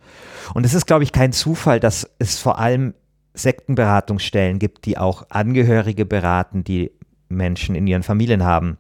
Und 0.55 0.67
es 0.67 0.75
ist, 0.75 0.87
glaube 0.87 1.05
ich, 1.05 1.13
kein 1.13 1.33
Zufall, 1.33 1.81
dass 1.81 2.09
es 2.19 2.39
vor 2.39 2.59
allem 2.59 2.95
Sektenberatungsstellen 3.35 4.59
gibt, 4.59 4.85
die 4.85 4.99
auch 4.99 5.27
Angehörige 5.31 6.05
beraten, 6.05 6.65
die 6.65 6.91
Menschen 7.29 7.75
in 7.75 7.87
ihren 7.87 8.03
Familien 8.03 8.45
haben, 8.45 8.79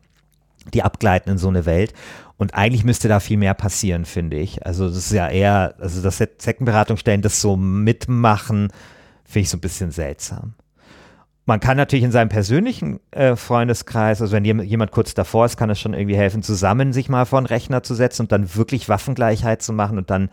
die 0.73 0.83
abgleiten 0.83 1.31
in 1.33 1.39
so 1.39 1.49
eine 1.49 1.67
Welt. 1.67 1.93
Und 2.37 2.55
eigentlich 2.55 2.85
müsste 2.85 3.09
da 3.09 3.21
viel 3.21 3.37
mehr 3.37 3.55
passieren, 3.55 4.05
finde 4.05 4.37
ich. 4.37 4.65
Also 4.65 4.89
das 4.89 4.97
ist 4.97 5.13
ja 5.13 5.29
eher, 5.29 5.75
also 5.79 6.03
dass 6.03 6.19
Sektenberatungsstellen 6.19 7.23
das 7.23 7.41
so 7.41 7.57
mitmachen, 7.57 8.69
finde 9.25 9.41
ich 9.41 9.51
so 9.51 9.57
ein 9.57 9.61
bisschen 9.61 9.91
seltsam. 9.91 10.55
Man 11.47 11.61
kann 11.61 11.79
natürlich 11.79 12.05
in 12.05 12.13
seinem 12.13 12.29
persönlichen 12.29 13.01
äh, 13.11 13.35
Freundeskreis, 13.35 14.21
also 14.21 14.37
wenn 14.37 14.45
jemand 14.45 14.91
kurz 14.91 15.15
davor 15.15 15.47
ist, 15.47 15.57
kann 15.57 15.71
es 15.71 15.81
schon 15.81 15.95
irgendwie 15.95 16.17
helfen, 16.17 16.43
zusammen 16.43 16.93
sich 16.93 17.09
mal 17.09 17.25
vor 17.25 17.39
einen 17.39 17.47
Rechner 17.47 17.83
zu 17.83 17.95
setzen 17.95 18.23
und 18.23 18.33
dann 18.33 18.55
wirklich 18.55 18.91
Waffengleichheit 18.91 19.63
zu 19.63 19.73
machen 19.73 19.97
und 19.97 20.11
dann 20.11 20.29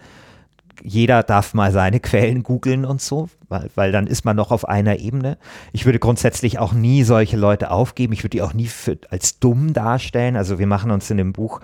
jeder 0.83 1.23
darf 1.23 1.53
mal 1.53 1.71
seine 1.71 1.99
Quellen 1.99 2.43
googeln 2.43 2.85
und 2.85 3.01
so, 3.01 3.29
weil, 3.49 3.69
weil 3.75 3.91
dann 3.91 4.07
ist 4.07 4.25
man 4.25 4.35
noch 4.35 4.51
auf 4.51 4.67
einer 4.67 4.99
Ebene. 4.99 5.37
Ich 5.73 5.85
würde 5.85 5.99
grundsätzlich 5.99 6.59
auch 6.59 6.73
nie 6.73 7.03
solche 7.03 7.37
Leute 7.37 7.71
aufgeben. 7.71 8.13
Ich 8.13 8.19
würde 8.19 8.37
die 8.37 8.41
auch 8.41 8.53
nie 8.53 8.67
für, 8.67 8.97
als 9.09 9.39
dumm 9.39 9.73
darstellen. 9.73 10.35
Also 10.35 10.59
wir 10.59 10.67
machen 10.67 10.91
uns 10.91 11.09
in 11.09 11.17
dem 11.17 11.33
Buch 11.33 11.61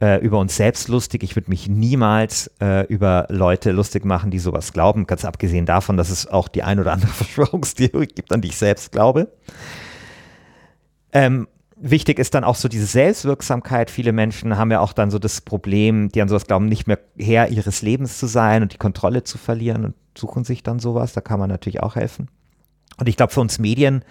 äh, 0.00 0.20
über 0.20 0.38
uns 0.38 0.56
selbst 0.56 0.88
lustig. 0.88 1.22
Ich 1.22 1.36
würde 1.36 1.50
mich 1.50 1.68
niemals 1.68 2.50
äh, 2.60 2.86
über 2.86 3.26
Leute 3.30 3.72
lustig 3.72 4.04
machen, 4.04 4.30
die 4.30 4.38
sowas 4.38 4.72
glauben. 4.72 5.06
Ganz 5.06 5.24
abgesehen 5.24 5.66
davon, 5.66 5.96
dass 5.96 6.10
es 6.10 6.26
auch 6.26 6.48
die 6.48 6.62
ein 6.62 6.78
oder 6.78 6.92
andere 6.92 7.10
Verschwörungstheorie 7.12 8.06
gibt, 8.06 8.32
an 8.32 8.40
die 8.40 8.48
ich 8.48 8.56
selbst 8.56 8.92
glaube. 8.92 9.28
Ähm, 11.12 11.48
wichtig 11.76 12.18
ist 12.18 12.34
dann 12.34 12.44
auch 12.44 12.56
so 12.56 12.68
diese 12.68 12.86
Selbstwirksamkeit. 12.86 13.90
Viele 13.90 14.12
Menschen 14.12 14.56
haben 14.56 14.70
ja 14.70 14.80
auch 14.80 14.92
dann 14.92 15.10
so 15.10 15.18
das 15.18 15.40
Problem, 15.40 16.08
die 16.10 16.22
an 16.22 16.28
sowas 16.28 16.46
glauben, 16.46 16.66
nicht 16.66 16.86
mehr 16.86 16.98
Herr 17.18 17.48
ihres 17.48 17.82
Lebens 17.82 18.18
zu 18.18 18.26
sein 18.26 18.62
und 18.62 18.72
die 18.72 18.78
Kontrolle 18.78 19.22
zu 19.22 19.38
verlieren 19.38 19.84
und 19.84 19.94
suchen 20.16 20.44
sich 20.44 20.62
dann 20.62 20.78
sowas. 20.78 21.12
Da 21.12 21.20
kann 21.20 21.38
man 21.38 21.50
natürlich 21.50 21.82
auch 21.82 21.96
helfen. 21.96 22.28
Und 22.98 23.08
ich 23.08 23.16
glaube, 23.16 23.32
für 23.32 23.40
uns 23.40 23.58
Medien 23.58 24.04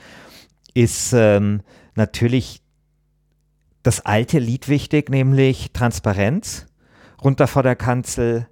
ist 0.74 1.13
ähm, 1.13 1.61
natürlich 1.95 2.61
das 3.82 4.05
alte 4.05 4.39
Lied 4.39 4.68
wichtig, 4.68 5.09
nämlich 5.09 5.72
Transparenz, 5.74 6.68
runter 7.24 7.47
vor 7.47 7.63
der 7.63 7.76
Kanzel, 7.76 8.47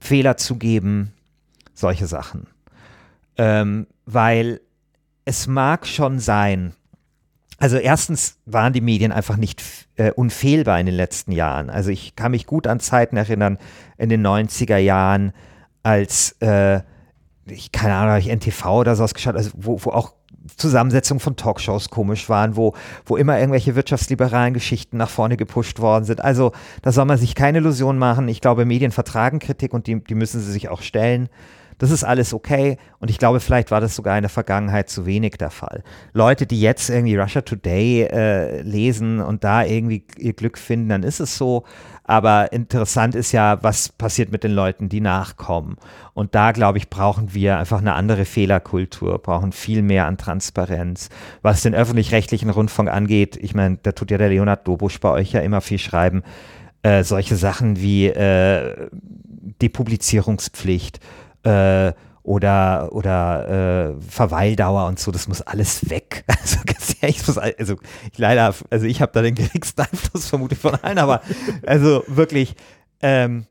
Fehler 0.00 0.36
zugeben, 0.36 1.12
solche 1.74 2.06
Sachen. 2.06 2.46
Ähm, 3.36 3.86
weil 4.04 4.60
es 5.24 5.46
mag 5.46 5.86
schon 5.86 6.18
sein, 6.18 6.74
also 7.58 7.76
erstens 7.76 8.38
waren 8.46 8.72
die 8.72 8.80
Medien 8.80 9.10
einfach 9.10 9.36
nicht 9.36 9.62
äh, 9.96 10.12
unfehlbar 10.12 10.78
in 10.78 10.86
den 10.86 10.94
letzten 10.94 11.32
Jahren. 11.32 11.70
Also 11.70 11.90
ich 11.90 12.14
kann 12.14 12.30
mich 12.30 12.46
gut 12.46 12.68
an 12.68 12.78
Zeiten 12.78 13.16
erinnern 13.16 13.58
in 13.98 14.08
den 14.08 14.24
90er 14.24 14.78
Jahren, 14.78 15.32
als 15.82 16.36
äh, 16.40 16.80
ich 17.46 17.72
keine 17.72 17.94
Ahnung, 17.94 18.16
ich 18.16 18.28
NTV 18.28 18.64
oder 18.66 18.94
sowas 18.94 19.14
geschaut, 19.14 19.34
also 19.34 19.50
wo, 19.56 19.84
wo 19.84 19.90
auch 19.90 20.14
Zusammensetzungen 20.56 21.20
von 21.20 21.36
Talkshows 21.36 21.90
komisch 21.90 22.28
waren, 22.28 22.56
wo, 22.56 22.74
wo 23.04 23.16
immer 23.16 23.38
irgendwelche 23.38 23.74
wirtschaftsliberalen 23.74 24.54
Geschichten 24.54 24.96
nach 24.96 25.10
vorne 25.10 25.36
gepusht 25.36 25.80
worden 25.80 26.04
sind. 26.04 26.22
Also 26.22 26.52
da 26.82 26.92
soll 26.92 27.04
man 27.04 27.18
sich 27.18 27.34
keine 27.34 27.58
Illusion 27.58 27.98
machen. 27.98 28.28
Ich 28.28 28.40
glaube, 28.40 28.64
Medien 28.64 28.92
vertragen 28.92 29.40
Kritik 29.40 29.74
und 29.74 29.86
die, 29.86 30.02
die 30.02 30.14
müssen 30.14 30.40
sie 30.40 30.52
sich 30.52 30.68
auch 30.68 30.82
stellen. 30.82 31.28
Das 31.78 31.90
ist 31.90 32.04
alles 32.04 32.34
okay 32.34 32.76
und 32.98 33.10
ich 33.10 33.18
glaube, 33.18 33.40
vielleicht 33.40 33.70
war 33.70 33.80
das 33.80 33.96
sogar 33.96 34.16
in 34.16 34.22
der 34.22 34.30
Vergangenheit 34.30 34.90
zu 34.90 35.06
wenig 35.06 35.36
der 35.38 35.50
Fall. 35.50 35.82
Leute, 36.12 36.46
die 36.46 36.60
jetzt 36.60 36.90
irgendwie 36.90 37.16
Russia 37.16 37.40
Today 37.40 38.02
äh, 38.02 38.62
lesen 38.62 39.20
und 39.20 39.44
da 39.44 39.64
irgendwie 39.64 40.04
ihr 40.18 40.32
Glück 40.32 40.58
finden, 40.58 40.88
dann 40.88 41.02
ist 41.02 41.20
es 41.20 41.36
so. 41.36 41.64
Aber 42.08 42.52
interessant 42.52 43.14
ist 43.14 43.32
ja, 43.32 43.62
was 43.62 43.90
passiert 43.90 44.32
mit 44.32 44.42
den 44.42 44.52
Leuten, 44.52 44.88
die 44.88 45.02
nachkommen. 45.02 45.76
Und 46.14 46.34
da, 46.34 46.52
glaube 46.52 46.78
ich, 46.78 46.88
brauchen 46.88 47.34
wir 47.34 47.58
einfach 47.58 47.80
eine 47.80 47.92
andere 47.92 48.24
Fehlerkultur, 48.24 49.18
brauchen 49.18 49.52
viel 49.52 49.82
mehr 49.82 50.06
an 50.06 50.16
Transparenz. 50.16 51.10
Was 51.42 51.60
den 51.60 51.74
öffentlich-rechtlichen 51.74 52.48
Rundfunk 52.48 52.88
angeht, 52.88 53.36
ich 53.36 53.54
meine, 53.54 53.78
da 53.82 53.92
tut 53.92 54.10
ja 54.10 54.16
der 54.16 54.30
Leonhard 54.30 54.66
Dobusch 54.66 55.00
bei 55.00 55.10
euch 55.10 55.32
ja 55.32 55.40
immer 55.40 55.60
viel 55.60 55.78
schreiben. 55.78 56.22
Äh, 56.82 57.04
solche 57.04 57.36
Sachen 57.36 57.78
wie 57.78 58.06
äh, 58.06 58.88
Depublizierungspflicht, 59.60 61.00
äh, 61.48 61.92
oder, 62.22 62.92
oder 62.92 63.94
äh, 63.96 64.02
Verweildauer 64.02 64.86
und 64.86 64.98
so, 64.98 65.10
das 65.10 65.28
muss 65.28 65.40
alles 65.40 65.88
weg. 65.88 66.24
Also 66.40 66.58
ganz 66.64 66.96
ehrlich, 67.00 67.26
muss, 67.26 67.38
also 67.38 67.76
ich 68.12 68.18
leider, 68.18 68.54
also 68.70 68.86
ich 68.86 69.00
habe 69.00 69.12
da 69.12 69.22
den 69.22 69.34
geringsten 69.34 69.80
Einfluss 69.80 70.28
vermutlich 70.28 70.58
von 70.58 70.74
allen, 70.74 70.98
aber 70.98 71.22
also 71.66 72.04
wirklich, 72.06 72.54
ähm, 73.00 73.46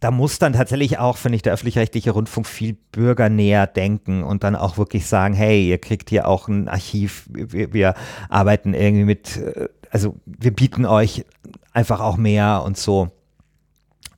da 0.00 0.10
muss 0.10 0.38
dann 0.38 0.52
tatsächlich 0.52 0.98
auch, 0.98 1.16
finde 1.16 1.36
ich, 1.36 1.42
der 1.42 1.54
öffentlich-rechtliche 1.54 2.10
Rundfunk 2.10 2.46
viel 2.46 2.74
bürgernäher 2.92 3.66
denken 3.66 4.22
und 4.22 4.44
dann 4.44 4.56
auch 4.56 4.76
wirklich 4.76 5.06
sagen, 5.06 5.34
hey, 5.34 5.66
ihr 5.66 5.78
kriegt 5.78 6.10
hier 6.10 6.28
auch 6.28 6.48
ein 6.48 6.68
Archiv, 6.68 7.26
wir, 7.30 7.72
wir 7.72 7.94
arbeiten 8.28 8.74
irgendwie 8.74 9.04
mit, 9.04 9.38
äh, 9.38 9.68
also 9.90 10.16
wir 10.26 10.54
bieten 10.54 10.84
euch 10.84 11.24
einfach 11.72 12.00
auch 12.00 12.18
mehr 12.18 12.62
und 12.64 12.76
so. 12.76 13.08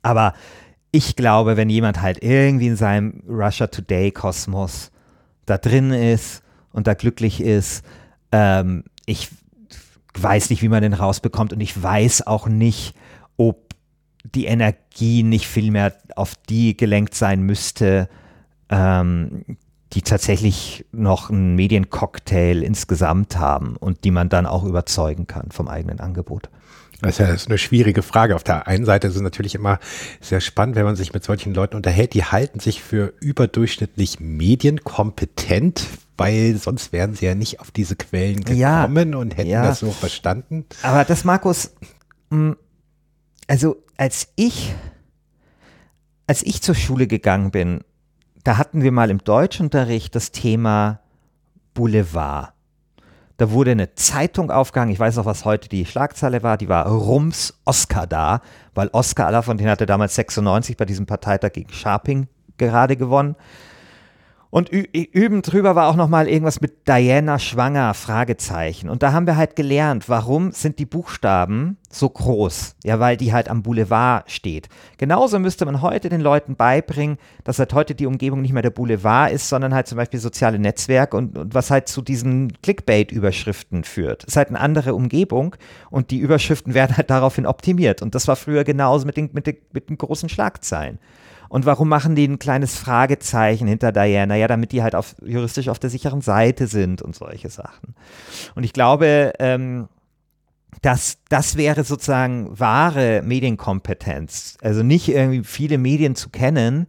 Aber 0.01 0.33
ich 0.91 1.15
glaube, 1.15 1.57
wenn 1.57 1.69
jemand 1.69 2.01
halt 2.01 2.23
irgendwie 2.23 2.67
in 2.67 2.75
seinem 2.75 3.21
Russia 3.27 3.67
Today 3.67 4.11
Kosmos 4.11 4.91
da 5.45 5.57
drin 5.57 5.91
ist 5.91 6.43
und 6.71 6.87
da 6.87 6.93
glücklich 6.93 7.41
ist, 7.41 7.83
ähm, 8.31 8.83
ich 9.05 9.29
weiß 10.13 10.49
nicht, 10.49 10.61
wie 10.61 10.69
man 10.69 10.81
den 10.81 10.93
rausbekommt 10.93 11.53
und 11.53 11.61
ich 11.61 11.81
weiß 11.81 12.25
auch 12.27 12.47
nicht, 12.47 12.95
ob 13.37 13.73
die 14.23 14.45
Energie 14.45 15.23
nicht 15.23 15.47
viel 15.47 15.71
mehr 15.71 15.95
auf 16.15 16.33
die 16.49 16.75
gelenkt 16.75 17.15
sein 17.15 17.41
müsste, 17.43 18.09
ähm, 18.69 19.57
die 19.93 20.01
tatsächlich 20.01 20.85
noch 20.91 21.29
einen 21.29 21.55
Mediencocktail 21.55 22.61
insgesamt 22.63 23.37
haben 23.37 23.75
und 23.75 24.03
die 24.03 24.11
man 24.11 24.29
dann 24.29 24.45
auch 24.45 24.63
überzeugen 24.63 25.25
kann 25.25 25.51
vom 25.51 25.67
eigenen 25.67 25.99
Angebot. 25.99 26.49
Das 27.01 27.11
ist 27.11 27.19
ja 27.19 27.27
eine 27.47 27.57
schwierige 27.57 28.01
Frage. 28.01 28.35
Auf 28.35 28.43
der 28.43 28.67
einen 28.67 28.85
Seite 28.85 29.07
ist 29.07 29.15
es 29.15 29.21
natürlich 29.21 29.55
immer 29.55 29.79
sehr 30.19 30.41
spannend, 30.41 30.75
wenn 30.75 30.83
man 30.83 30.97
sich 30.97 31.13
mit 31.13 31.23
solchen 31.23 31.53
Leuten 31.53 31.77
unterhält. 31.77 32.13
Die 32.13 32.25
halten 32.25 32.59
sich 32.59 32.83
für 32.83 33.13
überdurchschnittlich 33.21 34.19
medienkompetent, 34.19 35.85
weil 36.17 36.57
sonst 36.57 36.91
wären 36.91 37.15
sie 37.15 37.25
ja 37.25 37.35
nicht 37.35 37.61
auf 37.61 37.71
diese 37.71 37.95
Quellen 37.95 38.43
gekommen 38.43 38.59
ja, 39.11 39.17
und 39.17 39.37
hätten 39.37 39.49
ja. 39.49 39.63
das 39.63 39.79
so 39.79 39.91
verstanden. 39.91 40.65
Aber 40.83 41.05
das, 41.05 41.23
Markus, 41.23 41.73
hm, 42.31 42.57
also 43.47 43.77
als 43.95 44.27
ich, 44.35 44.73
als 46.27 46.43
ich 46.43 46.61
zur 46.61 46.75
Schule 46.75 47.07
gegangen 47.07 47.51
bin, 47.51 47.81
da 48.43 48.57
hatten 48.57 48.83
wir 48.83 48.91
mal 48.91 49.09
im 49.09 49.23
Deutschunterricht 49.23 50.15
das 50.15 50.31
Thema 50.31 50.99
Boulevard. 51.73 52.53
Da 53.39 53.51
wurde 53.51 53.71
eine 53.71 53.95
Zeitung 53.95 54.51
aufgehangen. 54.51 54.91
Ich 54.91 54.99
weiß 54.99 55.15
noch, 55.15 55.23
was 55.23 55.45
heute 55.45 55.69
die 55.69 55.85
Schlagzeile 55.85 56.43
war. 56.43 56.57
Die 56.57 56.67
war 56.67 56.85
Rums 56.85 57.57
Oscar 57.63 58.05
da, 58.05 58.41
weil 58.75 58.89
Oscar 58.91 59.27
Allerfontaine 59.27 59.71
hatte 59.71 59.85
damals 59.85 60.15
96 60.15 60.75
bei 60.75 60.83
diesem 60.83 61.05
Parteitag 61.05 61.53
gegen 61.53 61.71
Sharping 61.71 62.27
gerade 62.57 62.97
gewonnen. 62.97 63.37
Und 64.51 64.69
üben 64.69 65.43
drüber 65.43 65.75
war 65.75 65.89
auch 65.89 65.95
nochmal 65.95 66.27
irgendwas 66.27 66.59
mit 66.59 66.87
Diana 66.87 67.37
schwanger, 67.37 67.93
Fragezeichen. 67.93 68.89
Und 68.89 69.03
da 69.03 69.13
haben 69.13 69.27
wir 69.27 69.37
halt 69.37 69.55
gelernt, 69.55 70.09
warum 70.09 70.51
sind 70.51 70.79
die 70.79 70.87
Buchstaben 70.87 71.77
so 71.91 72.09
groß? 72.09 72.75
Ja, 72.83 72.99
weil 72.99 73.15
die 73.15 73.31
halt 73.31 73.47
am 73.47 73.61
Boulevard 73.61 74.31
steht. 74.31 74.67
Genauso 74.97 75.37
müsste 75.37 75.67
man 75.67 75.83
heute 75.83 76.09
den 76.09 76.21
Leuten 76.21 76.55
beibringen, 76.55 77.19
dass 77.43 77.59
halt 77.59 77.75
heute 77.75 77.93
die 77.93 78.07
Umgebung 78.07 78.41
nicht 78.41 78.53
mehr 78.53 78.63
der 78.63 78.71
Boulevard 78.71 79.31
ist, 79.31 79.49
sondern 79.49 79.75
halt 79.75 79.85
zum 79.85 79.97
Beispiel 79.97 80.19
soziale 80.19 80.57
Netzwerke 80.57 81.15
und, 81.15 81.37
und 81.37 81.53
was 81.53 81.69
halt 81.69 81.87
zu 81.87 82.01
diesen 82.01 82.51
Clickbait-Überschriften 82.63 83.83
führt. 83.83 84.23
Es 84.23 84.29
ist 84.29 84.37
halt 84.37 84.49
eine 84.49 84.59
andere 84.59 84.95
Umgebung 84.95 85.55
und 85.91 86.09
die 86.09 86.17
Überschriften 86.17 86.73
werden 86.73 86.97
halt 86.97 87.11
daraufhin 87.11 87.45
optimiert. 87.45 88.01
Und 88.01 88.15
das 88.15 88.27
war 88.27 88.35
früher 88.35 88.63
genauso 88.63 89.05
mit 89.05 89.15
den, 89.15 89.29
mit 89.31 89.45
den, 89.45 89.57
mit 89.73 89.91
den 89.91 89.99
großen 89.99 90.27
Schlagzeilen. 90.27 90.97
Und 91.49 91.65
warum 91.65 91.89
machen 91.89 92.15
die 92.15 92.27
ein 92.27 92.39
kleines 92.39 92.77
Fragezeichen 92.77 93.67
hinter 93.67 93.91
Diana? 93.91 94.35
Ja, 94.35 94.47
damit 94.47 94.71
die 94.71 94.83
halt 94.83 94.95
auf, 94.95 95.15
juristisch 95.25 95.67
auf 95.67 95.79
der 95.79 95.89
sicheren 95.89 96.21
Seite 96.21 96.67
sind 96.67 97.01
und 97.01 97.15
solche 97.15 97.49
Sachen. 97.49 97.95
Und 98.55 98.63
ich 98.63 98.71
glaube, 98.71 99.33
ähm, 99.39 99.89
dass 100.81 101.17
das 101.29 101.57
wäre 101.57 101.83
sozusagen 101.83 102.57
wahre 102.57 103.21
Medienkompetenz. 103.23 104.57
Also 104.61 104.83
nicht 104.83 105.09
irgendwie 105.09 105.43
viele 105.43 105.77
Medien 105.77 106.15
zu 106.15 106.29
kennen, 106.29 106.87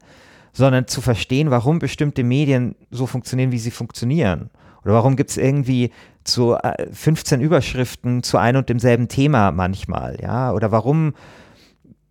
sondern 0.52 0.86
zu 0.86 1.00
verstehen, 1.00 1.50
warum 1.50 1.78
bestimmte 1.78 2.22
Medien 2.22 2.76
so 2.90 3.06
funktionieren, 3.06 3.52
wie 3.52 3.58
sie 3.58 3.70
funktionieren. 3.70 4.50
Oder 4.84 4.94
warum 4.94 5.16
gibt 5.16 5.30
es 5.30 5.36
irgendwie 5.36 5.90
zu 6.24 6.56
15 6.92 7.40
äh, 7.40 7.44
Überschriften 7.44 8.22
zu 8.22 8.38
einem 8.38 8.58
und 8.58 8.68
demselben 8.68 9.08
Thema 9.08 9.52
manchmal, 9.52 10.18
ja? 10.20 10.52
Oder 10.52 10.70
warum, 10.70 11.14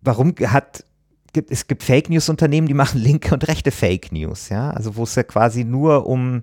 warum 0.00 0.34
hat 0.46 0.84
gibt, 1.32 1.50
es 1.50 1.66
gibt 1.66 1.82
Fake 1.82 2.10
News 2.10 2.28
Unternehmen, 2.28 2.66
die 2.66 2.74
machen 2.74 3.00
linke 3.00 3.34
und 3.34 3.46
rechte 3.48 3.70
Fake 3.70 4.12
News, 4.12 4.48
ja, 4.48 4.70
also 4.70 4.96
wo 4.96 5.04
es 5.04 5.14
ja 5.14 5.22
quasi 5.22 5.64
nur 5.64 6.06
um, 6.06 6.42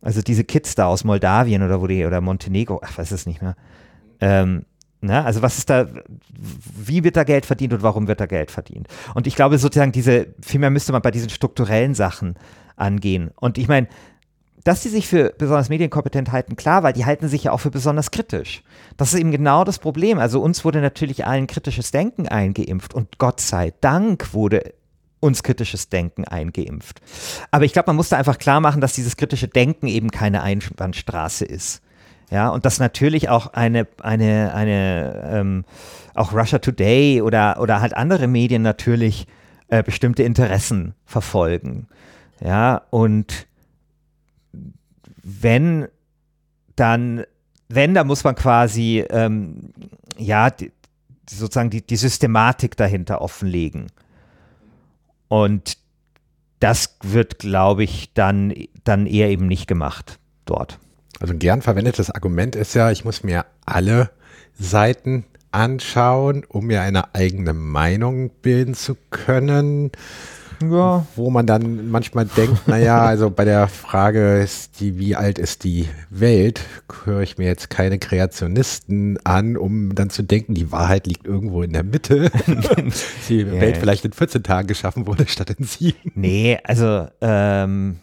also 0.00 0.22
diese 0.22 0.44
Kids 0.44 0.74
da 0.74 0.86
aus 0.86 1.04
Moldawien 1.04 1.62
oder 1.62 1.80
wo 1.80 1.86
die, 1.86 2.04
oder 2.04 2.20
Montenegro, 2.20 2.80
ach, 2.82 2.98
weiß 2.98 3.10
es 3.12 3.26
nicht 3.26 3.42
mehr, 3.42 3.56
ähm, 4.20 4.64
na, 5.04 5.20
ne, 5.20 5.24
also 5.26 5.42
was 5.42 5.58
ist 5.58 5.68
da, 5.68 5.88
wie 6.30 7.02
wird 7.02 7.16
da 7.16 7.24
Geld 7.24 7.44
verdient 7.44 7.72
und 7.72 7.82
warum 7.82 8.06
wird 8.06 8.20
da 8.20 8.26
Geld 8.26 8.52
verdient? 8.52 8.86
Und 9.14 9.26
ich 9.26 9.34
glaube 9.34 9.58
sozusagen 9.58 9.90
diese, 9.90 10.28
vielmehr 10.40 10.70
müsste 10.70 10.92
man 10.92 11.02
bei 11.02 11.10
diesen 11.10 11.28
strukturellen 11.28 11.94
Sachen 11.94 12.36
angehen. 12.76 13.32
Und 13.34 13.58
ich 13.58 13.66
meine, 13.66 13.88
dass 14.64 14.82
sie 14.82 14.88
sich 14.88 15.08
für 15.08 15.34
besonders 15.36 15.68
medienkompetent 15.68 16.30
halten, 16.30 16.56
klar, 16.56 16.82
weil 16.82 16.92
die 16.92 17.04
halten 17.04 17.28
sich 17.28 17.44
ja 17.44 17.52
auch 17.52 17.60
für 17.60 17.70
besonders 17.70 18.10
kritisch. 18.10 18.62
Das 18.96 19.12
ist 19.12 19.18
eben 19.18 19.32
genau 19.32 19.64
das 19.64 19.78
Problem. 19.78 20.18
Also 20.18 20.40
uns 20.40 20.64
wurde 20.64 20.80
natürlich 20.80 21.26
allen 21.26 21.46
kritisches 21.46 21.90
Denken 21.90 22.28
eingeimpft 22.28 22.94
und 22.94 23.18
Gott 23.18 23.40
sei 23.40 23.72
Dank 23.80 24.34
wurde 24.34 24.74
uns 25.20 25.42
kritisches 25.42 25.88
Denken 25.88 26.24
eingeimpft. 26.24 27.00
Aber 27.50 27.64
ich 27.64 27.72
glaube, 27.72 27.88
man 27.88 27.96
muss 27.96 28.08
da 28.08 28.16
einfach 28.16 28.38
klar 28.38 28.60
machen, 28.60 28.80
dass 28.80 28.92
dieses 28.92 29.16
kritische 29.16 29.48
Denken 29.48 29.86
eben 29.86 30.10
keine 30.10 30.42
Einbahnstraße 30.42 31.44
ist. 31.44 31.80
Ja, 32.30 32.48
und 32.48 32.64
dass 32.64 32.80
natürlich 32.80 33.28
auch 33.28 33.48
eine, 33.52 33.86
eine, 34.02 34.54
eine, 34.54 35.30
ähm, 35.30 35.64
auch 36.14 36.32
Russia 36.32 36.58
Today 36.58 37.20
oder, 37.20 37.60
oder 37.60 37.80
halt 37.80 37.94
andere 37.94 38.26
Medien 38.26 38.62
natürlich 38.62 39.26
äh, 39.68 39.82
bestimmte 39.82 40.22
Interessen 40.22 40.94
verfolgen. 41.04 41.88
Ja, 42.40 42.82
und 42.90 43.46
wenn 45.22 45.88
dann, 46.76 47.24
wenn, 47.68 47.94
da 47.94 48.04
muss 48.04 48.24
man 48.24 48.34
quasi, 48.34 49.04
ähm, 49.10 49.72
ja, 50.16 50.50
die, 50.50 50.72
sozusagen 51.28 51.70
die, 51.70 51.86
die 51.86 51.96
Systematik 51.96 52.76
dahinter 52.76 53.20
offenlegen. 53.20 53.86
Und 55.28 55.78
das 56.60 56.96
wird, 57.02 57.38
glaube 57.38 57.84
ich, 57.84 58.12
dann, 58.14 58.54
dann 58.84 59.06
eher 59.06 59.30
eben 59.30 59.46
nicht 59.46 59.66
gemacht 59.66 60.18
dort. 60.44 60.78
Also 61.20 61.34
ein 61.34 61.38
gern 61.38 61.62
verwendetes 61.62 62.10
Argument 62.10 62.56
ist 62.56 62.74
ja, 62.74 62.90
ich 62.90 63.04
muss 63.04 63.22
mir 63.22 63.46
alle 63.64 64.10
Seiten 64.54 65.24
anschauen, 65.50 66.44
um 66.48 66.66
mir 66.66 66.82
eine 66.82 67.14
eigene 67.14 67.52
Meinung 67.52 68.30
bilden 68.42 68.74
zu 68.74 68.96
können. 69.10 69.92
Ja. 70.70 71.06
Wo 71.16 71.30
man 71.30 71.46
dann 71.46 71.90
manchmal 71.90 72.26
denkt, 72.26 72.68
naja, 72.68 73.00
also 73.00 73.30
bei 73.30 73.44
der 73.44 73.68
Frage 73.68 74.40
ist 74.40 74.80
die, 74.80 74.98
wie 74.98 75.16
alt 75.16 75.38
ist 75.38 75.64
die 75.64 75.88
Welt, 76.10 76.60
höre 77.04 77.22
ich 77.22 77.38
mir 77.38 77.46
jetzt 77.46 77.70
keine 77.70 77.98
Kreationisten 77.98 79.18
an, 79.24 79.56
um 79.56 79.94
dann 79.94 80.10
zu 80.10 80.22
denken, 80.22 80.54
die 80.54 80.70
Wahrheit 80.70 81.06
liegt 81.06 81.26
irgendwo 81.26 81.62
in 81.62 81.72
der 81.72 81.82
Mitte. 81.82 82.30
die 83.28 83.42
yeah. 83.42 83.60
Welt 83.60 83.78
vielleicht 83.78 84.04
in 84.04 84.12
14 84.12 84.42
Tagen 84.42 84.68
geschaffen 84.68 85.06
wurde, 85.06 85.26
statt 85.26 85.50
in 85.50 85.64
sieben. 85.64 86.12
Nee, 86.14 86.58
also 86.64 87.08
ähm, 87.20 87.96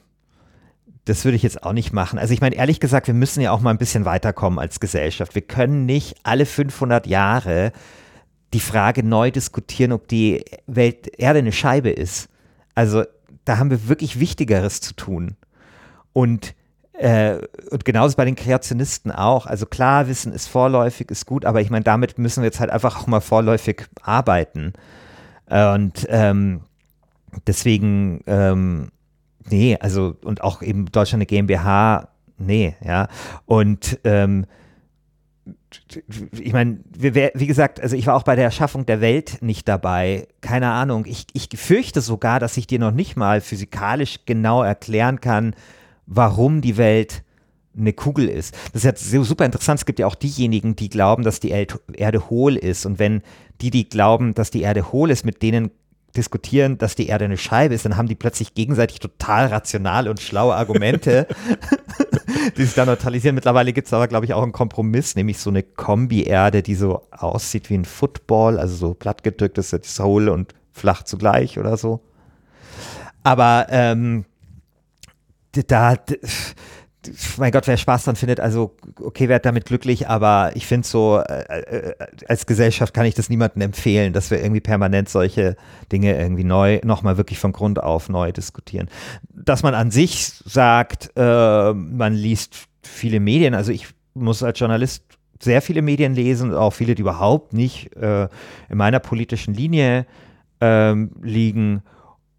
das 1.06 1.26
würde 1.26 1.36
ich 1.36 1.44
jetzt 1.44 1.64
auch 1.64 1.74
nicht 1.74 1.92
machen. 1.92 2.20
Also 2.20 2.34
ich 2.34 2.42
meine, 2.42 2.56
ehrlich 2.56 2.80
gesagt, 2.80 3.08
wir 3.08 3.14
müssen 3.14 3.42
ja 3.42 3.52
auch 3.52 3.62
mal 3.62 3.72
ein 3.72 3.78
bisschen 3.78 4.06
weiterkommen 4.06 4.60
als 4.60 4.80
Gesellschaft. 4.80 5.36
Wir 5.36 5.42
können 5.42 5.86
nicht 5.86 6.18
alle 6.24 6.46
500 6.46 7.08
Jahre 7.08 7.72
die 8.54 8.60
Frage 8.60 9.04
neu 9.04 9.32
diskutieren, 9.32 9.92
ob 9.92 10.08
die 10.08 10.44
Welt 10.68 11.08
Erde 11.20 11.40
eine 11.40 11.52
Scheibe 11.52 11.90
ist. 11.90 12.29
Also 12.80 13.04
da 13.44 13.58
haben 13.58 13.72
wir 13.72 13.90
wirklich 13.90 14.22
Wichtigeres 14.22 14.80
zu 14.80 14.94
tun. 14.94 15.36
Und, 16.14 16.56
äh, 16.94 17.40
und 17.72 17.84
genauso 17.84 18.16
bei 18.16 18.24
den 18.24 18.38
Kreationisten 18.38 19.12
auch. 19.12 19.48
Also 19.48 19.66
klar, 19.66 20.08
Wissen 20.08 20.32
ist 20.32 20.48
vorläufig, 20.48 21.12
ist 21.12 21.26
gut, 21.26 21.44
aber 21.44 21.60
ich 21.60 21.70
meine, 21.70 21.84
damit 21.84 22.18
müssen 22.18 22.42
wir 22.42 22.46
jetzt 22.48 22.62
halt 22.62 22.70
einfach 22.70 23.02
auch 23.02 23.08
mal 23.08 23.20
vorläufig 23.20 23.86
arbeiten. 24.02 24.72
Und 25.46 26.08
ähm, 26.08 26.62
deswegen, 27.48 28.22
ähm, 28.28 28.92
nee, 29.50 29.78
also 29.78 30.16
und 30.24 30.42
auch 30.42 30.62
eben 30.62 30.86
Deutschland 30.86 31.20
eine 31.20 31.26
GmbH, 31.26 32.08
nee, 32.38 32.78
ja. 32.82 33.10
Und 33.46 34.00
ähm, 34.06 34.46
ich 36.32 36.54
meine, 36.54 36.80
wie 36.94 37.48
gesagt, 37.48 37.80
also 37.82 37.96
ich 37.96 38.08
war 38.08 38.16
auch 38.16 38.24
bei 38.24 38.36
der 38.36 38.46
Erschaffung 38.46 38.86
der 38.86 39.02
Welt 39.02 39.38
nicht 39.42 39.68
dabei. 39.68 40.28
Keine 40.42 40.72
Ahnung. 40.72 41.06
Ich, 41.06 41.28
ich 41.34 41.50
fürchte 41.56 42.02
sogar, 42.02 42.40
dass 42.40 42.58
ich 42.58 42.68
dir 42.68 42.80
noch 42.80 42.92
nicht 42.92 43.16
mal 43.16 43.42
physikalisch 43.42 44.20
genau 44.26 44.64
erklären 44.64 45.22
kann, 45.22 45.56
warum 46.06 46.62
die 46.62 46.78
Welt 46.78 47.24
eine 47.78 47.94
Kugel 47.94 48.30
ist. 48.30 48.56
Das 48.74 48.84
ist 48.84 49.12
jetzt 49.12 49.28
super 49.28 49.46
interessant. 49.46 49.80
Es 49.80 49.86
gibt 49.86 50.00
ja 50.00 50.08
auch 50.08 50.16
diejenigen, 50.16 50.76
die 50.76 50.90
glauben, 50.90 51.24
dass 51.24 51.40
die 51.40 51.50
Erde 51.50 52.30
hohl 52.30 52.56
ist. 52.56 52.86
Und 52.86 53.00
wenn 53.00 53.22
die, 53.62 53.70
die 53.70 53.88
glauben, 53.88 54.34
dass 54.34 54.52
die 54.52 54.62
Erde 54.62 54.92
hohl 54.92 55.12
ist, 55.12 55.26
mit 55.26 55.42
denen 55.42 55.72
diskutieren, 56.16 56.78
dass 56.78 56.96
die 56.96 57.08
Erde 57.08 57.26
eine 57.26 57.38
Scheibe 57.38 57.76
ist, 57.76 57.86
dann 57.86 57.96
haben 57.96 58.08
die 58.08 58.16
plötzlich 58.16 58.56
gegenseitig 58.56 59.00
total 59.00 59.48
rationale 59.48 60.10
und 60.10 60.20
schlaue 60.20 60.56
Argumente, 60.56 61.28
die 62.58 62.64
sich 62.64 62.74
da 62.74 62.86
neutralisieren. 62.86 63.36
Mittlerweile 63.36 63.74
gibt 63.74 63.88
es 63.88 63.94
aber, 63.94 64.08
glaube 64.08 64.26
ich, 64.26 64.34
auch 64.34 64.44
einen 64.44 64.52
Kompromiss, 64.52 65.16
nämlich 65.16 65.40
so 65.40 65.50
eine 65.50 65.64
Kombi-Erde, 65.64 66.64
die 66.64 66.76
so 66.76 67.04
aussieht 67.12 67.70
wie 67.70 67.76
ein 67.76 67.86
Football, 67.86 68.60
also 68.60 68.76
so 68.76 68.94
plattgedrückt 68.94 69.58
ist 69.58 69.72
jetzt 69.72 70.00
hohl 70.00 70.30
und 70.30 70.54
flach 70.72 71.04
zugleich 71.04 71.60
oder 71.60 71.78
so. 71.78 72.02
Aber 73.24 73.68
ähm, 73.70 74.26
da, 75.52 75.96
mein 77.38 77.52
Gott, 77.52 77.68
wer 77.68 77.78
Spaß 77.78 78.06
dran 78.06 78.16
findet, 78.16 78.40
also 78.40 78.76
okay, 79.02 79.30
wer 79.30 79.40
damit 79.40 79.66
glücklich, 79.66 80.08
aber 80.08 80.52
ich 80.56 80.66
finde 80.66 80.88
so, 80.88 81.20
äh, 81.20 81.62
äh, 81.62 81.96
als 82.28 82.46
Gesellschaft 82.46 82.94
kann 82.94 83.06
ich 83.06 83.16
das 83.16 83.30
niemandem 83.30 83.62
empfehlen, 83.62 84.14
dass 84.14 84.32
wir 84.32 84.42
irgendwie 84.42 84.62
permanent 84.62 85.10
solche 85.10 85.56
Dinge 85.92 86.18
irgendwie 86.18 86.44
neu, 86.44 86.80
nochmal 86.84 87.18
wirklich 87.18 87.40
von 87.40 87.52
Grund 87.52 87.82
auf 87.82 88.10
neu 88.10 88.32
diskutieren. 88.32 88.90
Dass 89.30 89.64
man 89.64 89.76
an 89.76 89.92
sich 89.92 90.32
sagt, 90.46 91.12
äh, 91.16 91.74
man 91.74 92.14
liest 92.14 92.56
viele 92.84 93.20
Medien, 93.20 93.54
also 93.54 93.72
ich 93.72 93.88
muss 94.14 94.44
als 94.44 94.60
Journalist 94.60 95.04
sehr 95.42 95.62
viele 95.62 95.82
Medien 95.82 96.14
lesen, 96.14 96.54
auch 96.54 96.72
viele, 96.72 96.96
die 96.96 97.02
überhaupt 97.02 97.54
nicht 97.54 97.96
äh, 97.96 98.24
in 98.70 98.78
meiner 98.78 99.00
politischen 99.00 99.54
Linie 99.54 100.06
ähm, 100.60 101.12
liegen 101.22 101.82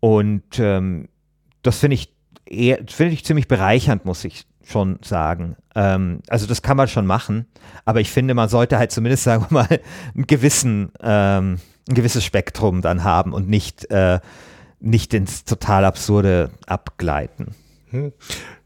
und 0.00 0.58
ähm, 0.58 1.08
das 1.62 1.78
finde 1.78 1.94
ich 1.94 2.12
finde 2.50 3.12
ich 3.12 3.24
ziemlich 3.24 3.46
bereichernd, 3.46 4.04
muss 4.04 4.24
ich 4.24 4.44
schon 4.70 4.98
sagen. 5.02 5.56
Ähm, 5.74 6.20
also 6.28 6.46
das 6.46 6.62
kann 6.62 6.76
man 6.76 6.88
schon 6.88 7.06
machen, 7.06 7.46
aber 7.84 8.00
ich 8.00 8.10
finde, 8.10 8.34
man 8.34 8.48
sollte 8.48 8.78
halt 8.78 8.92
zumindest, 8.92 9.24
sagen 9.24 9.46
wir 9.48 9.54
mal, 9.54 9.80
einen 10.14 10.26
gewissen, 10.26 10.92
ähm, 11.02 11.58
ein 11.88 11.94
gewisses 11.94 12.24
Spektrum 12.24 12.82
dann 12.82 13.04
haben 13.04 13.32
und 13.32 13.48
nicht, 13.48 13.90
äh, 13.90 14.20
nicht 14.80 15.12
ins 15.14 15.44
total 15.44 15.84
Absurde 15.84 16.50
abgleiten. 16.66 17.54
Hm. 17.90 18.12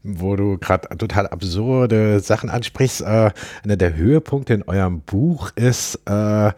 Wo 0.03 0.35
du 0.35 0.59
gerade 0.59 0.95
total 0.97 1.27
absurde 1.27 2.19
Sachen 2.19 2.49
ansprichst, 2.49 3.01
äh, 3.01 3.31
einer 3.63 3.75
der 3.75 3.95
Höhepunkte 3.95 4.53
in 4.53 4.63
eurem 4.63 5.01
Buch 5.01 5.51
ist 5.55 5.99
äh, 6.05 6.51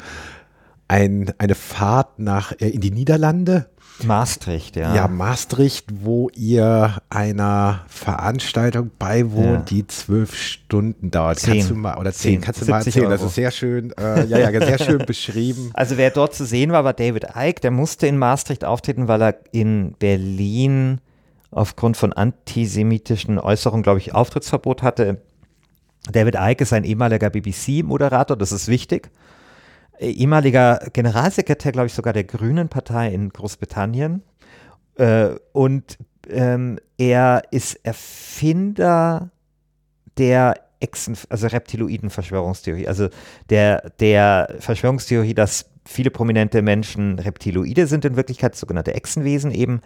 ein, 0.90 1.34
eine 1.38 1.56
Fahrt 1.56 2.20
nach 2.20 2.52
äh, 2.60 2.70
in 2.70 2.82
die 2.82 2.92
Niederlande 2.92 3.70
Maastricht, 4.04 4.76
ja. 4.76 4.96
Ja, 4.96 5.08
Maastricht, 5.08 5.86
wo 6.04 6.30
ihr 6.36 6.98
einer 7.10 7.82
Veranstaltung 7.88 8.92
beiwohnt, 8.98 9.46
ja. 9.48 9.78
die 9.78 9.88
zwölf 9.88 10.36
Stunden 10.36 11.12
dauert. 11.12 11.40
Zehn. 11.40 11.54
Kannst 11.54 11.70
du 11.70 11.76
mal, 11.76 11.98
oder 11.98 12.14
zehn, 12.14 12.34
zehn. 12.34 12.42
kannst 12.42 12.62
du 12.62 12.66
mal 12.66 12.78
erzählen? 12.78 13.06
Euro. 13.06 13.14
Das 13.14 13.24
ist 13.24 13.36
sehr 13.36 13.52
schön, 13.52 13.92
äh, 13.98 14.26
ja, 14.26 14.50
ja, 14.50 14.66
sehr 14.66 14.80
schön 14.80 15.00
beschrieben. 15.06 15.72
Also 15.74 15.98
wer 15.98 16.12
dort 16.12 16.36
zu 16.36 16.46
sehen 16.46 16.72
war, 16.72 16.84
war 16.84 16.94
David 16.94 17.28
Icke, 17.36 17.62
der 17.62 17.72
musste 17.72 18.08
in 18.08 18.18
Maastricht 18.18 18.66
auftreten, 18.66 19.08
weil 19.08 19.22
er 19.22 19.36
in 19.52 19.94
Berlin 20.00 21.00
aufgrund 21.52 21.98
von 21.98 22.14
antisemitischen 22.14 23.40
Äußerungen, 23.40 23.84
glaube 23.84 24.00
ich, 24.00 24.14
Auftrittsverbot 24.14 24.84
hatte. 24.84 25.22
David 26.12 26.36
Icke 26.40 26.64
ist 26.64 26.74
ein 26.74 26.84
ehemaliger 26.84 27.30
BBC-Moderator, 27.30 28.38
das 28.38 28.52
ist 28.52 28.68
wichtig. 28.68 29.10
Äh, 30.00 30.12
ehemaliger 30.12 30.80
Generalsekretär, 30.94 31.72
glaube 31.72 31.88
ich, 31.88 31.94
sogar 31.94 32.14
der 32.14 32.24
Grünen 32.24 32.70
Partei 32.70 33.14
in 33.14 33.30
Großbritannien. 33.30 34.24
Äh, 34.96 35.30
und 35.54 35.98
ähm, 36.30 36.80
er 36.98 37.44
ist 37.52 37.76
Erfinder 37.84 39.32
der 40.18 40.56
Exen, 40.80 41.18
also 41.30 41.48
Reptiloiden-Verschwörungstheorie, 41.48 42.88
also 42.88 43.10
der, 43.50 43.92
der 44.00 44.56
Verschwörungstheorie, 44.60 45.34
dass 45.34 45.70
viele 45.86 46.12
prominente 46.12 46.62
Menschen 46.62 47.18
Reptiloide 47.18 47.88
sind 47.88 48.06
in 48.06 48.16
Wirklichkeit, 48.16 48.56
sogenannte 48.56 48.94
Echsenwesen 48.94 49.52
eben, 49.52 49.82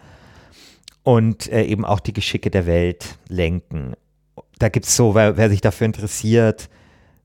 und 1.02 1.50
äh, 1.50 1.64
eben 1.64 1.84
auch 1.84 2.00
die 2.00 2.12
Geschicke 2.12 2.50
der 2.50 2.66
Welt 2.66 3.18
lenken. 3.28 3.94
Da 4.58 4.68
gibt 4.68 4.86
es 4.86 4.96
so, 4.96 5.14
wer, 5.14 5.36
wer, 5.36 5.50
sich 5.50 5.60
dafür 5.60 5.86
interessiert, 5.86 6.68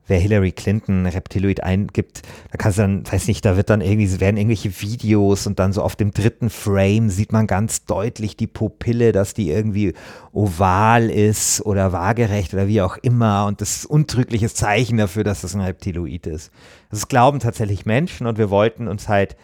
wer 0.08 0.20
Hillary 0.20 0.52
Clinton 0.52 1.06
Reptiloid 1.06 1.64
eingibt, 1.64 2.22
da 2.52 2.58
kannst 2.58 2.78
du 2.78 2.84
dann, 2.84 3.12
weiß 3.12 3.28
nicht, 3.28 3.46
da 3.46 3.58
wird 3.58 3.70
dann 3.70 3.82
irgendwie, 3.82 4.20
werden 4.20 4.38
irgendwelche 4.38 4.82
Videos 4.82 5.48
und 5.48 5.60
dann 5.60 5.74
so 5.74 5.82
auf 5.82 5.96
dem 5.96 6.12
dritten 6.12 6.50
Frame 6.50 7.10
sieht 7.10 7.32
man 7.32 7.46
ganz 7.46 7.86
deutlich 7.86 8.38
die 8.38 8.48
Pupille, 8.48 9.12
dass 9.12 9.34
die 9.34 9.50
irgendwie 9.50 9.94
oval 10.32 11.10
ist 11.10 11.62
oder 11.66 11.92
waagerecht 11.92 12.54
oder 12.54 12.68
wie 12.68 12.82
auch 12.82 12.98
immer 12.98 13.46
und 13.46 13.62
das 13.62 13.78
ist 13.78 13.86
untrügliches 13.86 14.56
Zeichen 14.56 14.98
dafür, 14.98 15.24
dass 15.24 15.42
das 15.42 15.56
ein 15.56 15.62
Reptiloid 15.62 16.28
ist. 16.28 16.52
Das 16.90 17.08
glauben 17.08 17.40
tatsächlich 17.40 17.86
Menschen 17.86 18.28
und 18.28 18.38
wir 18.38 18.50
wollten 18.50 18.88
uns 18.88 19.08
halt 19.08 19.36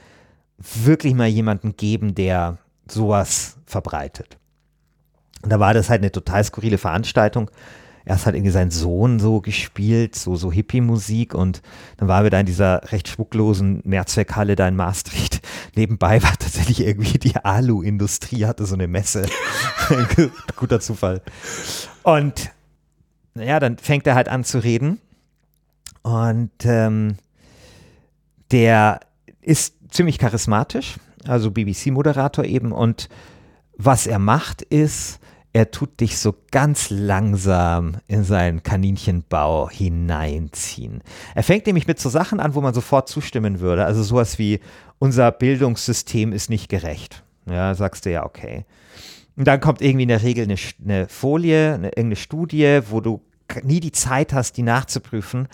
wirklich 0.58 1.14
mal 1.14 1.28
jemanden 1.28 1.76
geben, 1.76 2.16
der 2.16 2.58
sowas 2.88 3.58
verbreitet. 3.66 4.38
Und 5.42 5.50
da 5.52 5.60
war 5.60 5.74
das 5.74 5.90
halt 5.90 6.02
eine 6.02 6.12
total 6.12 6.44
skurrile 6.44 6.78
Veranstaltung. 6.78 7.52
Erst 8.06 8.26
hat 8.26 8.36
irgendwie 8.36 8.52
sein 8.52 8.70
Sohn 8.70 9.20
so 9.20 9.40
gespielt, 9.40 10.16
so, 10.16 10.36
so 10.36 10.52
Hippie-Musik 10.52 11.34
und 11.34 11.62
dann 11.98 12.08
waren 12.08 12.24
wir 12.24 12.32
da 12.32 12.40
in 12.40 12.46
dieser 12.46 12.92
recht 12.92 13.08
schmucklosen 13.08 13.82
Mehrzweckhalle 13.86 14.56
da 14.56 14.68
in 14.68 14.76
Maastricht. 14.76 15.42
Nebenbei 15.76 16.22
war 16.22 16.38
tatsächlich 16.38 16.82
irgendwie 16.82 17.18
die 17.18 17.38
Alu-Industrie, 17.38 18.46
hatte 18.46 18.66
so 18.66 18.76
eine 18.76 18.88
Messe. 18.88 19.26
Guter 20.56 20.80
Zufall. 20.80 21.22
Und 22.04 22.52
naja, 23.36 23.60
dann 23.60 23.78
fängt 23.78 24.06
er 24.06 24.16
halt 24.16 24.28
an 24.28 24.44
zu 24.44 24.60
reden 24.60 25.00
und 26.04 26.52
ähm, 26.66 27.16
der 28.52 29.00
ist 29.42 29.76
ziemlich 29.90 30.20
charismatisch, 30.20 30.96
also 31.26 31.52
BBC-Moderator 31.52 32.46
eben. 32.46 32.72
Und 32.72 33.10
was 33.78 34.06
er 34.08 34.20
macht, 34.20 34.62
ist, 34.62 35.20
er 35.54 35.70
tut 35.70 36.00
dich 36.00 36.18
so 36.18 36.34
ganz 36.52 36.90
langsam 36.90 37.98
in 38.08 38.24
seinen 38.24 38.64
Kaninchenbau 38.64 39.70
hineinziehen. 39.70 41.02
Er 41.36 41.44
fängt 41.44 41.68
nämlich 41.68 41.86
mit 41.86 42.00
so 42.00 42.10
Sachen 42.10 42.40
an, 42.40 42.56
wo 42.56 42.62
man 42.62 42.74
sofort 42.74 43.08
zustimmen 43.08 43.60
würde. 43.60 43.86
Also 43.86 44.02
sowas 44.02 44.40
wie, 44.40 44.60
unser 44.98 45.32
Bildungssystem 45.32 46.34
ist 46.34 46.50
nicht 46.50 46.70
gerecht. 46.70 47.24
Ja, 47.46 47.76
sagst 47.76 48.06
du 48.06 48.12
ja, 48.12 48.26
okay. 48.26 48.66
Und 49.36 49.48
dann 49.48 49.60
kommt 49.60 49.82
irgendwie 49.82 50.04
in 50.04 50.10
der 50.10 50.24
Regel 50.24 50.46
eine, 50.46 50.56
eine 50.84 51.08
Folie, 51.08 51.76
eine, 51.76 51.88
irgendeine 51.90 52.16
Studie, 52.16 52.80
wo 52.90 53.00
du 53.00 53.22
nie 53.62 53.80
die 53.80 53.92
Zeit 53.92 54.34
hast, 54.34 54.58
die 54.58 54.64
nachzuprüfen, 54.64 55.48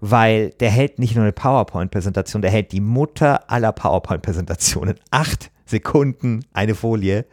weil 0.00 0.50
der 0.60 0.70
hält 0.70 0.98
nicht 0.98 1.14
nur 1.14 1.24
eine 1.24 1.32
PowerPoint-Präsentation, 1.32 2.42
der 2.42 2.50
hält 2.50 2.72
die 2.72 2.80
Mutter 2.80 3.50
aller 3.50 3.72
PowerPoint-Präsentationen. 3.72 4.96
Acht 5.10 5.50
Sekunden 5.66 6.44
eine 6.52 6.74
Folie. 6.74 7.26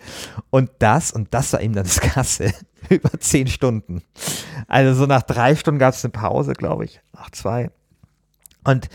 Und 0.49 0.71
das, 0.79 1.11
und 1.11 1.33
das 1.33 1.53
war 1.53 1.61
eben 1.61 1.73
dann 1.73 1.85
das 1.85 2.01
Krasse, 2.01 2.53
über 2.89 3.11
zehn 3.19 3.47
Stunden. 3.47 4.03
Also 4.67 4.93
so 4.93 5.05
nach 5.05 5.21
drei 5.21 5.55
Stunden 5.55 5.79
gab 5.79 5.93
es 5.93 6.03
eine 6.03 6.11
Pause, 6.11 6.53
glaube 6.53 6.85
ich. 6.85 6.99
Nach 7.13 7.29
zwei. 7.29 7.69
Und 8.63 8.89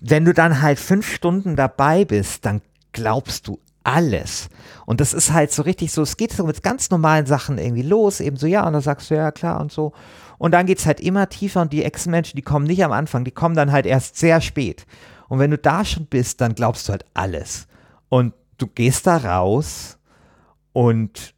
wenn 0.00 0.24
du 0.24 0.34
dann 0.34 0.60
halt 0.60 0.78
fünf 0.78 1.10
Stunden 1.12 1.56
dabei 1.56 2.04
bist, 2.04 2.44
dann 2.44 2.60
glaubst 2.92 3.48
du 3.48 3.58
alles. 3.84 4.48
Und 4.86 5.00
das 5.00 5.14
ist 5.14 5.32
halt 5.32 5.52
so 5.52 5.62
richtig 5.62 5.92
so, 5.92 6.02
es 6.02 6.16
geht 6.16 6.32
so 6.32 6.44
mit 6.44 6.62
ganz 6.62 6.90
normalen 6.90 7.26
Sachen 7.26 7.58
irgendwie 7.58 7.82
los, 7.82 8.20
eben 8.20 8.36
so, 8.36 8.46
ja, 8.46 8.66
und 8.66 8.74
dann 8.74 8.82
sagst 8.82 9.10
du, 9.10 9.14
ja, 9.14 9.32
klar 9.32 9.60
und 9.60 9.72
so. 9.72 9.92
Und 10.36 10.52
dann 10.52 10.66
geht 10.66 10.78
es 10.78 10.86
halt 10.86 11.00
immer 11.00 11.28
tiefer 11.28 11.62
und 11.62 11.72
die 11.72 11.84
Ex-Menschen, 11.84 12.36
die 12.36 12.42
kommen 12.42 12.66
nicht 12.66 12.84
am 12.84 12.92
Anfang, 12.92 13.24
die 13.24 13.30
kommen 13.30 13.56
dann 13.56 13.72
halt 13.72 13.86
erst 13.86 14.16
sehr 14.16 14.40
spät. 14.40 14.86
Und 15.28 15.38
wenn 15.38 15.50
du 15.50 15.58
da 15.58 15.84
schon 15.84 16.06
bist, 16.06 16.40
dann 16.40 16.54
glaubst 16.54 16.88
du 16.88 16.92
halt 16.92 17.04
alles. 17.14 17.66
Und 18.08 18.34
du 18.58 18.66
gehst 18.66 19.06
da 19.06 19.16
raus 19.16 19.98
und 20.72 21.34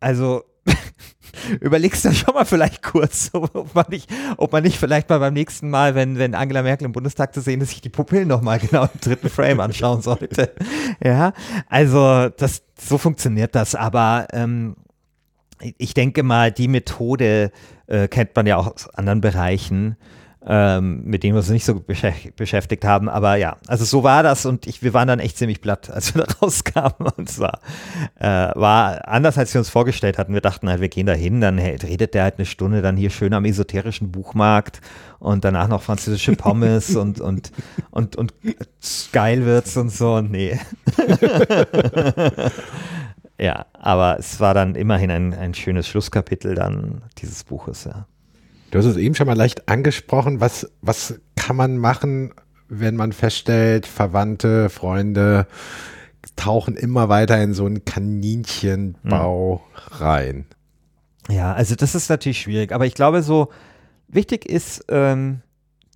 also 0.00 0.42
überlegst 1.60 2.04
du 2.04 2.12
schon 2.12 2.34
mal 2.34 2.44
vielleicht 2.44 2.82
kurz, 2.82 3.30
ob 3.32 3.74
man, 3.74 3.86
nicht, 3.88 4.10
ob 4.36 4.52
man 4.52 4.62
nicht 4.62 4.78
vielleicht 4.78 5.08
mal 5.08 5.18
beim 5.18 5.34
nächsten 5.34 5.70
Mal, 5.70 5.94
wenn, 5.94 6.18
wenn 6.18 6.34
Angela 6.34 6.62
Merkel 6.62 6.86
im 6.86 6.92
Bundestag 6.92 7.34
zu 7.34 7.40
sehen 7.40 7.60
ist, 7.60 7.70
sich 7.70 7.80
die 7.80 7.88
Pupillen 7.88 8.28
nochmal 8.28 8.58
genau 8.58 8.84
im 8.84 9.00
dritten 9.00 9.28
Frame 9.28 9.60
anschauen 9.60 10.02
sollte. 10.02 10.52
Ja, 11.04 11.32
also 11.68 12.28
das, 12.28 12.62
so 12.78 12.96
funktioniert 12.96 13.54
das. 13.54 13.74
Aber 13.74 14.28
ähm, 14.32 14.76
ich 15.78 15.94
denke 15.94 16.22
mal, 16.22 16.52
die 16.52 16.68
Methode 16.68 17.50
äh, 17.86 18.08
kennt 18.08 18.36
man 18.36 18.46
ja 18.46 18.56
auch 18.56 18.72
aus 18.72 18.88
anderen 18.90 19.20
Bereichen, 19.20 19.96
ähm, 20.46 21.02
mit 21.04 21.22
denen 21.22 21.34
wir 21.34 21.38
uns 21.38 21.50
nicht 21.50 21.64
so 21.64 21.80
beschäftigt 21.80 22.84
haben. 22.84 23.08
Aber 23.08 23.36
ja, 23.36 23.56
also 23.66 23.84
so 23.84 24.02
war 24.02 24.22
das 24.22 24.44
und 24.46 24.66
ich, 24.66 24.82
wir 24.82 24.92
waren 24.94 25.08
dann 25.08 25.20
echt 25.20 25.36
ziemlich 25.36 25.60
platt, 25.60 25.90
als 25.90 26.14
wir 26.14 26.22
da 26.26 26.34
rauskamen. 26.40 27.08
Und 27.16 27.28
zwar 27.28 27.60
äh, 28.18 28.26
war 28.54 29.06
anders, 29.08 29.38
als 29.38 29.54
wir 29.54 29.60
uns 29.60 29.68
vorgestellt 29.68 30.18
hatten. 30.18 30.34
Wir 30.34 30.40
dachten 30.40 30.68
halt, 30.68 30.80
wir 30.80 30.88
gehen 30.88 31.06
da 31.06 31.12
hin, 31.12 31.40
dann 31.40 31.58
hey, 31.58 31.76
redet 31.76 32.14
der 32.14 32.24
halt 32.24 32.38
eine 32.38 32.46
Stunde 32.46 32.82
dann 32.82 32.96
hier 32.96 33.10
schön 33.10 33.34
am 33.34 33.44
esoterischen 33.44 34.10
Buchmarkt 34.10 34.80
und 35.18 35.44
danach 35.44 35.68
noch 35.68 35.82
französische 35.82 36.34
Pommes 36.36 36.96
und, 36.96 37.20
und, 37.20 37.52
und, 37.90 38.16
und, 38.16 38.32
und 38.42 38.56
geil 39.12 39.44
wird's 39.44 39.76
und 39.76 39.90
so. 39.90 40.14
Und 40.14 40.30
nee. 40.30 40.58
Ja, 43.38 43.66
aber 43.72 44.20
es 44.20 44.38
war 44.38 44.54
dann 44.54 44.76
immerhin 44.76 45.10
ein, 45.10 45.34
ein 45.34 45.52
schönes 45.52 45.88
Schlusskapitel 45.88 46.54
dann 46.54 47.02
dieses 47.18 47.42
Buches, 47.42 47.82
ja. 47.84 48.06
Du 48.72 48.78
hast 48.78 48.86
es 48.86 48.96
eben 48.96 49.14
schon 49.14 49.26
mal 49.26 49.36
leicht 49.36 49.68
angesprochen. 49.68 50.40
Was, 50.40 50.72
was 50.80 51.20
kann 51.36 51.56
man 51.56 51.76
machen, 51.76 52.32
wenn 52.68 52.96
man 52.96 53.12
feststellt, 53.12 53.86
Verwandte, 53.86 54.70
Freunde 54.70 55.46
tauchen 56.36 56.76
immer 56.76 57.10
weiter 57.10 57.40
in 57.42 57.52
so 57.52 57.66
einen 57.66 57.84
Kaninchenbau 57.84 59.62
hm. 59.74 59.96
rein? 59.98 60.46
Ja, 61.28 61.52
also 61.52 61.74
das 61.74 61.94
ist 61.94 62.08
natürlich 62.08 62.40
schwierig, 62.40 62.72
aber 62.72 62.86
ich 62.86 62.94
glaube, 62.94 63.22
so 63.22 63.50
wichtig 64.08 64.46
ist, 64.46 64.86
ähm, 64.88 65.42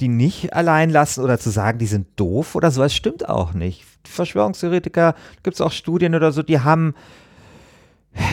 die 0.03 0.09
nicht 0.09 0.53
allein 0.53 0.91
lassen 0.91 1.24
oder 1.24 1.39
zu 1.39 1.49
sagen, 1.49 1.79
die 1.79 1.87
sind 1.87 2.09
doof 2.16 2.55
oder 2.55 2.70
sowas 2.70 2.95
stimmt 2.95 3.27
auch 3.27 3.55
nicht. 3.55 3.85
Verschwörungstheoretiker, 4.05 5.14
gibt 5.43 5.55
es 5.55 5.62
auch 5.62 5.72
Studien 5.72 6.14
oder 6.14 6.31
so, 6.31 6.43
die 6.43 6.61
haben 6.61 6.95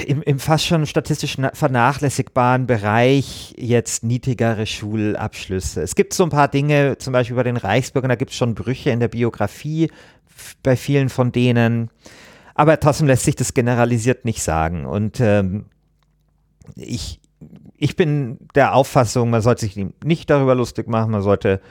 im, 0.08 0.22
im 0.22 0.40
fast 0.40 0.66
schon 0.66 0.86
statistisch 0.86 1.38
vernachlässigbaren 1.54 2.68
Bereich 2.68 3.54
jetzt 3.58 4.04
niedrigere 4.04 4.66
Schulabschlüsse. 4.66 5.82
Es 5.82 5.96
gibt 5.96 6.14
so 6.14 6.24
ein 6.24 6.30
paar 6.30 6.48
Dinge, 6.48 6.98
zum 6.98 7.14
Beispiel 7.14 7.36
bei 7.36 7.44
den 7.44 7.58
Reichsbürgern, 7.58 8.10
da 8.10 8.16
gibt 8.16 8.32
es 8.32 8.38
schon 8.38 8.56
Brüche 8.56 8.92
in 8.92 9.00
der 9.00 9.10
Biografie 9.10 9.92
bei 10.64 10.76
vielen 10.76 11.10
von 11.10 11.32
denen. 11.32 11.90
Aber 12.56 12.80
trotzdem 12.80 13.08
lässt 13.08 13.24
sich 13.24 13.36
das 13.36 13.54
generalisiert 13.54 14.26
nicht 14.26 14.42
sagen. 14.42 14.86
Und 14.86 15.20
ähm, 15.20 15.66
ich, 16.76 17.20
ich 17.76 17.96
bin 17.96 18.38
der 18.56 18.76
Auffassung, 18.76 19.30
man 19.30 19.42
sollte 19.42 19.66
sich 19.66 19.76
nicht 20.04 20.30
darüber 20.30 20.56
lustig 20.56 20.88
machen, 20.88 21.12
man 21.12 21.22
sollte 21.22 21.62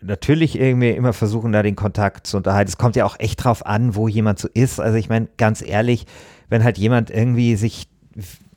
natürlich 0.00 0.58
irgendwie 0.58 0.90
immer 0.90 1.12
versuchen, 1.12 1.52
da 1.52 1.62
den 1.62 1.76
Kontakt 1.76 2.26
zu 2.26 2.36
unterhalten. 2.36 2.68
Es 2.68 2.78
kommt 2.78 2.96
ja 2.96 3.04
auch 3.04 3.18
echt 3.18 3.42
drauf 3.42 3.64
an, 3.66 3.94
wo 3.94 4.06
jemand 4.06 4.38
so 4.38 4.48
ist. 4.52 4.80
Also 4.80 4.96
ich 4.96 5.08
meine, 5.08 5.28
ganz 5.36 5.62
ehrlich, 5.62 6.06
wenn 6.48 6.64
halt 6.64 6.78
jemand 6.78 7.10
irgendwie 7.10 7.56
sich 7.56 7.88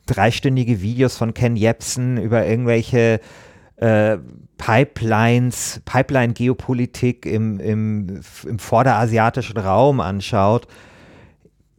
dreistündige 0.06 0.82
Videos 0.82 1.18
von 1.18 1.34
Ken 1.34 1.56
Jebsen 1.56 2.18
über 2.18 2.46
irgendwelche 2.46 3.20
äh, 3.78 4.18
Pipelines, 4.58 5.82
Pipeline-Geopolitik 5.86 7.26
im, 7.26 7.60
im, 7.60 8.22
im 8.46 8.60
vorderasiatischen 8.60 9.58
Raum 9.58 10.00
anschaut, 10.00 10.68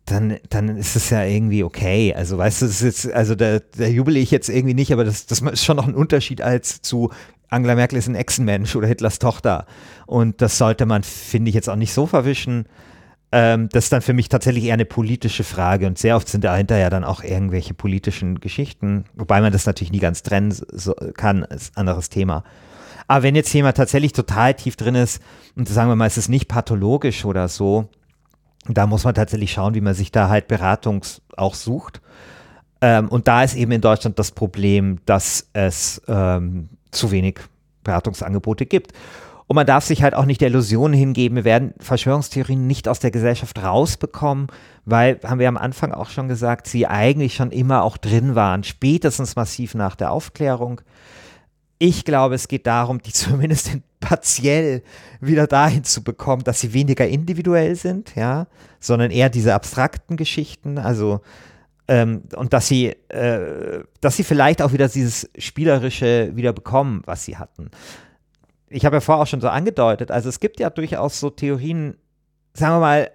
dann, 0.04 0.38
dann 0.48 0.76
ist 0.76 0.96
es 0.96 1.10
ja 1.10 1.22
irgendwie 1.22 1.62
okay. 1.62 2.12
Also 2.14 2.38
weißt 2.38 2.62
du, 2.62 2.66
ist 2.66 2.82
jetzt, 2.82 3.12
also 3.12 3.34
da, 3.34 3.60
da 3.76 3.86
jubel 3.86 4.16
ich 4.16 4.30
jetzt 4.30 4.48
irgendwie 4.48 4.74
nicht, 4.74 4.92
aber 4.92 5.04
das, 5.04 5.26
das 5.26 5.40
ist 5.40 5.64
schon 5.64 5.76
noch 5.76 5.86
ein 5.86 5.94
Unterschied 5.94 6.42
als 6.42 6.82
zu 6.82 7.10
Angela 7.52 7.74
Merkel 7.74 7.98
ist 7.98 8.08
ein 8.08 8.14
Echsenmensch 8.14 8.74
oder 8.74 8.88
Hitlers 8.88 9.18
Tochter. 9.18 9.66
Und 10.06 10.40
das 10.40 10.56
sollte 10.56 10.86
man, 10.86 11.02
finde 11.02 11.50
ich, 11.50 11.54
jetzt 11.54 11.68
auch 11.68 11.76
nicht 11.76 11.92
so 11.92 12.06
verwischen. 12.06 12.64
Ähm, 13.32 13.70
das 13.70 13.84
ist 13.84 13.92
dann 13.92 14.02
für 14.02 14.12
mich 14.12 14.28
tatsächlich 14.28 14.64
eher 14.64 14.74
eine 14.74 14.84
politische 14.84 15.42
Frage 15.42 15.86
und 15.86 15.98
sehr 15.98 16.16
oft 16.16 16.28
sind 16.28 16.44
dahinter 16.44 16.76
ja 16.76 16.90
dann 16.90 17.02
auch 17.02 17.24
irgendwelche 17.24 17.72
politischen 17.72 18.40
Geschichten, 18.40 19.04
wobei 19.14 19.40
man 19.40 19.52
das 19.52 19.64
natürlich 19.64 19.90
nie 19.90 20.00
ganz 20.00 20.22
trennen 20.22 20.52
so, 20.52 20.94
kann, 21.16 21.42
ist 21.44 21.76
ein 21.76 21.80
anderes 21.80 22.10
Thema. 22.10 22.44
Aber 23.08 23.22
wenn 23.22 23.34
jetzt 23.34 23.52
jemand 23.52 23.76
tatsächlich 23.78 24.12
total 24.12 24.54
tief 24.54 24.76
drin 24.76 24.94
ist 24.94 25.22
und 25.56 25.66
sagen 25.68 25.88
wir 25.88 25.96
mal, 25.96 26.06
es 26.06 26.18
ist 26.18 26.28
nicht 26.28 26.46
pathologisch 26.46 27.24
oder 27.24 27.48
so, 27.48 27.88
da 28.68 28.86
muss 28.86 29.04
man 29.04 29.14
tatsächlich 29.14 29.52
schauen, 29.52 29.74
wie 29.74 29.80
man 29.80 29.94
sich 29.94 30.12
da 30.12 30.28
halt 30.28 30.46
Beratung 30.46 31.02
auch 31.36 31.54
sucht. 31.54 32.00
Ähm, 32.80 33.08
und 33.08 33.28
da 33.28 33.42
ist 33.42 33.54
eben 33.54 33.72
in 33.72 33.80
Deutschland 33.80 34.18
das 34.18 34.30
Problem, 34.30 34.98
dass 35.06 35.48
es 35.52 36.02
ähm, 36.06 36.68
zu 36.90 37.10
wenig 37.10 37.40
Beratungsangebote 37.82 38.66
gibt. 38.66 38.92
Und 39.46 39.56
man 39.56 39.66
darf 39.66 39.84
sich 39.84 40.02
halt 40.02 40.14
auch 40.14 40.24
nicht 40.24 40.40
der 40.40 40.48
Illusion 40.48 40.92
hingeben, 40.92 41.36
wir 41.36 41.44
werden 41.44 41.74
Verschwörungstheorien 41.78 42.66
nicht 42.66 42.88
aus 42.88 43.00
der 43.00 43.10
Gesellschaft 43.10 43.62
rausbekommen, 43.62 44.46
weil, 44.84 45.20
haben 45.24 45.40
wir 45.40 45.48
am 45.48 45.56
Anfang 45.56 45.92
auch 45.92 46.10
schon 46.10 46.28
gesagt, 46.28 46.66
sie 46.66 46.86
eigentlich 46.86 47.34
schon 47.34 47.50
immer 47.50 47.82
auch 47.82 47.96
drin 47.96 48.34
waren, 48.34 48.64
spätestens 48.64 49.36
massiv 49.36 49.74
nach 49.74 49.96
der 49.96 50.12
Aufklärung. 50.12 50.80
Ich 51.78 52.04
glaube, 52.04 52.36
es 52.36 52.48
geht 52.48 52.66
darum, 52.66 53.02
die 53.02 53.12
zumindest 53.12 53.70
partiell 54.00 54.82
wieder 55.20 55.46
dahin 55.46 55.84
zu 55.84 56.02
bekommen, 56.02 56.44
dass 56.44 56.60
sie 56.60 56.72
weniger 56.72 57.06
individuell 57.06 57.74
sind, 57.74 58.14
ja, 58.14 58.46
sondern 58.80 59.10
eher 59.10 59.30
diese 59.30 59.54
abstrakten 59.54 60.16
Geschichten, 60.16 60.78
also 60.78 61.20
ähm, 61.88 62.22
und 62.36 62.52
dass 62.52 62.68
sie, 62.68 62.88
äh, 63.08 63.82
dass 64.00 64.16
sie 64.16 64.24
vielleicht 64.24 64.62
auch 64.62 64.72
wieder 64.72 64.88
dieses 64.88 65.28
Spielerische 65.36 66.30
wieder 66.34 66.52
bekommen, 66.52 67.02
was 67.06 67.24
sie 67.24 67.36
hatten 67.36 67.70
ich 68.72 68.84
habe 68.84 68.96
ja 68.96 69.00
vorher 69.00 69.22
auch 69.22 69.26
schon 69.26 69.40
so 69.40 69.48
angedeutet, 69.48 70.10
also 70.10 70.28
es 70.28 70.40
gibt 70.40 70.60
ja 70.60 70.70
durchaus 70.70 71.20
so 71.20 71.30
Theorien, 71.30 71.96
sagen 72.54 72.74
wir 72.74 72.80
mal, 72.80 73.10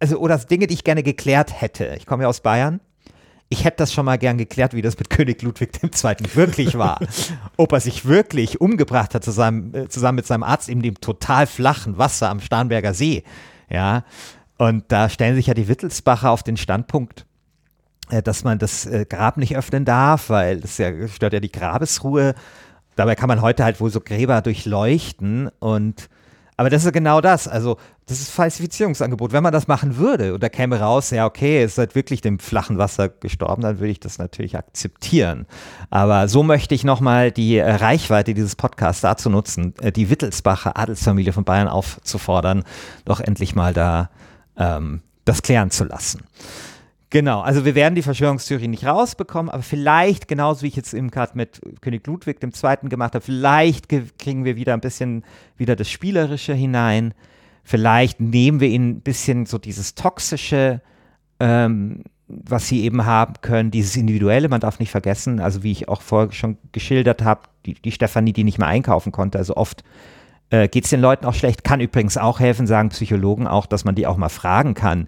also 0.00 0.18
oder 0.18 0.36
Dinge, 0.38 0.66
die 0.66 0.74
ich 0.74 0.84
gerne 0.84 1.02
geklärt 1.02 1.60
hätte. 1.60 1.94
Ich 1.96 2.06
komme 2.06 2.24
ja 2.24 2.28
aus 2.28 2.40
Bayern. 2.40 2.80
Ich 3.48 3.64
hätte 3.64 3.78
das 3.78 3.92
schon 3.92 4.06
mal 4.06 4.18
gern 4.18 4.38
geklärt, 4.38 4.74
wie 4.74 4.82
das 4.82 4.98
mit 4.98 5.10
König 5.10 5.42
Ludwig 5.42 5.70
II. 5.82 5.90
wirklich 6.34 6.76
war. 6.76 6.98
Ob 7.56 7.72
er 7.72 7.80
sich 7.80 8.06
wirklich 8.06 8.60
umgebracht 8.60 9.14
hat 9.14 9.22
zusammen, 9.22 9.74
äh, 9.74 9.88
zusammen 9.88 10.16
mit 10.16 10.26
seinem 10.26 10.42
Arzt 10.42 10.68
in 10.68 10.82
dem 10.82 11.00
total 11.00 11.46
flachen 11.46 11.98
Wasser 11.98 12.30
am 12.30 12.40
Starnberger 12.40 12.94
See. 12.94 13.22
Ja. 13.68 14.04
Und 14.56 14.84
da 14.88 15.08
stellen 15.08 15.36
sich 15.36 15.46
ja 15.46 15.54
die 15.54 15.68
Wittelsbacher 15.68 16.30
auf 16.30 16.42
den 16.42 16.56
Standpunkt, 16.56 17.26
äh, 18.10 18.22
dass 18.22 18.44
man 18.44 18.58
das 18.58 18.86
äh, 18.86 19.04
Grab 19.08 19.36
nicht 19.36 19.56
öffnen 19.56 19.84
darf, 19.84 20.30
weil 20.30 20.60
das 20.60 20.78
ja, 20.78 21.06
stört 21.08 21.34
ja 21.34 21.40
die 21.40 21.52
Grabesruhe. 21.52 22.34
Dabei 22.96 23.14
kann 23.14 23.28
man 23.28 23.42
heute 23.42 23.64
halt 23.64 23.80
wohl 23.80 23.90
so 23.90 24.00
Gräber 24.00 24.40
durchleuchten 24.42 25.50
und 25.58 26.08
aber 26.56 26.70
das 26.70 26.84
ist 26.84 26.92
genau 26.92 27.20
das. 27.20 27.48
Also, 27.48 27.78
das 28.06 28.20
ist 28.20 28.30
Falsifizierungsangebot. 28.30 29.32
Wenn 29.32 29.42
man 29.42 29.52
das 29.52 29.66
machen 29.66 29.96
würde 29.96 30.34
und 30.34 30.42
da 30.42 30.48
käme 30.48 30.78
raus, 30.78 31.10
ja, 31.10 31.26
okay, 31.26 31.62
es 31.62 31.72
ist 31.72 31.78
halt 31.78 31.94
wirklich 31.94 32.20
dem 32.20 32.38
flachen 32.38 32.78
Wasser 32.78 33.08
gestorben, 33.08 33.62
dann 33.62 33.80
würde 33.80 33.90
ich 33.90 34.00
das 34.00 34.18
natürlich 34.18 34.56
akzeptieren. 34.56 35.46
Aber 35.90 36.28
so 36.28 36.42
möchte 36.42 36.74
ich 36.74 36.84
nochmal 36.84 37.32
die 37.32 37.56
äh, 37.56 37.68
Reichweite 37.68 38.34
dieses 38.34 38.56
Podcasts 38.56 39.00
dazu 39.00 39.30
nutzen, 39.30 39.74
äh, 39.80 39.90
die 39.90 40.10
Wittelsbacher 40.10 40.78
Adelsfamilie 40.78 41.32
von 41.32 41.44
Bayern 41.44 41.68
aufzufordern, 41.68 42.64
doch 43.04 43.20
endlich 43.20 43.54
mal 43.54 43.72
da 43.72 44.10
ähm, 44.56 45.02
das 45.24 45.42
klären 45.42 45.70
zu 45.70 45.84
lassen. 45.84 46.22
Genau, 47.14 47.42
also 47.42 47.64
wir 47.64 47.76
werden 47.76 47.94
die 47.94 48.02
Verschwörungstheorie 48.02 48.66
nicht 48.66 48.84
rausbekommen, 48.84 49.48
aber 49.48 49.62
vielleicht, 49.62 50.26
genauso 50.26 50.62
wie 50.62 50.66
ich 50.66 50.74
jetzt 50.74 50.92
eben 50.92 51.12
gerade 51.12 51.36
mit 51.36 51.60
König 51.80 52.04
Ludwig 52.08 52.42
II. 52.42 52.88
gemacht 52.88 53.14
habe, 53.14 53.24
vielleicht 53.24 53.88
kriegen 54.18 54.44
wir 54.44 54.56
wieder 54.56 54.74
ein 54.74 54.80
bisschen 54.80 55.22
wieder 55.56 55.76
das 55.76 55.88
Spielerische 55.88 56.54
hinein. 56.54 57.14
Vielleicht 57.62 58.18
nehmen 58.18 58.58
wir 58.58 58.66
ihnen 58.66 58.96
ein 58.96 59.00
bisschen 59.02 59.46
so 59.46 59.58
dieses 59.58 59.94
Toxische, 59.94 60.82
ähm, 61.38 62.02
was 62.26 62.66
sie 62.66 62.82
eben 62.82 63.06
haben 63.06 63.34
können, 63.42 63.70
dieses 63.70 63.94
Individuelle, 63.94 64.48
man 64.48 64.60
darf 64.60 64.80
nicht 64.80 64.90
vergessen, 64.90 65.38
also 65.38 65.62
wie 65.62 65.70
ich 65.70 65.88
auch 65.88 66.02
vorher 66.02 66.32
schon 66.32 66.58
geschildert 66.72 67.22
habe, 67.22 67.42
die, 67.64 67.74
die 67.74 67.92
Stefanie, 67.92 68.32
die 68.32 68.42
nicht 68.42 68.58
mehr 68.58 68.66
einkaufen 68.66 69.12
konnte, 69.12 69.38
also 69.38 69.56
oft 69.56 69.84
äh, 70.50 70.66
geht 70.66 70.82
es 70.82 70.90
den 70.90 71.00
Leuten 71.00 71.26
auch 71.26 71.34
schlecht, 71.34 71.62
kann 71.62 71.78
übrigens 71.78 72.16
auch 72.16 72.40
helfen, 72.40 72.66
sagen 72.66 72.88
Psychologen 72.88 73.46
auch, 73.46 73.66
dass 73.66 73.84
man 73.84 73.94
die 73.94 74.08
auch 74.08 74.16
mal 74.16 74.30
fragen 74.30 74.74
kann, 74.74 75.06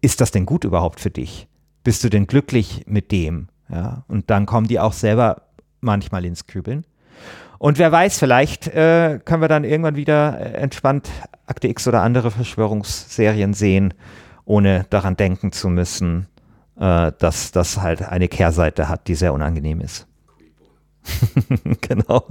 ist 0.00 0.20
das 0.20 0.30
denn 0.30 0.46
gut 0.46 0.64
überhaupt 0.64 1.00
für 1.00 1.10
dich? 1.10 1.48
Bist 1.84 2.04
du 2.04 2.08
denn 2.08 2.26
glücklich 2.26 2.84
mit 2.86 3.12
dem? 3.12 3.48
Ja, 3.70 4.04
und 4.08 4.30
dann 4.30 4.46
kommen 4.46 4.66
die 4.66 4.80
auch 4.80 4.92
selber 4.92 5.42
manchmal 5.80 6.24
ins 6.24 6.46
Kübeln. 6.46 6.84
Und 7.58 7.78
wer 7.78 7.90
weiß, 7.90 8.18
vielleicht 8.18 8.68
äh, 8.68 9.18
können 9.24 9.42
wir 9.42 9.48
dann 9.48 9.64
irgendwann 9.64 9.96
wieder 9.96 10.38
äh, 10.40 10.52
entspannt 10.58 11.08
Akte 11.46 11.68
X 11.68 11.88
oder 11.88 12.02
andere 12.02 12.30
Verschwörungsserien 12.30 13.52
sehen, 13.52 13.94
ohne 14.44 14.86
daran 14.90 15.16
denken 15.16 15.50
zu 15.50 15.68
müssen, 15.68 16.28
äh, 16.78 17.12
dass 17.18 17.50
das 17.50 17.78
halt 17.78 18.02
eine 18.02 18.28
Kehrseite 18.28 18.88
hat, 18.88 19.08
die 19.08 19.16
sehr 19.16 19.32
unangenehm 19.32 19.80
ist. 19.80 20.06
genau. 21.80 22.24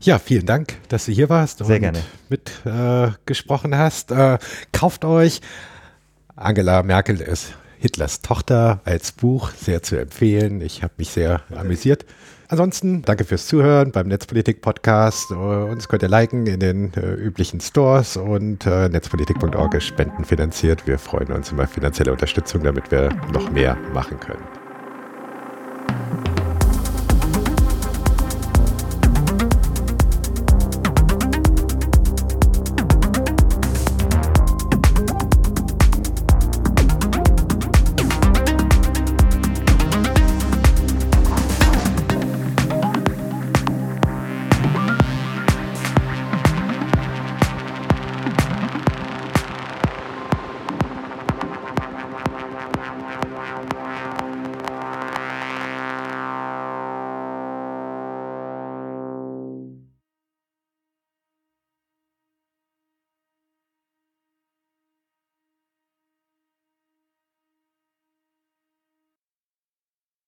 Ja, 0.00 0.18
vielen 0.18 0.46
Dank, 0.46 0.76
dass 0.88 1.06
du 1.06 1.12
hier 1.12 1.28
warst 1.28 1.58
sehr 1.58 1.76
und 1.76 1.80
gerne. 1.80 2.02
mitgesprochen 2.28 3.72
äh, 3.72 3.76
hast. 3.76 4.12
Äh, 4.12 4.38
kauft 4.72 5.04
euch 5.04 5.40
Angela 6.40 6.82
Merkel 6.82 7.20
ist 7.20 7.54
Hitlers 7.78 8.22
Tochter 8.22 8.80
als 8.84 9.12
Buch 9.12 9.50
sehr 9.50 9.82
zu 9.82 9.96
empfehlen. 10.00 10.62
Ich 10.62 10.82
habe 10.82 10.94
mich 10.96 11.10
sehr 11.10 11.42
amüsiert. 11.54 12.06
Ansonsten 12.48 13.02
danke 13.02 13.24
fürs 13.24 13.46
Zuhören 13.46 13.92
beim 13.92 14.08
Netzpolitik-Podcast. 14.08 15.32
Uns 15.32 15.88
könnt 15.88 16.02
ihr 16.02 16.08
liken 16.08 16.46
in 16.46 16.58
den 16.58 16.94
äh, 16.94 17.12
üblichen 17.12 17.60
Stores 17.60 18.16
und 18.16 18.66
äh, 18.66 18.88
netzpolitik.org 18.88 19.74
ist 19.74 19.84
spendenfinanziert. 19.84 20.86
Wir 20.86 20.98
freuen 20.98 21.30
uns 21.30 21.52
über 21.52 21.66
finanzielle 21.66 22.10
Unterstützung, 22.10 22.62
damit 22.64 22.90
wir 22.90 23.10
noch 23.32 23.50
mehr 23.50 23.76
machen 23.92 24.18
können. 24.18 24.59